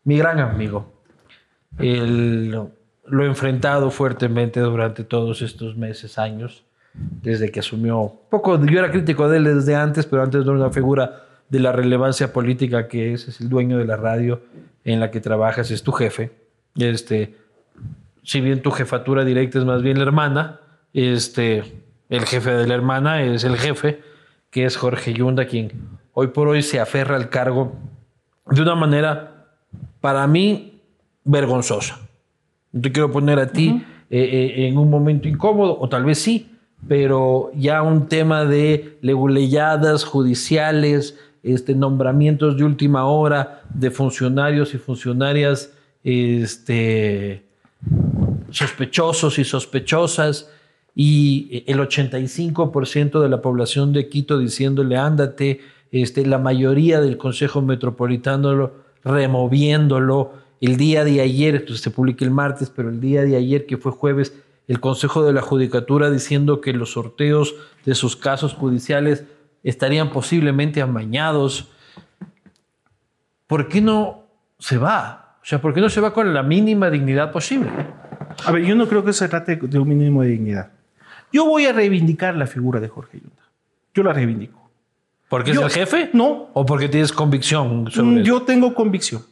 [0.04, 0.92] mi gran amigo.
[1.78, 8.12] Él lo, he enfrentado fuertemente durante todos estos meses, años, desde que asumió.
[8.30, 11.60] Poco, yo era crítico de él desde antes, pero antes no era una figura de
[11.60, 14.40] la relevancia política que es, es el dueño de la radio
[14.84, 16.32] en la que trabajas, es tu jefe.
[16.76, 17.34] Este,
[18.22, 20.60] si bien tu jefatura directa es más bien la hermana,
[20.92, 21.62] este,
[22.08, 24.00] el jefe de la hermana es el jefe,
[24.56, 25.70] que es Jorge Yunda, quien
[26.14, 27.74] hoy por hoy se aferra al cargo
[28.50, 29.48] de una manera,
[30.00, 30.80] para mí,
[31.24, 32.00] vergonzosa.
[32.72, 36.20] No te quiero poner a ti eh, eh, en un momento incómodo, o tal vez
[36.20, 36.50] sí,
[36.88, 44.78] pero ya un tema de leguleyadas judiciales, este, nombramientos de última hora de funcionarios y
[44.78, 45.70] funcionarias
[46.02, 47.44] este,
[48.48, 50.50] sospechosos y sospechosas
[50.98, 55.60] y el 85% de la población de Quito diciéndole ándate,
[55.92, 58.72] este, la mayoría del Consejo Metropolitano lo-
[59.04, 60.32] removiéndolo.
[60.60, 63.76] El día de ayer, entonces se publica el martes, pero el día de ayer, que
[63.76, 64.32] fue jueves,
[64.68, 69.24] el Consejo de la Judicatura diciendo que los sorteos de sus casos judiciales
[69.62, 71.68] estarían posiblemente amañados.
[73.46, 74.24] ¿Por qué no
[74.58, 75.36] se va?
[75.42, 77.68] O sea, ¿por qué no se va con la mínima dignidad posible?
[78.44, 80.72] A ver, yo no creo que se trate de un mínimo de dignidad.
[81.36, 83.42] Yo voy a reivindicar la figura de Jorge Yunda.
[83.94, 84.70] Yo la reivindico.
[85.28, 86.08] ¿Porque es el jefe?
[86.14, 86.48] No.
[86.54, 88.24] ¿O porque tienes convicción sobre Mm, eso?
[88.26, 89.22] Yo tengo convicción.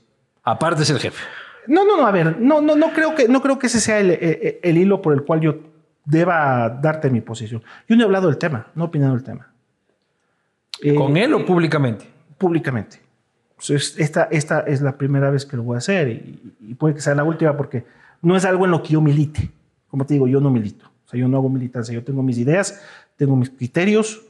[0.42, 1.24] Aparte es el jefe.
[1.66, 4.00] No, no, no, a ver, no, no, no creo que, no creo que ese sea
[4.00, 5.57] el, el- el hilo por el cual yo
[6.05, 7.62] deba darte mi posición.
[7.88, 9.50] Yo no he hablado del tema, no he opinado del tema.
[10.82, 12.05] Eh, ¿Con él o públicamente?
[12.36, 13.00] Públicamente.
[13.66, 17.00] Esta, esta es la primera vez que lo voy a hacer y, y puede que
[17.00, 17.86] sea la última porque
[18.20, 19.50] no es algo en lo que yo milite.
[19.88, 20.90] Como te digo, yo no milito.
[21.14, 21.94] Sea, yo no hago militancia.
[21.94, 22.80] Yo tengo mis ideas,
[23.16, 24.22] tengo mis criterios,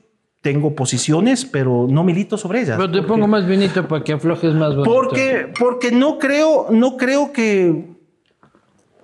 [0.43, 2.77] tengo posiciones, pero no milito sobre ellas.
[2.77, 4.93] Pero te porque- pongo más vinito para que aflojes más bonito.
[4.95, 7.95] porque, porque no creo, no creo que.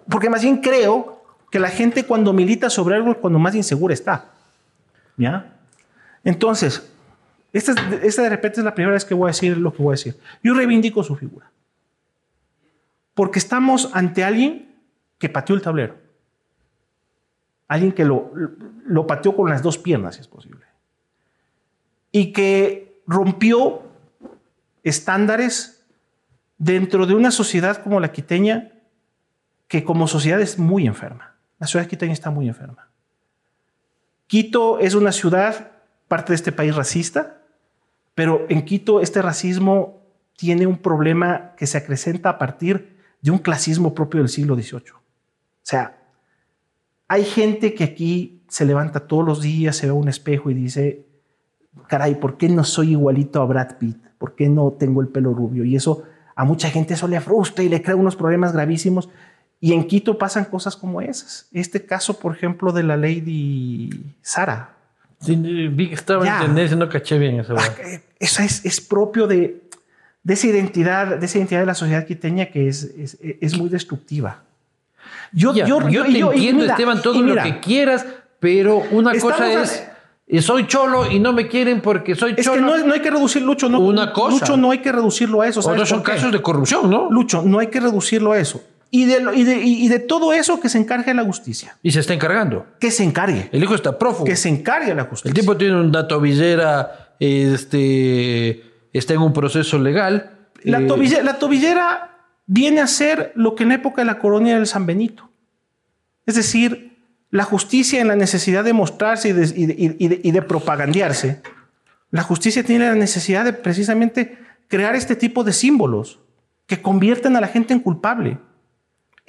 [0.09, 3.95] Porque más bien creo que la gente cuando milita sobre algo es cuando más insegura
[3.95, 4.27] está.
[5.17, 5.57] ¿Ya?
[6.25, 6.91] Entonces,
[7.53, 9.83] esta, es- esta de repente es la primera vez que voy a decir lo que
[9.83, 10.17] voy a decir.
[10.43, 11.51] Yo reivindico su figura.
[13.15, 14.75] Porque estamos ante alguien
[15.19, 15.95] que pateó el tablero.
[17.71, 18.33] Alguien que lo,
[18.85, 20.67] lo pateó con las dos piernas, si es posible.
[22.11, 23.83] Y que rompió
[24.83, 25.87] estándares
[26.59, 28.73] dentro de una sociedad como la quiteña,
[29.69, 31.37] que como sociedad es muy enferma.
[31.61, 32.89] La ciudad quiteña está muy enferma.
[34.27, 35.71] Quito es una ciudad,
[36.09, 37.41] parte de este país racista,
[38.17, 40.03] pero en Quito este racismo
[40.37, 44.91] tiene un problema que se acrecenta a partir de un clasismo propio del siglo XVIII.
[44.91, 45.01] O
[45.63, 46.00] sea,
[47.13, 50.55] hay gente que aquí se levanta todos los días, se ve a un espejo y
[50.55, 51.07] dice,
[51.89, 53.97] caray, ¿por qué no soy igualito a Brad Pitt?
[54.17, 55.65] ¿Por qué no tengo el pelo rubio?
[55.65, 56.05] Y eso
[56.37, 59.09] a mucha gente eso le frustra y le crea unos problemas gravísimos.
[59.59, 61.49] Y en Quito pasan cosas como esas.
[61.53, 63.91] Este caso, por ejemplo, de la Lady
[64.23, 64.77] Sara.
[65.21, 66.39] Sí, vi que estaba Ya.
[66.41, 67.57] en tendencia, no caché bien eso.
[67.59, 69.65] Ah, eh, Eso es, es propio de,
[70.23, 73.69] de esa identidad, de esa identidad de la sociedad quiteña que es, es, es muy
[73.69, 74.45] destructiva.
[75.33, 78.05] Yo, Ya, yo, yo- te yo- entiendo, mira, Esteban, todo lo que quieras,
[78.39, 79.87] pero una cosa es,
[80.27, 82.75] eh, soy cholo y no me quieren porque soy Es cholo.
[82.75, 83.69] que no, hay que reducir, Lucho.
[83.69, 84.39] No, Una cosa.
[84.41, 85.61] Lucho, no hay que reducirlo a eso.
[85.63, 87.09] ¿sabes Otros son casos de corrupción, ¿no?
[87.11, 88.63] Lucho, no hay que reducirlo a eso.
[88.93, 91.77] Y de, y, de, y de todo eso que se encargue la justicia.
[91.81, 92.67] Y se está encargando.
[92.81, 93.49] Que se encargue.
[93.53, 94.25] El hijo está prófugo.
[94.25, 95.33] Que se encargue la El justicia.
[95.41, 100.31] tipo tiene una tobillera, este, está en un proceso legal.
[100.65, 102.10] La, eh, la tobillera
[102.53, 105.31] viene a ser lo que en época de la colonia del San Benito.
[106.27, 106.99] Es decir,
[107.31, 110.43] la justicia en la necesidad de mostrarse y de, y de- y de- y de
[110.43, 111.43] propagandearse.
[112.11, 114.37] La justicia tiene la necesidad de precisamente
[114.67, 116.19] crear este tipo de símbolos
[116.67, 118.39] que convierten a la gente en culpable.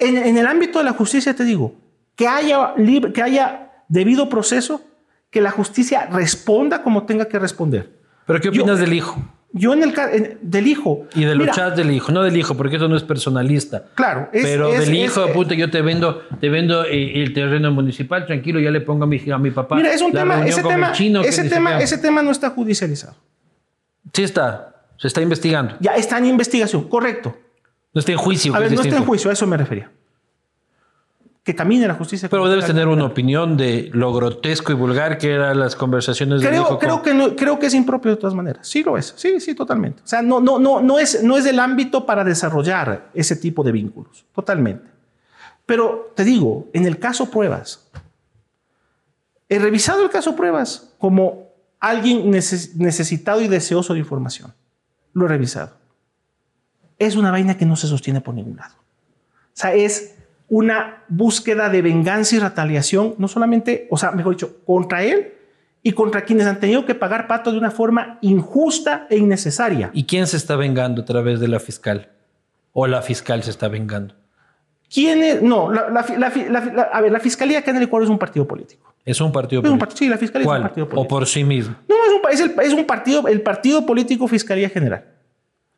[0.00, 1.76] En, en el ámbito de la justicia, te digo,
[2.16, 2.74] que haya,
[3.14, 4.82] que haya debido proceso,
[5.30, 8.00] que la justicia responda como tenga que responder.
[8.26, 9.20] Pero ¿qué yo- opinas del hijo?
[9.54, 11.06] Yo en el en- del hijo.
[11.14, 13.84] Y de los mira, chats del hijo, no del hijo, porque eso no es personalista.
[13.94, 17.34] Claro, es- pero es- del es- hijo, puta, yo te vendo, te vendo eh, el
[17.34, 19.76] terreno municipal, tranquilo, ya le pongo a mi, a mi papá.
[19.76, 23.14] Mira, es un tema, ese tema, chino ese tema, ese tema no está judicializado.
[24.12, 25.76] Sí está, se está investigando.
[25.80, 27.36] Ya está en investigación, correcto.
[27.94, 28.54] No está en juicio.
[28.54, 29.90] A ver, no está en juicio, a eso me refería.
[31.44, 32.28] Que camine la justicia.
[32.28, 36.62] Pero debes tener una opinión de lo grotesco y vulgar que eran las conversaciones Creo,
[36.62, 36.78] hijo.
[36.78, 38.68] creo, con- que no- creo que es impropio de todas maneras.
[38.68, 39.12] Sí lo es.
[39.16, 40.02] Sí, sí, totalmente.
[40.04, 43.64] O sea, no, no, no, no, es, no es del ámbito para desarrollar ese tipo
[43.64, 44.24] de vínculos.
[44.32, 44.88] Totalmente.
[45.66, 47.90] Pero te digo, en el caso pruebas,
[49.48, 51.48] he revisado el caso pruebas como
[51.80, 54.54] alguien neces- necesitado y deseoso de información.
[55.12, 55.72] Lo he revisado.
[57.00, 58.74] Es una vaina que no se sostiene por ningún lado.
[58.76, 60.14] O sea, es
[60.54, 65.32] una búsqueda de venganza y retaliación, no solamente, o sea, mejor dicho, contra él
[65.82, 69.88] y contra quienes han tenido que pagar pato de una forma injusta e innecesaria.
[69.94, 72.10] ¿Y quién se está vengando a través de la fiscal?
[72.74, 74.14] ¿O la fiscal se está vengando?
[74.92, 75.40] ¿Quién es?
[75.42, 75.86] No, la,
[76.92, 78.92] a ver, fiscalía acá en el Ecuador es un partido político.
[79.06, 79.96] Es un partido Es un político.
[79.96, 81.08] part- sí, la fiscalía es un partido ¿O político.
[81.08, 81.74] por sí mismo?
[81.88, 85.02] No, es un, es el, es un partido, el partido político Fiscalía General.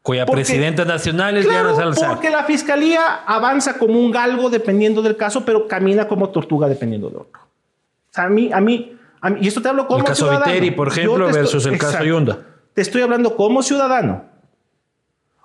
[0.05, 2.11] Cuya Porque- presidenta nacional es Claro, Diana Salazar.
[2.11, 7.09] porque la fiscalía avanza como un galgo dependiendo del caso, pero camina como tortuga dependiendo
[7.09, 7.41] de otro.
[7.41, 10.27] O sea, a mí, a mí, a mí- y esto te hablo como El caso
[10.27, 10.45] ciudadano.
[10.45, 12.05] Viteri, por ejemplo, estoy- versus el caso.
[12.05, 12.39] Yunda.
[12.75, 14.25] Te estoy hablando como ciudadano.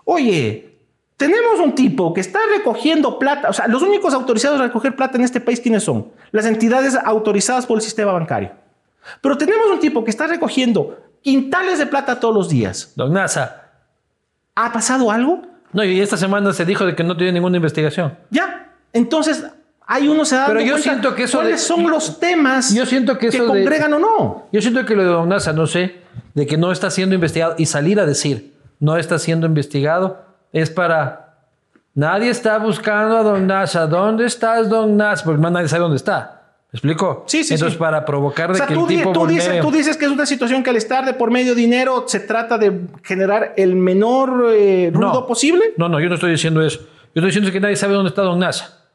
[0.03, 0.78] Oye,
[1.16, 5.18] tenemos un tipo que está recogiendo plata, o sea, los únicos autorizados a recoger plata
[5.18, 6.07] en este país, ¿quiénes son?
[6.32, 8.51] Las entidades autorizadas por el sistema bancario.
[9.22, 12.91] Pero tenemos un tipo que está recogiendo quintales de plata todos los días.
[12.95, 13.59] Don Nasa.
[14.56, 15.41] ¿Ha pasado algo?
[15.72, 18.18] No, y esta semana se dijo de que no tiene ninguna investigación.
[18.32, 18.72] Ya.
[18.91, 19.45] Entonces,
[19.86, 22.86] hay uno se da Pero yo siento que eso cuáles de- son los temas Yo
[22.86, 24.47] siento que eso de- congregan o no.
[24.52, 26.02] Yo siento que lo de Don Nasa, no sé,
[26.34, 30.24] de que no está siendo investigado y salir a decir no está siendo investigado
[30.54, 31.36] es para
[31.93, 33.86] nadie está buscando a Don Nasa.
[33.88, 35.24] ¿Dónde estás, Don Nasa?
[35.24, 36.39] Porque más nadie sabe dónde está.
[36.72, 37.24] ¿Me explico?
[37.26, 37.80] Sí, sí, Entonces, sí.
[37.80, 40.11] para provocar O de sea, que tú, el tipo tú dices, tú dices que es
[40.11, 44.51] una situación que al estar de por medio dinero se trata de generar el menor
[44.53, 45.26] eh, ruido No.
[45.26, 45.74] posible.
[45.78, 46.80] No, no, yo no estoy diciendo eso.
[46.80, 48.86] Yo estoy diciendo que nadie sabe dónde está Don Nasa.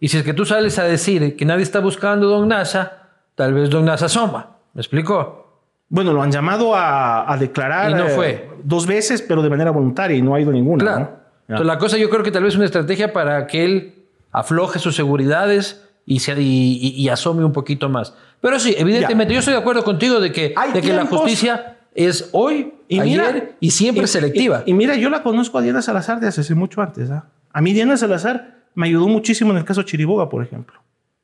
[0.00, 3.52] Y si es que tú sales a decir que nadie está buscando Don Nasa, tal
[3.52, 4.56] vez Don Nasa asoma.
[4.72, 5.60] ¿Me explico?
[5.90, 9.70] Bueno, lo han llamado a, a declarar Y no eh, dos veces, pero de manera
[9.70, 10.82] voluntaria y no ha ido ninguna.
[10.82, 11.10] Claro.
[11.42, 13.94] Entonces, la cosa yo creo que tal vez es una estrategia para que él
[14.32, 18.14] afloje sus seguridades y, se, y, y- y asome un poquito más.
[18.40, 22.30] Pero sí, evidentemente, yo estoy de acuerdo contigo de que, de que la justicia es
[22.32, 24.62] hoy, Y ayer mira- y siempre selectiva.
[24.66, 27.10] Y, mira, yo la conozco a Diana Salazar desde hace mucho antes.
[27.10, 27.26] ¿ah?
[27.52, 30.80] A mí Diana Salazar me ayudó muchísimo en el caso Chiriboga, por ejemplo.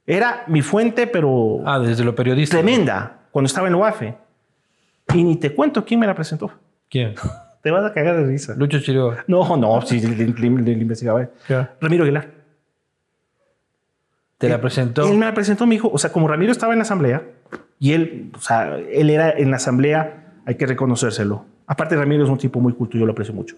[0.06, 2.56] Era mi fuente, pero ah, desde lo periodista.
[2.58, 4.14] tremenda, cuando estaba en UAFE.
[5.14, 6.50] Y ni te cuento quién me la presentó.
[6.90, 7.14] ¿Quién?
[7.62, 8.54] Te vas a cagar de risa.
[8.58, 9.24] Lucho Chiriboga.
[9.26, 11.26] No, no, sí, le, le- le investigaba.
[11.48, 11.66] ¿Qué?
[11.80, 12.28] Ramiro Aguilar.
[14.46, 15.08] ¿Te la presentó?
[15.10, 15.90] Él me la presentó, mi hijo.
[15.92, 17.22] O sea, como Ramiro estaba en la asamblea
[17.78, 21.44] y él, o sea, él era en la asamblea, hay que reconocérselo.
[21.66, 23.56] Aparte, Ramiro es un tipo muy culto, yo lo aprecio mucho.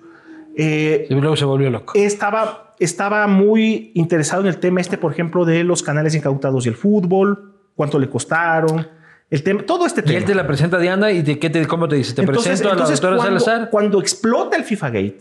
[0.56, 1.92] Eh, y luego se volvió loco.
[1.94, 6.70] Estaba, estaba muy interesado en el tema este, por ejemplo, de los canales incautados y
[6.70, 8.86] el fútbol, cuánto le costaron,
[9.28, 10.14] el tema, todo este tema.
[10.14, 12.70] Y él te la presenta Diana y de qué te, cómo te dice, te presento
[12.70, 13.70] a la doctora cuando, Salazar.
[13.70, 15.18] Cuando explota el FIFA Gate,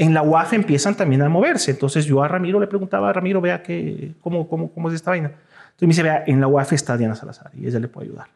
[0.00, 1.70] en la UAF empiezan también a moverse.
[1.70, 5.28] Entonces yo a Ramiro le preguntaba, Ramiro, vea que, cómo, cómo, cómo es esta vaina.
[5.28, 8.28] Entonces me dice, vea, en la UAF está Diana Salazar y ella le puede ayudar.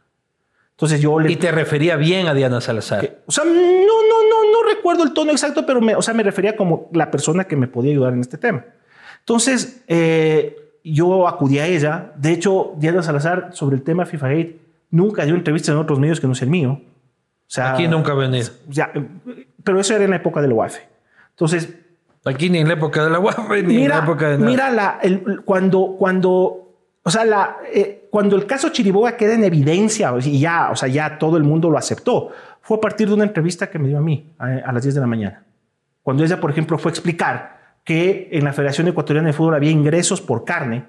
[0.72, 1.32] Entonces yo le...
[1.32, 3.22] Y te refería bien a Diana Salazar.
[3.24, 6.22] o sea, no, no, no, no recuerdo el tono exacto, pero me, o sea, me
[6.22, 8.62] refería como la persona que me podía ayudar en este tema.
[9.20, 12.12] Entonces eh, yo acudí a ella.
[12.16, 14.58] De hecho, Diana Salazar sobre el tema FIFA Gate
[14.90, 16.72] nunca dio entrevistas en otros medios que no sea el mío.
[16.72, 18.50] O sea, Aquí nunca venido.
[18.68, 18.92] Ya,
[19.62, 20.76] pero eso era en la época del UAF.
[21.34, 21.80] Entonces...
[22.24, 24.50] Aquí ni en la época de la UAF, ni mira, en la época de nada.
[24.50, 26.72] Mira, la, el, cuando, cuando,
[27.02, 30.88] o sea, la, eh, cuando el caso Chiriboga queda en evidencia y ya, o sea,
[30.88, 32.30] ya todo el mundo lo aceptó,
[32.62, 34.94] fue a partir de una entrevista que me dio a mí a, a las 10
[34.94, 35.44] de la mañana.
[36.02, 37.54] Cuando ella, por ejemplo, fue a explicar
[37.84, 40.84] que en la Federación Ecuatoriana de Fútbol había ingresos por carne.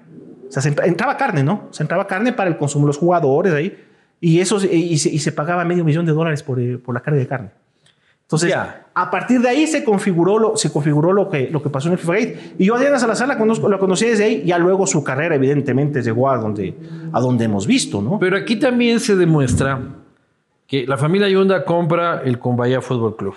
[0.48, 1.68] O sea, se entraba carne, ¿no?
[1.70, 3.76] Se entraba carne para el consumo de los jugadores ahí.
[4.20, 7.00] Y, eso, y, se, y se pagaba medio millón de dólares por, eh, por la
[7.00, 7.50] carne de carne.
[8.26, 11.86] Entonces, a partir de ahí se configuró lo, se configuró lo, que, lo que pasó
[11.86, 12.54] en el FIFA Gate.
[12.58, 15.36] Y yo a Diana Salazar la, conozco, la conocí desde ahí, ya luego su carrera
[15.36, 16.74] evidentemente llegó a donde,
[17.12, 18.18] a donde hemos visto, ¿no?
[18.18, 19.80] Pero aquí también se demuestra
[20.66, 23.34] que la familia Yunda compra el Cumbaya Fútbol Club.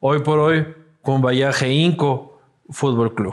[0.00, 0.66] Hoy por hoy,
[1.00, 3.32] Cumbaya Geinco Fútbol Club.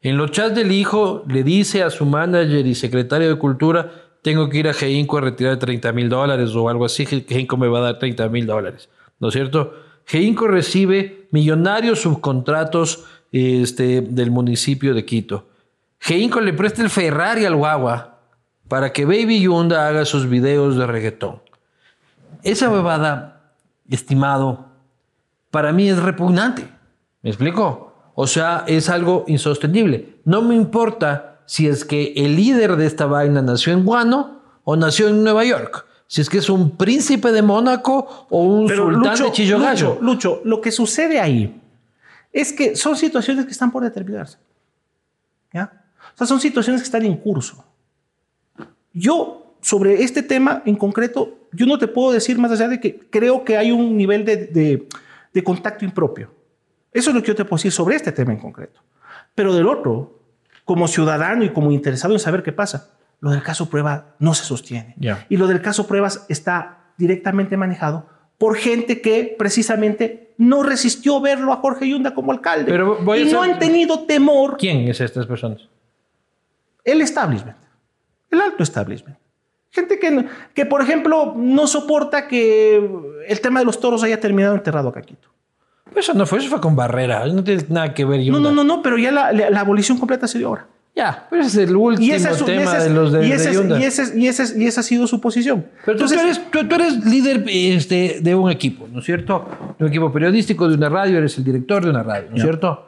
[0.00, 3.90] En los chats del hijo le dice a su manager y secretario de Cultura,
[4.22, 7.66] tengo que ir a Geinco a retirar 30 mil dólares o algo así, Geinco me
[7.66, 8.88] va a dar 30 mil dólares,
[9.18, 9.85] ¿no es cierto?
[10.06, 15.48] Geinco recibe millonarios subcontratos este, del municipio de Quito.
[15.98, 18.20] Geinco le presta el Ferrari al guagua
[18.68, 21.42] para que Baby Yunda haga sus videos de reggaetón.
[22.42, 23.52] Esa huevada,
[23.90, 24.66] estimado,
[25.50, 26.68] para mí es repugnante.
[27.22, 28.12] ¿Me explico?
[28.14, 30.20] O sea, es algo insostenible.
[30.24, 34.76] No me importa si es que el líder de esta vaina nació en Guano o
[34.76, 35.86] nació en Nueva York.
[36.06, 39.88] Si es que es un príncipe de Mónaco o un Pero sultán Lucho, de Chillogallo.
[40.00, 41.60] Lucho, Lucho, lo que sucede ahí
[42.32, 44.38] es que son situaciones que están por determinarse.
[45.52, 45.84] ¿Ya?
[46.14, 47.64] O sea, son situaciones que están en curso.
[48.92, 52.98] Yo, sobre este tema en concreto, yo no te puedo decir más allá de que
[53.10, 54.88] creo que hay un nivel de, de,
[55.32, 56.30] de contacto impropio.
[56.92, 58.80] Eso es lo que yo te puedo decir sobre este tema en concreto.
[59.34, 60.20] Pero del otro,
[60.64, 62.90] como ciudadano y como interesado en saber qué pasa,
[63.20, 64.94] lo del caso prueba no se sostiene.
[64.98, 65.26] Ya.
[65.28, 68.06] Y lo del caso pruebas está directamente manejado
[68.38, 72.70] por gente que precisamente no resistió verlo a Jorge Yunda como alcalde.
[72.70, 75.68] Pero voy a y no hacer- han tenido temor ¿Quién es estas personas?
[76.84, 77.56] el establishment,
[78.30, 79.18] el alto establishment.
[79.70, 82.76] Gente que, no- que, por ejemplo, no soporta que
[83.28, 85.28] el tema de los toros haya terminado enterrado acá en Quito.
[85.94, 87.26] Eso no fue, eso fue con Barrera.
[87.26, 88.18] No tiene nada que ver.
[88.20, 88.40] No, Yunda.
[88.40, 90.66] no, no, no, pero ya la, la- la abolición completa se dio ahora.
[90.96, 93.12] Ya, pero ese es el último Y ese, es y tema ese es- de los
[93.12, 95.66] de, y ese y ese es- y ese es- y esa ha sido su posición.
[95.84, 99.04] Pero tú, Entonces, tú eres, tú, tú eres líder este, de un equipo, ¿no es
[99.04, 99.46] cierto?
[99.78, 102.42] De un equipo periodístico, de una radio, eres el director de una radio, ¿no es
[102.42, 102.86] cierto?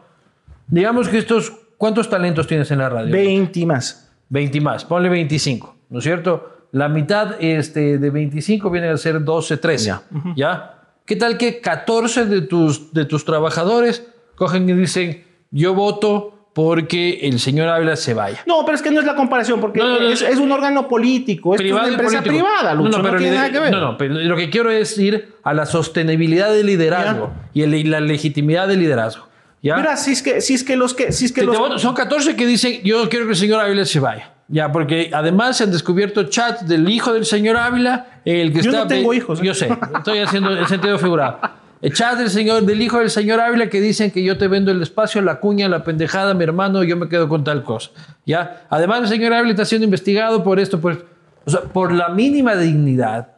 [0.67, 3.13] Digamos que estos, ¿cuántos talentos tienes en la radio?
[3.13, 4.11] 20 más.
[4.31, 6.67] 20 más, ponle 25, ¿no es cierto?
[6.73, 10.03] La mitad este, de 25 viene a ser 12, 13, Ya.
[10.37, 10.75] ¿ya?
[11.07, 17.21] ¿Qué tal que 14 de tus, de tus trabajadores cogen y dicen, yo voto porque
[17.23, 18.43] el señor Ávila se vaya?
[18.45, 20.51] No, pero es que no es la comparación, porque No, no, no, es, es un
[20.51, 22.23] órgano político, es una y empresa político.
[22.47, 23.71] privada, Lucho, no, pero tiene nada que ver.
[23.71, 27.89] No, no, pero lo que quiero es ir a la sostenibilidad del liderazgo y el-
[27.89, 29.29] la legitimidad del liderazgo.
[29.63, 29.77] ¿ya?
[29.77, 31.95] Mira, si es que, si es que los que, si es que los, voto- son
[31.95, 34.33] 14 que dicen, yo quiero que el señor Ávila se vaya.
[34.49, 38.71] Ya, porque además se han descubierto chats del hijo del señor Ávila, el que Yo
[38.71, 38.83] está...
[38.83, 39.45] no tengo hijos, ¿eh?
[39.45, 41.39] Yo sé, estoy haciendo el sentido figurado.
[41.81, 44.73] El chat del, señor, del hijo del señor Ávila que dicen que yo te vendo
[44.73, 47.91] el espacio, la cuña, la pendejada, mi hermano, yo me quedo con tal cosa.
[48.27, 48.67] ¿Ya?
[48.69, 51.07] Además, el señor Ávila está siendo investigado por esto, por,
[51.45, 53.37] o sea, por la mínima dignidad.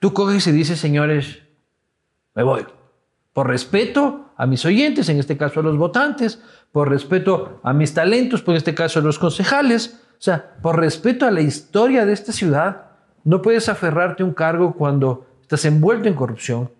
[0.00, 1.38] Tú coges y dices, señores,
[2.34, 2.66] me voy.
[3.32, 7.94] Por respeto a mis oyentes, en este caso a los votantes, por respeto a mis
[7.94, 12.12] talentos, por este caso a los concejales, o sea, por respeto a la historia de
[12.12, 12.88] esta ciudad,
[13.24, 16.70] no puedes aferrarte a un cargo cuando estás envuelto en corrupción.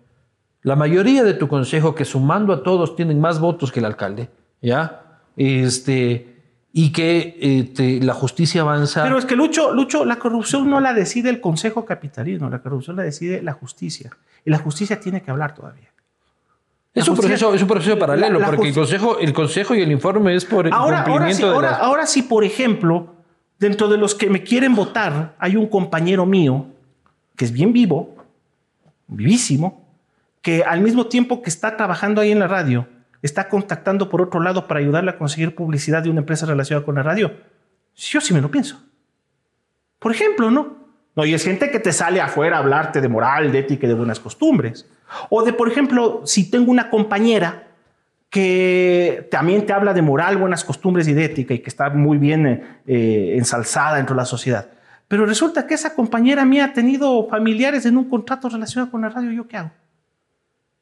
[0.63, 4.29] La mayoría de tu consejo, que sumando a todos tienen más votos que el alcalde,
[4.61, 5.01] ¿ya?
[5.35, 6.35] Este,
[6.71, 9.03] y que este, la justicia avanza.
[9.03, 12.95] Pero es que Lucho, Lucho, la corrupción no la decide el Consejo Capitalino, la corrupción
[12.95, 14.11] la decide la justicia.
[14.45, 15.87] Y la justicia tiene que hablar todavía.
[16.93, 19.81] Es un, proceso, es un proceso paralelo, la- la porque el consejo, el consejo y
[19.81, 23.15] el informe es por el Ahora, ahora, sí, de ahora, las- ahora sí, por ejemplo,
[23.57, 26.65] dentro de los que me quieren votar, hay un compañero mío
[27.37, 28.15] que es bien vivo,
[29.07, 29.80] vivísimo,
[30.41, 32.87] que al mismo tiempo que está trabajando ahí en la radio,
[33.21, 36.95] está contactando por otro lado para ayudarle a conseguir publicidad de una empresa relacionada con
[36.95, 37.31] la radio.
[37.95, 38.81] Yo sí me lo pienso.
[39.99, 40.81] Por ejemplo, ¿no?
[41.15, 43.89] No, y es gente que te sale afuera a hablarte de moral, de ética y
[43.89, 44.89] de buenas costumbres.
[45.29, 47.67] O de, por ejemplo, si tengo una compañera
[48.29, 52.17] que también te habla de moral, buenas costumbres y de ética y que está muy
[52.17, 54.69] bien eh, eh, ensalzada dentro de la sociedad.
[55.09, 59.09] Pero resulta que esa compañera mía ha tenido familiares en un contrato relacionado con la
[59.09, 59.31] radio.
[59.31, 59.71] ¿Yo qué hago?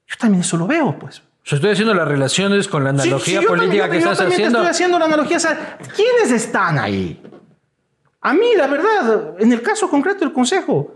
[0.10, 1.20] Yo también eso lo veo, pues.
[1.20, 3.96] O sea, estoy haciendo las relaciones con la Sí, analogía sí, yo política también- que
[4.06, 4.58] yo estás también te haciendo.
[4.60, 5.38] estoy haciendo la analogía.
[5.38, 7.22] o sea, ¿Quiénes están ahí?
[8.22, 10.94] A mí, la verdad, en el caso concreto del Consejo,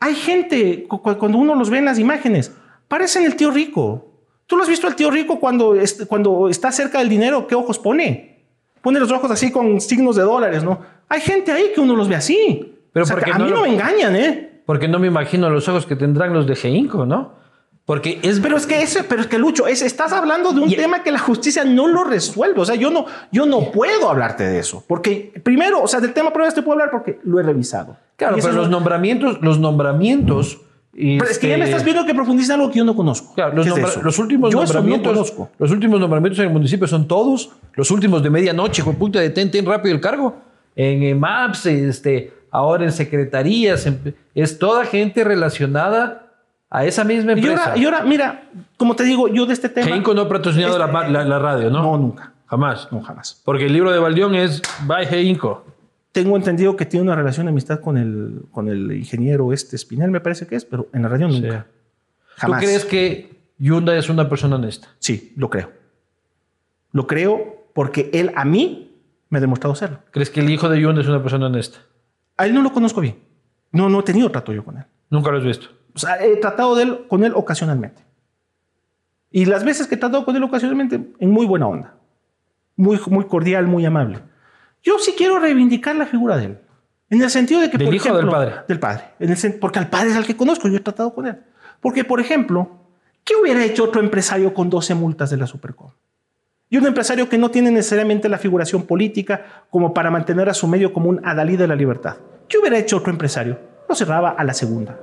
[0.00, 2.52] hay gente, cu- cu- cuando uno los ve en las imágenes,
[2.88, 4.10] parecen el tío rico.
[4.46, 5.74] ¿Tú lo has visto al tío rico cuando,
[6.08, 7.46] cuando está cerca del dinero?
[7.46, 8.44] ¿Qué ojos pone?
[8.82, 10.80] Pone los ojos así con signos de dólares, ¿no?
[11.08, 12.74] Hay gente ahí que uno los ve así.
[12.92, 14.62] Pero O sea, porque que a no mí lo- no me engañan, ¿eh?
[14.66, 17.42] Porque no me imagino los ojos que tendrán los de Geinco, ¿no?
[17.86, 18.40] Porque es...
[18.40, 21.10] Pero es que ese, pero es que Lucho, es, estás hablando de un tema que
[21.10, 22.60] la justicia no lo resuelve.
[22.60, 24.82] O sea, yo no, yo no puedo hablarte de eso.
[24.88, 27.96] Porque primero, o sea, del tema pruebas te puedo hablar porque lo he revisado.
[28.16, 30.60] Claro, pero los no- nombramientos, los nombramientos...
[30.96, 33.34] Pero es que ya me este, estás viendo que profundiza algo que yo no conozco.
[33.34, 33.66] Claro, los,
[34.20, 35.50] últimos yo eso no nombramientos, conozco.
[35.58, 39.30] los últimos nombramientos en el municipio son todos, los últimos de medianoche, con puta de
[39.30, 40.36] ten, ten rápido el cargo.
[40.76, 46.23] En MAPS, este, ahora en secretarías, en- es toda gente relacionada
[46.76, 47.64] a esa misma Y empresa.
[47.70, 49.88] ahora, y ahora, mira, como te digo, yo de este tema.
[49.88, 51.82] Heinco no ha patrocinado Este- la, la- la radio, ¿no?
[51.82, 52.32] No, nunca.
[52.46, 52.88] Jamás.
[52.90, 53.40] No, jamás.
[53.44, 55.64] Porque el libro de Valdión es By Heinco.
[56.12, 60.10] Tengo entendido que tiene una relación de amistad con el, con el ingeniero este Espinel,
[60.10, 61.66] me parece que es, pero en la radio nunca.
[62.36, 62.60] Jamás.
[62.60, 64.88] ¿Tú crees que Yunda es una persona honesta?
[64.98, 65.70] Sí, lo creo.
[66.92, 68.92] Lo creo porque él a mí
[69.30, 69.98] me ha demostrado serlo.
[70.10, 71.78] ¿Crees que el hijo de Yunda es una persona honesta?
[72.36, 73.16] A él no lo conozco bien.
[73.72, 74.84] No, no he tenido trato yo con él.
[75.10, 75.66] Nunca lo has visto.
[75.94, 78.02] O sea, he tratado de él, con él ocasionalmente.
[79.30, 81.94] Y las veces que he tratado con él ocasionalmente, en muy buena onda.
[82.76, 84.18] Muy, muy cordial, muy amable.
[84.82, 86.58] Yo sí quiero reivindicar la figura de él.
[87.10, 88.64] En el sentido de que, ¿Del por hijo ejemplo, del padre?
[88.68, 89.04] Del padre.
[89.20, 91.36] En el sen- porque al padre es al que conozco, yo he tratado con él.
[91.80, 92.68] Porque, por ejemplo,
[93.24, 95.90] ¿qué hubiera hecho otro empresario con 12 multas de la Supercom?
[96.70, 100.66] Y un empresario que no tiene necesariamente la figuración política como para mantener a su
[100.66, 102.16] medio como un adalid de la libertad.
[102.48, 103.58] ¿Qué hubiera hecho otro empresario?
[103.88, 104.98] Lo cerraba a la segunda.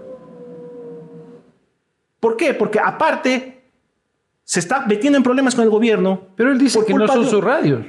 [2.22, 2.54] ¿Por qué?
[2.54, 3.64] Porque aparte
[4.46, 6.22] se está metiendo en problemas con el gobierno.
[6.38, 7.86] Pero él dice que no son de- sus radios.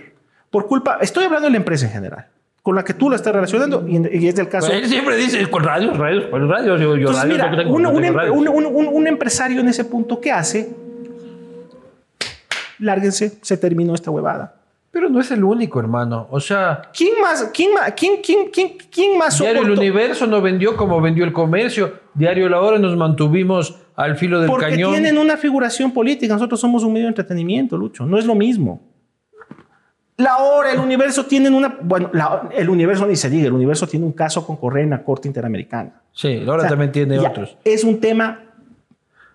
[0.50, 2.26] Por culpa, estoy hablando de la empresa en general,
[2.62, 4.72] con la que tú la estás relacionando y, y es del caso.
[4.72, 6.80] Él siempre dice con radios, radios, con radios.
[6.80, 8.36] Yo, yo Entonces, radios mira, un, un radios.
[8.36, 10.74] un- un- empresario en ese punto, ¿qué hace?
[12.78, 14.56] Lárguense, se terminó esta huevada.
[14.90, 16.26] Pero no es el único, hermano.
[16.30, 17.50] O sea, ¿Quién más?
[17.54, 17.92] ¿Quién más?
[17.96, 19.80] ¿Quién, quién, quién, quién más Diario El soportó?
[19.80, 21.94] Universo no vendió como vendió el comercio.
[22.12, 24.92] Diario La Hora nos mantuvimos al filo del Porque cañón.
[24.92, 26.34] tienen una figuración política.
[26.34, 28.06] Nosotros somos un medio de entretenimiento, Lucho.
[28.06, 28.80] No es lo mismo.
[30.18, 31.76] La hora, el universo tienen una.
[31.82, 33.46] Bueno, la- el universo ni se diga.
[33.46, 36.02] El universo tiene un caso con Correa en la Corte Interamericana.
[36.12, 37.56] Sí, La Hora O sea, también tiene ya, otros.
[37.64, 38.40] Es un tema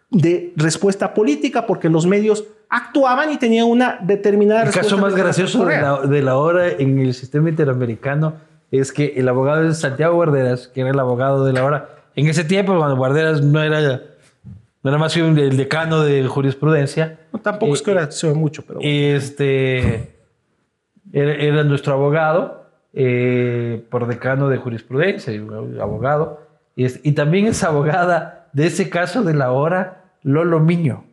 [0.10, 5.16] de respuesta política porque los medios actuaban y tenían una determinada El caso respuesta más
[5.16, 8.36] gracioso de la, de la hora en el sistema interamericano
[8.72, 12.28] es que el abogado de Santiago Guarderas, que era el abogado de la hora, en
[12.28, 14.02] ese tiempo, cuando Guarderas no era,
[14.88, 18.34] no era más que el decano de jurisprudencia, No, tampoco es que ahora se ve
[18.34, 18.80] mucho, pero.
[18.82, 20.16] este,
[21.12, 25.34] era, era nuestro abogado eh, por decano de jurisprudencia,
[25.82, 26.42] abogado,
[26.76, 31.04] y, es- y también es abogada de ese caso de la hora Lolo Miño.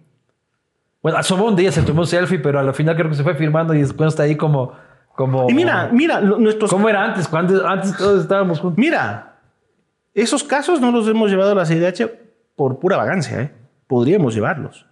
[1.03, 3.22] Bueno, asomó un día, se tomó un selfie, pero a la final creo que se
[3.22, 4.72] fue firmando y después está ahí como...
[5.14, 6.70] como y mira, mira, nuestros.
[6.70, 7.29] ¿Cómo era antes?
[7.29, 8.79] Cuando antes todos estábamos juntos.
[8.79, 9.37] Mira,
[10.14, 12.09] esos casos no los hemos llevado a la CIDH
[12.57, 13.51] por pura vagancia, ¿eh?
[13.87, 14.87] Podríamos llevarlos.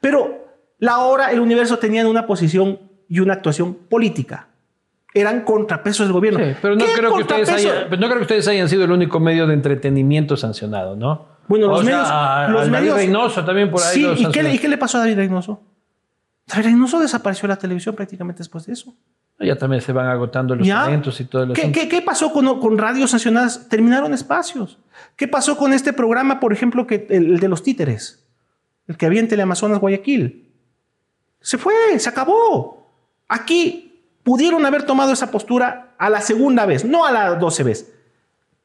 [0.00, 0.46] Pero
[0.78, 2.78] la hora, el universo tenían una posición
[3.08, 4.48] y una actuación política.
[5.14, 6.40] Eran contrapesos del gobierno.
[6.44, 7.70] Sí, pero no ¿Qué creo, que ustedes contrapeso?
[7.72, 11.26] hayan, pero no creo que ustedes hayan sido el único medio de entretenimiento sancionado, ¿no?
[11.48, 12.08] Bueno, los sea, medios.
[12.10, 13.94] a- los a David medios Reynoso también por ahí.
[13.94, 14.54] Sí, ¿y qué, le, sancionaron.
[14.54, 15.62] ¿y qué le pasó a David Reynoso?
[16.46, 18.94] David Reynoso desapareció de la televisión prácticamente después de eso.
[19.40, 22.58] Ya también se van agotando los talentos y todo el ¿Qué, qué, qué pasó con,
[22.60, 23.68] con radios sancionadas?
[23.68, 24.78] Terminaron espacios.
[25.16, 28.27] ¿Qué pasó con este programa, por ejemplo, que, el, el de los títeres?
[28.88, 30.50] El que había en Teleamazonas Guayaquil.
[31.40, 32.90] Se fue, se acabó.
[33.28, 37.94] Aquí pudieron haber tomado esa postura a la segunda vez, no a la doce vez.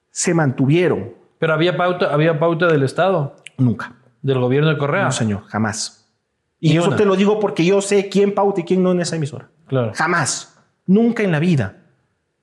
[0.09, 1.13] Se mantuvieron.
[1.39, 3.93] Pero había pauta, había pauta del Estado, Nunca.
[4.21, 5.05] del gobierno de Correa.
[5.05, 6.09] No, señor, jamás.
[6.59, 6.95] Y eso una.
[6.95, 9.49] te lo digo porque yo sé quién pauta y quién no en esa emisora.
[9.67, 9.91] Claro.
[9.93, 10.57] Jamás.
[10.85, 11.77] Nunca en la vida.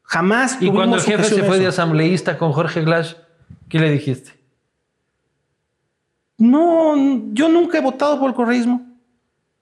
[0.03, 0.59] Jamás.
[0.61, 3.17] Y cuando el jefe se fue de asambleísta con Jorge Glass,
[3.69, 4.40] ¿qué le dijiste?
[6.41, 6.97] No,
[7.33, 8.81] yo nunca he votado por el correísmo.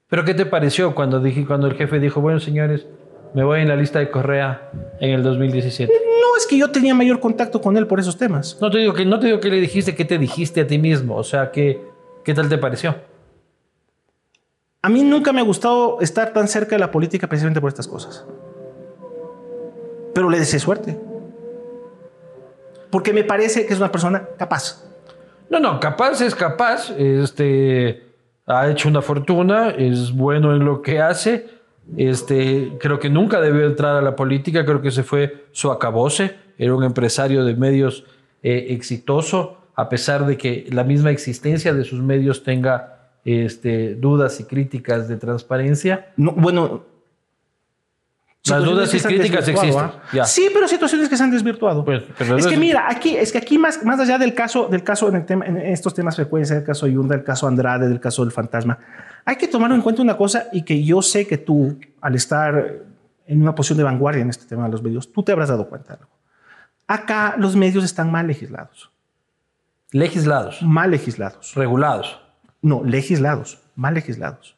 [0.07, 2.87] ¿Pero qué te pareció cuando, dije, cuando el jefe dijo, bueno, señores,
[3.33, 4.71] me voy en la lista de Correa
[5.01, 5.93] en el 2017?
[5.93, 8.57] No es que yo tenía mayor contacto con él por esos temas.
[8.61, 10.79] No te digo que, no te digo que le dijiste, ¿qué te dijiste a ti
[10.79, 11.17] mismo?
[11.17, 11.81] O sea, ¿qué,
[12.23, 12.95] qué tal te pareció?
[14.81, 17.89] A mí nunca me ha gustado estar tan cerca de la política precisamente por estas
[17.89, 18.25] cosas.
[20.13, 20.97] Pero le deseé suerte.
[22.89, 24.88] Porque me parece que es una persona capaz.
[25.49, 26.91] No, no, capaz es capaz.
[26.91, 28.03] Este
[28.45, 31.47] ha hecho una fortuna, es bueno en lo que hace.
[31.97, 36.35] Este, creo que nunca debió entrar a la política, creo que ese fue su acabose.
[36.57, 38.05] Era un empresario de medios
[38.43, 44.39] eh, exitoso, a pesar de que la misma existencia de sus medios tenga este, dudas
[44.39, 46.11] y críticas de transparencia.
[46.17, 46.83] No, bueno.
[48.45, 49.75] Las dudas y críticas existen,
[50.13, 50.25] ¿ah?
[50.25, 51.83] Sí, pero situaciones que se han desvirtuado.
[51.85, 54.67] Pues, pero es que es- mira, aquí, es que aquí más, más allá del caso,
[54.67, 57.87] del caso en, el tema, en estos temas frecuencia, del caso Yunda, del caso Andrade,
[57.87, 58.79] del caso del fantasma,
[59.25, 62.77] hay que tomar en cuenta una cosa y que yo sé que tú, al estar
[63.27, 65.67] en una posición de vanguardia en este tema de los medios, tú te habrás dado
[65.69, 66.11] cuenta de algo.
[66.87, 68.89] Acá los medios están mal legislados.
[69.91, 71.53] Legislados, Mal legislados.
[71.55, 72.19] regulados.
[72.61, 73.59] No, legislados.
[73.75, 74.55] Mal legislados.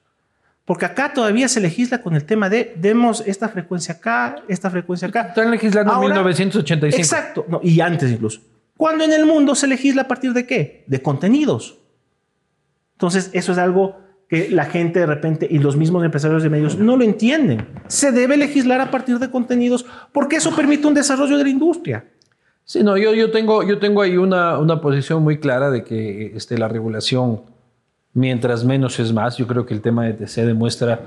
[0.66, 5.08] Porque acá todavía se legisla con el tema de demos esta frecuencia acá, esta frecuencia
[5.08, 5.22] acá.
[5.30, 6.98] Están legislando en Ahora- 1985.
[7.02, 8.42] Exacto, no, y antes incluso.
[8.78, 10.84] Cuando en el mundo se legisla a partir de qué?
[10.88, 11.78] De contenidos.
[12.94, 13.98] Entonces, eso es algo
[14.30, 17.68] que la gente de repente y los mismos empresarios de medios no lo entienden.
[17.88, 22.06] Se debe legislar a partir de contenidos porque eso permite un desarrollo de la industria.
[22.64, 26.32] Sí, no, yo, yo, tengo, yo tengo ahí una, una posición muy clara de que
[26.36, 27.42] este, la regulación,
[28.14, 31.00] mientras menos es más, yo creo que el tema de TC demuestra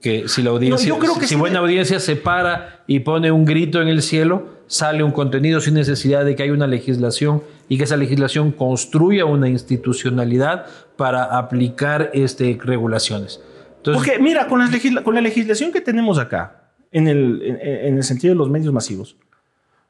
[0.00, 1.36] que si la audiencia, No, yo creo que si sí.
[1.36, 5.74] buena audiencia se para y pone un grito en el cielo, sale un contenido sin
[5.74, 12.10] necesidad de que haya una legislación y que esa legislación construya una institucionalidad para aplicar
[12.14, 13.40] este, regulaciones.
[13.78, 17.58] Entonces, Porque mira, con, las legisla- con la legislación que tenemos acá, en el, en,
[17.88, 19.16] en el sentido de los medios masivos,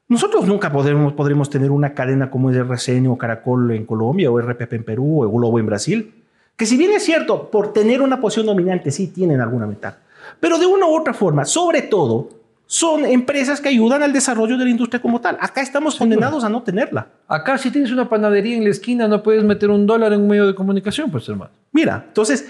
[0.08, 4.40] nosotros nunca podremos, podremos tener una cadena como es RCN o Caracol en Colombia o
[4.40, 6.17] RPP en Perú o Globo en Brasil,
[6.59, 9.98] que si bien es cierto, por tener una posición dominante sí tienen alguna ventaja,
[10.40, 12.30] pero de una u otra forma, sobre todo,
[12.66, 15.38] son empresas que ayudan al desarrollo de la industria como tal.
[15.40, 17.06] Acá estamos condenados a no tenerla.
[17.28, 20.28] acá si tienes una panadería en la esquina no puedes meter un dólar en un
[20.28, 21.52] medio de comunicación, pues hermano.
[21.70, 22.46] Mira, entonces,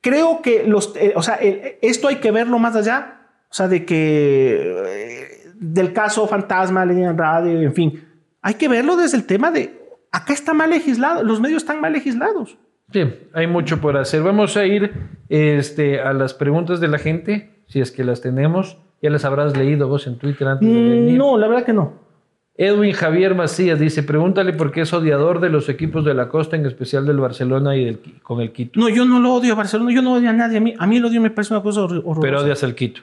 [0.00, 3.20] creo que los, eh, o sea, esto hay que verlo más allá,
[3.50, 8.02] o sea, de que eh, del caso Fantasma, Línea Radio, en fin,
[8.40, 9.78] hay que verlo desde el tema de,
[10.10, 12.56] acá está mal legislado, los medios están mal legislados.
[12.92, 13.02] Sí,
[13.34, 14.22] hay mucho por hacer.
[14.22, 14.92] Vamos a ir
[15.28, 18.78] este, a las preguntas de la gente, si es que las tenemos.
[19.02, 21.14] Ya las habrás leído vos en Twitter antes de venir.
[21.14, 21.92] Mm, No, la verdad que no.
[22.58, 26.56] Edwin Javier Macías dice, pregúntale por qué es odiador de los equipos de la costa,
[26.56, 28.80] en especial del Barcelona y del, con el Quito.
[28.80, 30.56] No, yo no lo odio a Barcelona, yo no odio a nadie.
[30.56, 32.20] A mí, a mí el odio me parece una cosa horror- horrorosa.
[32.22, 33.02] Pero odias al Quito.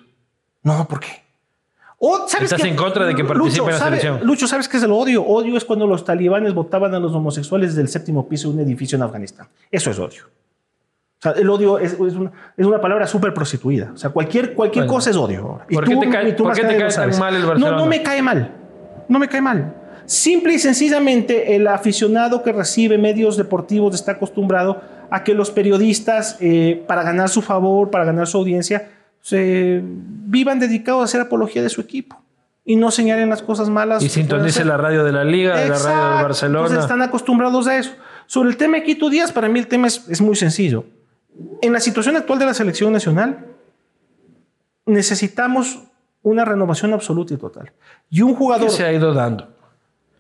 [0.64, 1.08] No, ¿por qué?
[2.06, 2.68] O, ¿sabes Estás qué?
[2.68, 4.28] en contra de que participe Lucho, en la ¿sabe- selección.
[4.28, 5.24] Lucho, ¿sabes qué es el odio?
[5.24, 8.60] Odio es cuando los talibanes votaban a los homosexuales desde el séptimo piso de un
[8.60, 9.48] edificio en Afganistán.
[9.72, 10.24] Eso es odio.
[10.26, 13.92] O sea, el odio es, es una, es una palabra súper prostituida.
[13.94, 14.98] O sea, cualquier, cualquier Bueno.
[14.98, 15.62] cosa es odio.
[15.72, 17.78] ¿Por qué te cae- por qué te cae tan mal el No, Barcelona?
[17.78, 18.52] no me cae mal.
[19.08, 19.74] No me cae mal.
[20.06, 26.36] Simple y sencillamente el aficionado que recibe medios deportivos está acostumbrado a que los periodistas,
[26.42, 28.90] eh, para ganar su favor, para ganar su audiencia,
[29.24, 32.22] se vivan dedicados a hacer apología de su equipo
[32.66, 34.04] y no señalen las cosas malas.
[34.04, 36.60] Y que sintonice la radio de la Liga, de la radio del Barcelona.
[36.68, 37.92] Entonces están acostumbrados a eso.
[38.28, 40.84] Sobre el tema de Quito Díaz, para mí el tema es, es muy sencillo.
[41.62, 43.46] En la situación actual de la selección nacional,
[44.86, 45.80] necesitamos
[46.22, 47.72] una renovación absoluta y total.
[48.10, 48.70] Y un ¿Qué jugador...
[48.72, 49.48] se ha ido dando?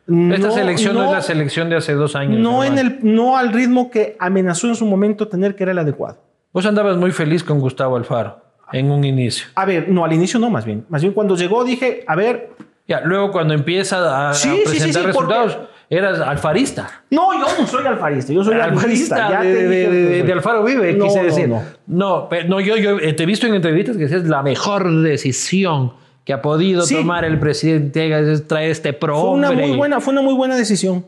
[0.07, 2.39] no- Esta selección no, no- es la selección de hace dos años.
[2.39, 5.79] no, en el, no al ritmo que amenazó en su momento tener que era el
[5.79, 6.19] adecuado.
[6.51, 8.42] Vos andabas muy feliz con Gustavo Alfaro
[8.73, 9.47] en un inicio.
[9.55, 10.85] A ver, no, al inicio no, más bien.
[10.89, 12.49] Más bien cuando llegó dije, a ver,
[12.87, 17.03] Ya, luego cuando empieza a, a Sí, sí, sí, presentar sí, resultados, porque- eras alfarista.
[17.11, 19.27] no, yo no soy alfarista, yo soy alfarista.
[19.27, 21.47] Alfarista de, de- de- de Alfaro Vive, No, quise no, decir.
[21.49, 21.61] no.
[21.87, 24.91] No, pe- no, yo, yo eh, te he visto en entrevistas que es la mejor
[25.01, 25.93] decisión
[26.25, 26.95] que ha podido Sí.
[26.95, 30.55] tomar el presidente es traer este pro Fue una muy buena, fue una muy buena
[30.55, 31.05] decisión.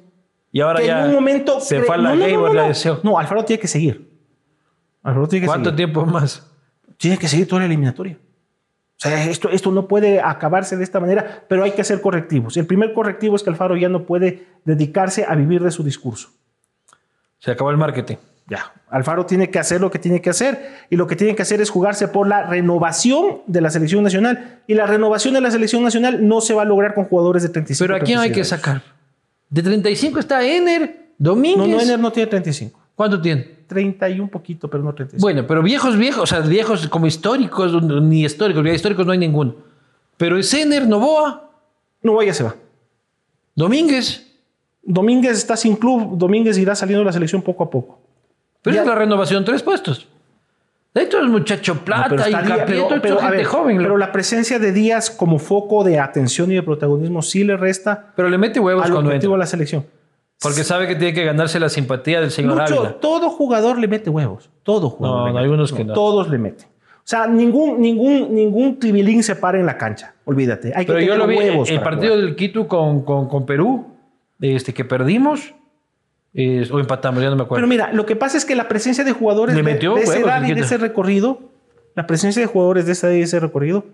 [0.54, 2.42] Y ahora que ya en un momento se fue a la no, no, ley no,
[2.48, 2.68] no, la no.
[2.70, 3.00] decisión.
[3.04, 4.10] No, Alfaro tiene que seguir.
[5.04, 5.78] Alfaro tiene que ¿Cuánto seguir.
[5.78, 6.50] tiempo más?
[6.98, 8.18] Tiene que seguir toda la eliminatoria.
[8.98, 12.56] O sea, esto, esto no puede acabarse de esta manera, pero hay que hacer correctivos.
[12.56, 16.30] El primer correctivo es que Alfaro ya no puede dedicarse a vivir de su discurso.
[17.40, 18.16] Se acabó el marketing.
[18.48, 21.42] ya, Alfaro tiene que hacer lo que tiene que hacer y lo que tiene que
[21.42, 25.52] hacer es jugarse por la renovación de la selección nacional y la renovación de la
[25.52, 27.86] selección nacional no se va a lograr con jugadores de 35.
[27.86, 28.82] Pero ¿a quién hay que 36 años.
[28.82, 28.96] sacar?
[29.50, 31.58] De 35 está Ener, Domínguez.
[31.58, 32.80] No, no, Ener no tiene 35.
[32.96, 33.55] ¿Cuánto tiene?
[33.68, 35.22] 30 y un poquito, pero no 35.
[35.26, 39.18] Bueno, pero viejos, viejos, o sea, viejos como históricos, ni históricos, ya históricos no hay
[39.18, 39.56] ninguno.
[40.18, 41.50] Pero es Ener, Novoa,
[42.02, 42.56] no vaya, se va.
[43.56, 44.22] Domínguez.
[44.84, 48.00] Domínguez está sin club, Domínguez irá saliendo de la selección poco a poco.
[48.62, 48.82] Pero Ya.
[48.82, 50.08] es la renovación, tres puestos.
[50.94, 52.34] De hecho, es muchacho No, plata pero y
[52.66, 53.78] pero- pero, a gente ver, joven.
[53.78, 58.14] pero la presencia de Díaz como foco de atención y de protagonismo sí le resta
[58.16, 59.44] Pero le mete huevos al cuando objetivo de entra.
[59.44, 59.86] la selección.
[60.42, 63.00] Porque sabe que tiene que ganarse la simpatía del señor Lucho, Ávila.
[63.00, 64.50] todo jugador le mete huevos.
[64.64, 65.20] Todo jugador.
[65.20, 65.94] No, le no, hay unos que no.
[65.94, 66.68] Todos le meten.
[66.68, 70.16] O sea, ningún, ningún, ningún tribilín se para en la cancha.
[70.26, 70.74] Olvídate.
[70.76, 71.70] Hay que Pero yo tener lo vi, huevos.
[71.70, 72.26] el partido jugar.
[72.26, 73.86] del Quito con, con, con Perú,
[74.42, 75.54] este, que perdimos,
[76.34, 77.60] eh, o empatamos, ya no me acuerdo.
[77.60, 80.02] Pero mira, lo que pasa es que la presencia de jugadores Le de, metió de
[80.02, 81.40] esa huevos, edad y de ese recorrido,
[81.96, 83.86] la presencia de jugadores de esa edad y de ese recorrido.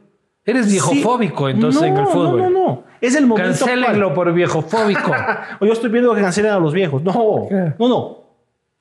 [0.45, 2.37] Eres sí- viejofóbico entonces no, en el fútbol.
[2.41, 2.83] No, no, no.
[2.99, 4.13] Es el momento Cancélenlo actual.
[4.13, 5.11] por viejofóbico.
[5.59, 7.03] O yo estoy viendo que cancelen a los viejos.
[7.03, 7.73] No, ¿Qué?
[7.77, 7.97] no, no.
[7.97, 8.25] O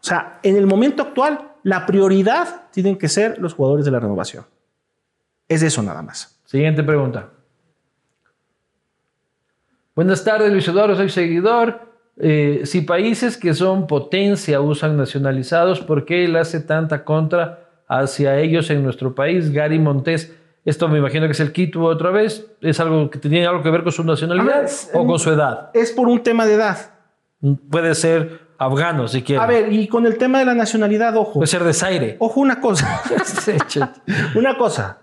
[0.00, 4.44] sea, en el momento actual, la prioridad tienen que ser los jugadores de la renovación.
[5.48, 6.40] Es eso nada más.
[6.46, 7.28] Siguiente pregunta.
[9.94, 11.90] Buenas tardes, Luis Eduardo, soy seguidor.
[12.16, 18.38] Eh, si países que son potencia usan nacionalizados, ¿por qué él hace tanta contra hacia
[18.38, 19.52] ellos en nuestro país?
[19.52, 20.34] Gary Montés,
[20.64, 22.46] esto me imagino que es el Quito otra vez.
[22.60, 25.70] ¿Es algo que tiene algo que ver con su nacionalidad o con su edad?
[25.74, 26.90] Es por un tema de edad.
[27.70, 29.42] Puede ser afgano si quiere.
[29.42, 31.34] A ver, y con el tema de la nacionalidad, ojo.
[31.34, 32.16] Puede ser de Zaire.
[32.18, 33.00] Ojo una cosa.
[33.68, 33.80] Sí,
[34.34, 34.98] una cosa.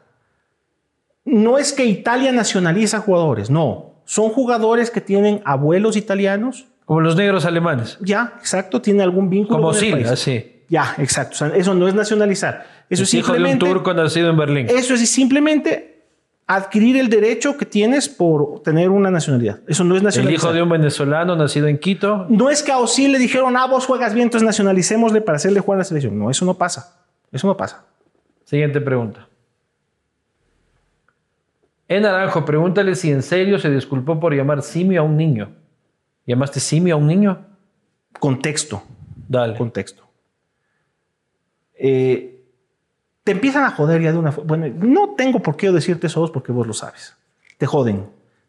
[1.25, 3.95] No es que Italia nacionaliza jugadores, no.
[4.05, 6.67] Son jugadores que tienen abuelos italianos.
[6.85, 7.97] Como los negros alemanes.
[7.99, 10.07] Ya, exacto, tiene algún vínculo Como con el país.
[10.07, 10.56] así.
[10.69, 11.33] Ya, exacto.
[11.33, 12.65] O sea, eso no es nacionalizar.
[12.89, 13.65] Eso es hijo de un simplemente.
[13.65, 14.67] turco nacido en Berlín.
[14.69, 16.03] Eso es simplemente
[16.45, 19.59] adquirir el derecho que tienes por tener una nacionalidad.
[19.67, 20.43] Eso no es El nacionalizar.
[20.45, 22.25] hijo de un venezolano nacido en Quito.
[22.29, 25.59] No es que a Osil le dijeron, ah, vos juegas bien, entonces nacionalicémosle para hacerle
[25.59, 26.17] jugar a la selección.
[26.17, 27.01] No, eso no pasa.
[27.31, 27.85] Eso no pasa.
[28.45, 29.27] Siguiente pregunta.
[31.89, 35.51] En Naranjo, pregúntale si en serio se disculpó por llamar simio a un niño.
[36.25, 37.45] ¿Llamaste simio a un niño?
[38.19, 38.83] Contexto.
[39.27, 39.55] Dale.
[39.57, 40.06] Contexto.
[41.79, 42.41] Eh,
[43.23, 44.47] te empiezan a joder ya de una forma.
[44.57, 47.15] Bueno, no tengo por qué decirte eso porque vos lo sabes.
[47.57, 48.05] Te joden.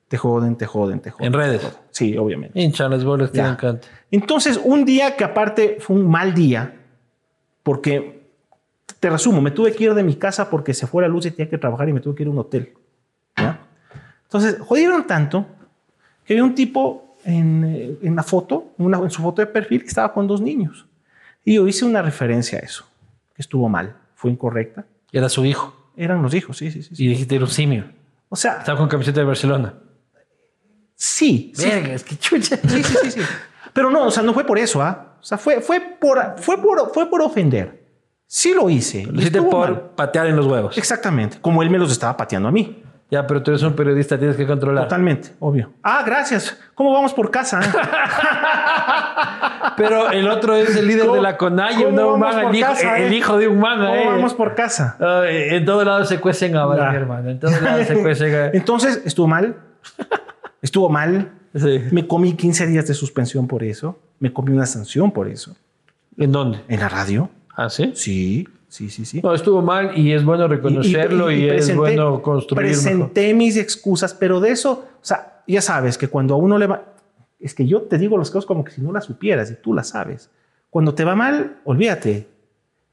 [0.09, 1.27] Te joden, te joden, te joden.
[1.27, 1.61] En redes.
[1.63, 1.77] joden.
[1.91, 2.59] Sí, obviamente.
[2.61, 3.87] Hinchan las bolas, te encanta.
[4.11, 6.75] Entonces, un día que aparte fue un mal día,
[7.63, 8.23] porque
[9.01, 11.31] te resumo, me tuve que ir de mi casa porque se fue la luz y
[11.31, 12.73] tenía que trabajar y me tuve que ir a un hotel.
[13.37, 13.61] ¿ya?
[14.25, 15.47] Entonces, jodieron tanto
[16.25, 19.83] que había un tipo en, eh, en la foto, una- en su foto de perfil,
[19.83, 20.87] que estaba con dos niños.
[21.45, 22.87] Y yo hice una referencia a eso,
[23.39, 24.85] que estuvo mal, fue incorrecta.
[25.13, 25.93] Era su hijo.
[25.97, 26.97] Eran los hijos, sí, sí, sí.
[26.97, 27.05] sí.
[27.05, 27.85] Y dijiste era un simio.
[28.29, 29.75] O sea, Estaba con camiseta de Barcelona.
[30.97, 32.57] sí, sí, Verga, es que chucha.
[32.57, 33.21] Sí, sí, sí, sí.
[33.73, 35.15] Pero no, o sea, no fue por eso, ¿ah?
[35.21, 37.87] O sea, fue, fue, por, fue, por, fue por ofender.
[38.27, 39.07] Sí lo hice.
[39.07, 39.91] Lo hiciste por mal.
[39.95, 40.77] patear en los huevos.
[40.77, 41.39] Exactamente.
[41.41, 42.83] Como él me los estaba pateando a mí.
[43.11, 44.85] Ya, pero tú eres un periodista, tienes que controlar.
[44.85, 45.71] Totalmente, obvio.
[45.83, 46.59] Ah, gracias.
[46.75, 47.61] ¿Cómo vamos por casa?
[47.61, 47.69] eh?
[49.77, 52.45] Pero el otro es el líder ¿Cómo- de la CONAIE, cómo no un vamos man,
[52.45, 53.17] por el, hijo, casa, el eh?
[53.17, 53.79] hijo de un man.
[53.79, 54.07] ¿Cómo eh.
[54.07, 54.97] vamos por casa?
[55.29, 57.31] En todos lados se cuecen a mi hermano.
[57.31, 58.47] En todos lados se cuecen a...
[58.53, 59.57] Entonces, estuvo mal.
[60.61, 61.31] Estuvo mal.
[61.55, 61.85] Sí.
[61.93, 63.99] Me comí 15 días de suspensión por eso.
[64.19, 65.57] Me comí una sanción por eso.
[66.17, 66.61] ¿En dónde?
[66.69, 67.31] ¿En la radio?
[67.57, 67.93] ¿Ah, sí?
[67.95, 69.21] Sí, sí, sí, sí.
[69.23, 72.83] No, estuvo mal y es bueno reconocerlo y, es presenté- bueno construir mejor.
[72.83, 76.67] Presenté mis excusas, pero de eso, o sea, ya sabes que cuando a uno le
[76.67, 76.83] va.
[77.41, 79.73] Es que yo te digo las cosas como que si no las supieras y tú
[79.73, 80.31] las sabes.
[80.71, 82.29] Cuando te va mal, olvídate.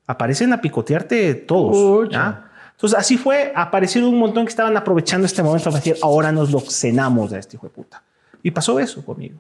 [0.08, 2.10] Aparecen a picotearte todos.
[2.10, 2.50] ¿ya?
[2.72, 3.52] Entonces, así fue.
[3.56, 7.40] Aparecieron un montón que estaban aprovechando este momento para decir, ahora nos lo cenamos a
[7.40, 8.04] este hijo de puta.
[8.44, 9.40] Y pasó eso conmigo.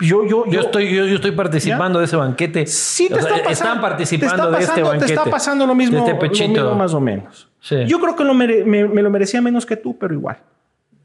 [0.00, 2.66] Yo, yo, Yo estoy, yo, yo estoy participando de ese banquete.
[2.66, 3.50] Sí, te O sea, está pasando.
[3.52, 5.06] Están participando te está de este pasando- banquete.
[5.06, 6.48] Te está pasando lo mismo, este lo pechito.
[6.48, 7.48] mismo más o menos.
[7.60, 7.84] Sí.
[7.86, 10.38] Yo creo que lo mere- me, me lo merecía menos que tú, pero igual.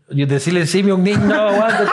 [0.10, 1.90] Y decirle un niño, no, aguántate.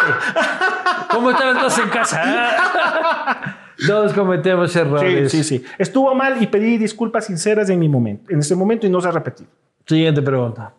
[1.11, 2.23] ¿Cómo están todos en casa?
[3.87, 5.33] Todos cometemos errores.
[5.33, 5.65] Sí, sí, sí.
[5.79, 9.09] Estuvo mal y pedí disculpas sinceras en mi momento, en ese momento y no se
[9.09, 9.51] ha repetido.
[9.87, 10.73] Siguiente pregunta.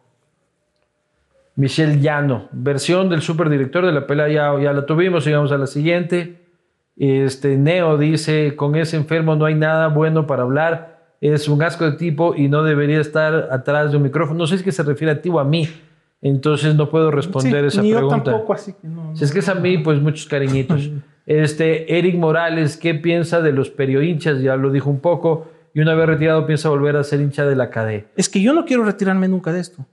[1.56, 5.68] Michelle Llano, versión del superdirector de la pelea ya, ya la tuvimos, sigamos a la
[5.68, 6.42] siguiente.
[6.98, 11.86] Este Neo dice, con ese enfermo no hay nada bueno para hablar, es un asco
[11.86, 14.40] de tipo y no debería estar atrás de un micrófono.
[14.40, 15.70] No sé si es que se refiere a ti o a mí,
[16.22, 18.18] entonces no puedo responder Sí, esa ni pregunta.
[18.18, 19.16] yo tampoco, así que no.
[19.16, 20.90] Si es que es a mí, pues muchos cariñitos.
[21.26, 24.42] Este, Eric Morales, ¿qué piensa de los hinchas?
[24.42, 25.48] Ya lo dijo un poco.
[25.74, 28.06] Y una vez retirado piensa volver a ser hincha de la KD.
[28.18, 29.86] Es que yo no quiero retirarme nunca de esto.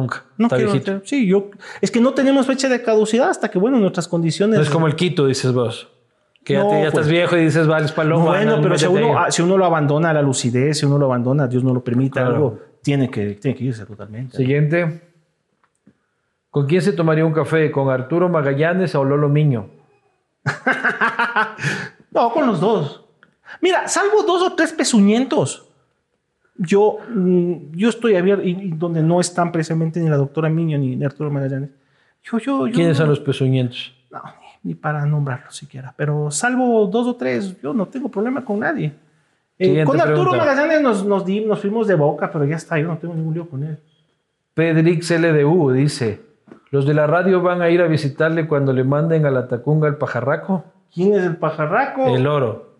[0.00, 0.24] Nunca.
[0.38, 1.50] No Está quiero Sí, yo.
[1.80, 4.56] Es que no tenemos fecha de caducidad hasta que, bueno, nuestras condiciones.
[4.58, 5.88] No es como el Quito, dices vos.
[6.44, 6.86] Que ya, te- ya pues.
[6.86, 8.24] estás viejo y dices, vales paloma.
[8.26, 10.96] bueno, no, pero si uno, ah, si uno lo abandona a la lucidez, si uno
[10.98, 12.34] lo abandona, Dios no lo permite, Claro.
[12.34, 14.36] algo, tiene que, tiene que irse totalmente.
[14.36, 15.02] Siguiente.
[16.50, 17.70] ¿Con quién se tomaría un café?
[17.72, 19.68] ¿Con Arturo Magallanes o Lolo Miño?
[22.12, 23.04] No, con los dos.
[23.60, 25.65] Mira, salvo dos o tres pezuñentos.
[26.58, 31.02] Yo, mm, yo estoy abierto, y, donde no están precisamente ni la doctora Miño ni
[31.04, 31.70] Arturo Magallanes.
[32.22, 33.94] Yo, yo, yo ¿Quiénes son los pezuñentos?
[34.10, 34.22] No,
[34.62, 35.92] ni, ni para nombrarlos siquiera.
[35.96, 38.92] Pero salvo dos o tres, yo no tengo problema con nadie.
[39.58, 40.38] Eh, con Arturo pregunta.
[40.38, 43.34] Magallanes nos, nos, di- nos fuimos de boca, pero ya está, yo no tengo ningún
[43.34, 43.78] lío con él.
[44.54, 46.20] Pedrix LDU dice:
[46.70, 49.88] ¿Los de la radio van a ir a visitarle cuando le manden a la tacunga
[49.88, 50.64] el pajarraco?
[50.92, 52.06] ¿Quién es el pajarraco?
[52.14, 52.75] El oro.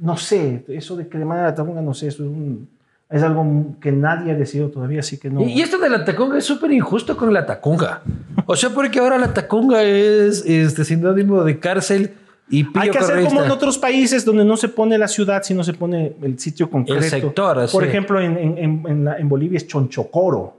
[0.00, 2.68] No sé, eso de mandan a la tapunga, no sé, eso es, un-
[3.10, 5.40] es algo que nadie ha decidido todavía, así que no.
[5.42, 8.02] Y, y esto de la tacunga es súper injusto con la tacunga.
[8.46, 12.12] O sea, porque ahora la tacunga es este sinónimo de cárcel
[12.50, 15.62] y Hay que hacer como en otros países donde no se pone la ciudad, sino
[15.64, 17.02] se pone el sitio concreto.
[17.02, 17.72] sector, así.
[17.72, 20.54] Por ejemplo, en, en- en- en la- en Bolivia es Chonchocoro.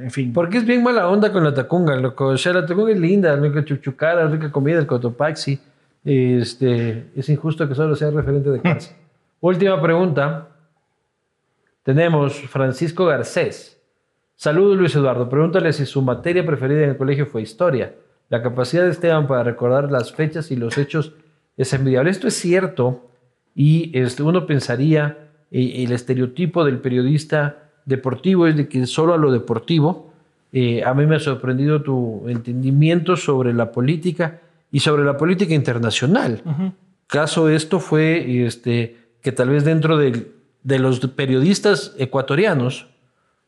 [0.00, 0.32] En fin.
[0.32, 2.26] Porque es bien mala onda con la tacunga, loco.
[2.28, 5.58] O sea, la tacunga es linda, rica chuchucara, rica comida, el cotopaxi.
[6.04, 8.96] Este, es injusto que solo sea referente de cárcel.
[9.40, 10.48] Última pregunta.
[11.82, 13.80] Tenemos Francisco Garcés.
[14.36, 15.28] Saludos, Luis Eduardo.
[15.28, 17.94] Pregúntale si su materia preferida en el colegio fue historia.
[18.28, 21.12] La capacidad de Esteban para recordar las fechas y los hechos
[21.56, 22.10] es envidiable.
[22.10, 23.08] Esto es cierto
[23.54, 29.18] y este, uno pensaría, eh, el estereotipo del periodista deportivo es de que solo a
[29.18, 30.12] lo deportivo.
[30.52, 34.40] Eh, a mí me ha sorprendido tu entendimiento sobre la política
[34.72, 36.42] y sobre la política internacional.
[37.06, 40.32] Caso de esto fue este, que tal vez dentro del-
[40.64, 42.88] de los periodistas ecuatorianos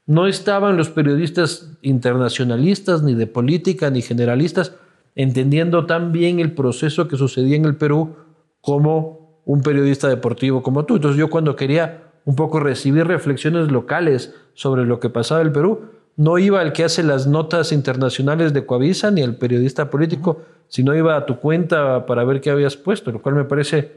[0.07, 4.75] no estaban los periodistas internacionalistas, ni de política, ni generalistas,
[5.15, 8.17] entendiendo tan bien el proceso que sucedía en el Perú
[8.61, 10.97] como un periodista deportivo como tú.
[10.97, 15.53] Entonces yo cuando quería un poco recibir reflexiones locales sobre lo que pasaba en el
[15.53, 15.83] Perú,
[16.17, 20.95] no iba al que hace las notas internacionales de Coavisa ni al periodista político, sino
[20.95, 23.93] iba a tu cuenta para ver qué habías puesto, lo cual me parece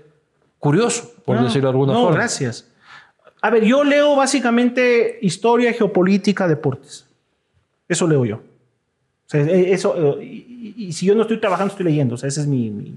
[0.60, 2.18] curioso, por No, decirlo de alguna no, forma.
[2.18, 2.68] gracias.
[3.42, 7.06] A ver, yo leo básicamente historia, geopolítica, deportes.
[7.88, 8.36] Eso leo yo.
[8.38, 12.16] O sea, e- eso, eh, y, y- y si yo no estoy trabajando, estoy leyendo.
[12.16, 12.96] O sea, ese es mi, mi-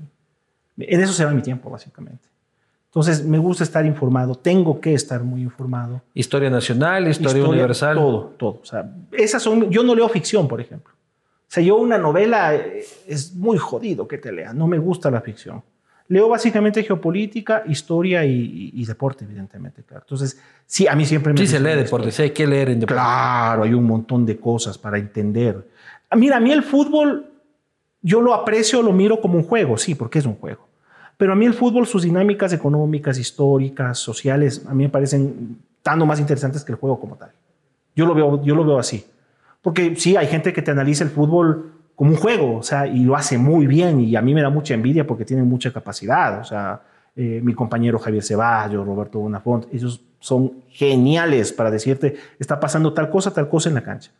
[0.79, 2.27] En eso se va mi tiempo, básicamente.
[2.91, 4.35] Entonces, me gusta estar informado.
[4.35, 6.03] Tengo que estar muy informado.
[6.13, 7.95] Historia nacional, historia, universal.
[7.97, 8.59] Todo, todo.
[8.63, 9.71] O sea, esas son.
[9.71, 10.93] Yo no leo ficción, por ejemplo.
[10.95, 14.53] O sea, yo una novela eh, es muy jodido que te lea.
[14.53, 15.63] No me gusta la ficción.
[16.09, 18.33] Leo básicamente geopolítica, historia y,
[18.75, 20.03] y- y deporte, evidentemente, claro.
[20.05, 21.39] Entonces, sí, a mí siempre me.
[21.39, 22.11] Sí se lee deporte, historia.
[22.13, 22.95] sí hay que leer en deporte.
[22.95, 25.69] Claro, hay un montón de cosas para entender.
[26.17, 27.31] Mira, a mí el fútbol,
[28.03, 30.67] yo lo aprecio, lo miro como un juego, sí, porque es un juego.
[31.21, 36.07] Pero a mí el fútbol, sus dinámicas económicas, históricas, sociales, a mí me parecen tanto
[36.07, 37.31] más interesantes que el juego como tal.
[37.95, 39.05] Yo lo veo, yo lo veo así.
[39.61, 43.05] Porque sí, hay gente que te analiza el fútbol como un juego, o sea, y
[43.05, 46.41] lo hace muy bien, y a mí me da mucha envidia porque tienen mucha capacidad,
[46.41, 46.81] o sea,
[47.15, 53.11] eh, mi compañero Javier Ceballos, Roberto Bonafont, ellos son geniales para decirte, está pasando tal
[53.11, 54.11] cosa, tal cosa en la cancha.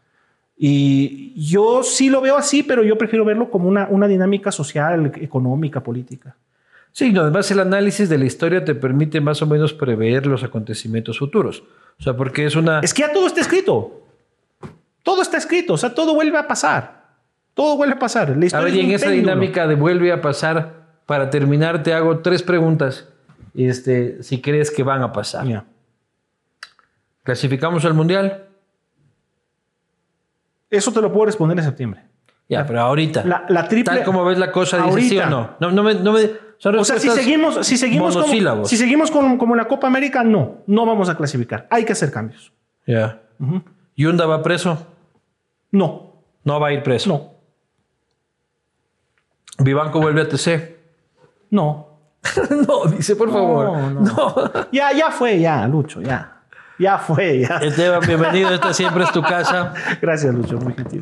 [0.55, 5.11] Y yo sí lo veo así, pero yo prefiero verlo como una, una dinámica social,
[5.19, 6.37] económica, política.
[6.93, 10.43] Sí, no, además el análisis de la historia te permite más o menos prever los
[10.43, 11.63] acontecimientos futuros.
[11.99, 12.81] O sea, porque es una...
[12.81, 14.03] Es que ya todo está escrito.
[15.03, 17.01] Todo está escrito, o sea, todo vuelve a pasar.
[17.55, 18.31] Todo vuelve a pasar.
[18.37, 19.23] La A ver, es y en un esa péndulo.
[19.23, 23.09] dinámica de vuelve a pasar, para terminar te hago tres preguntas,
[23.55, 25.65] este, si crees que van a pasar.
[27.23, 28.47] ¿Clasificamos al Mundial?
[30.71, 32.03] Eso te lo puedo responder en septiembre.
[32.49, 33.25] Ya, pero ahorita.
[33.25, 33.95] La, la triple.
[33.97, 35.31] Tal como ves la cosa, dices sí o Ahorita.
[35.31, 35.57] no.
[35.61, 35.95] No, no me...
[35.95, 39.65] No me son O sea, si seguimos, si seguimos, como, si seguimos con- como la
[39.67, 41.67] Copa América, no, no vamos a clasificar.
[41.71, 42.53] Hay que hacer cambios.
[42.87, 43.21] Ya.
[43.41, 43.63] Ujú.
[43.97, 44.87] ¿Yunda va preso?
[45.73, 47.09] No, No va a ir preso.
[47.09, 47.31] no,
[49.65, 50.77] ¿Vivanco vuelve a TC?
[51.51, 51.89] no.
[52.69, 53.79] no, dice por favor.
[53.79, 54.01] No, no.
[54.03, 54.35] no.
[54.73, 56.43] Ya, ya fue, ya, Lucho, ya.
[56.79, 57.57] Ya fue, ya.
[57.57, 58.51] Esteban, bienvenido.
[58.51, 59.73] Esta siempre es tu casa.
[60.03, 61.01] Gracias, Lucho, muy gentil.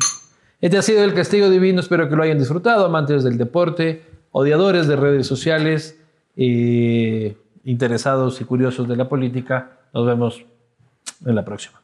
[0.61, 1.81] Este ha sido el Castigo Divino.
[1.81, 5.99] Espero que lo hayan disfrutado, amantes del deporte, odiadores de redes sociales,
[6.35, 9.79] eh, interesados y curiosos de la política.
[9.93, 10.45] Nos vemos
[11.25, 11.81] en la próxima.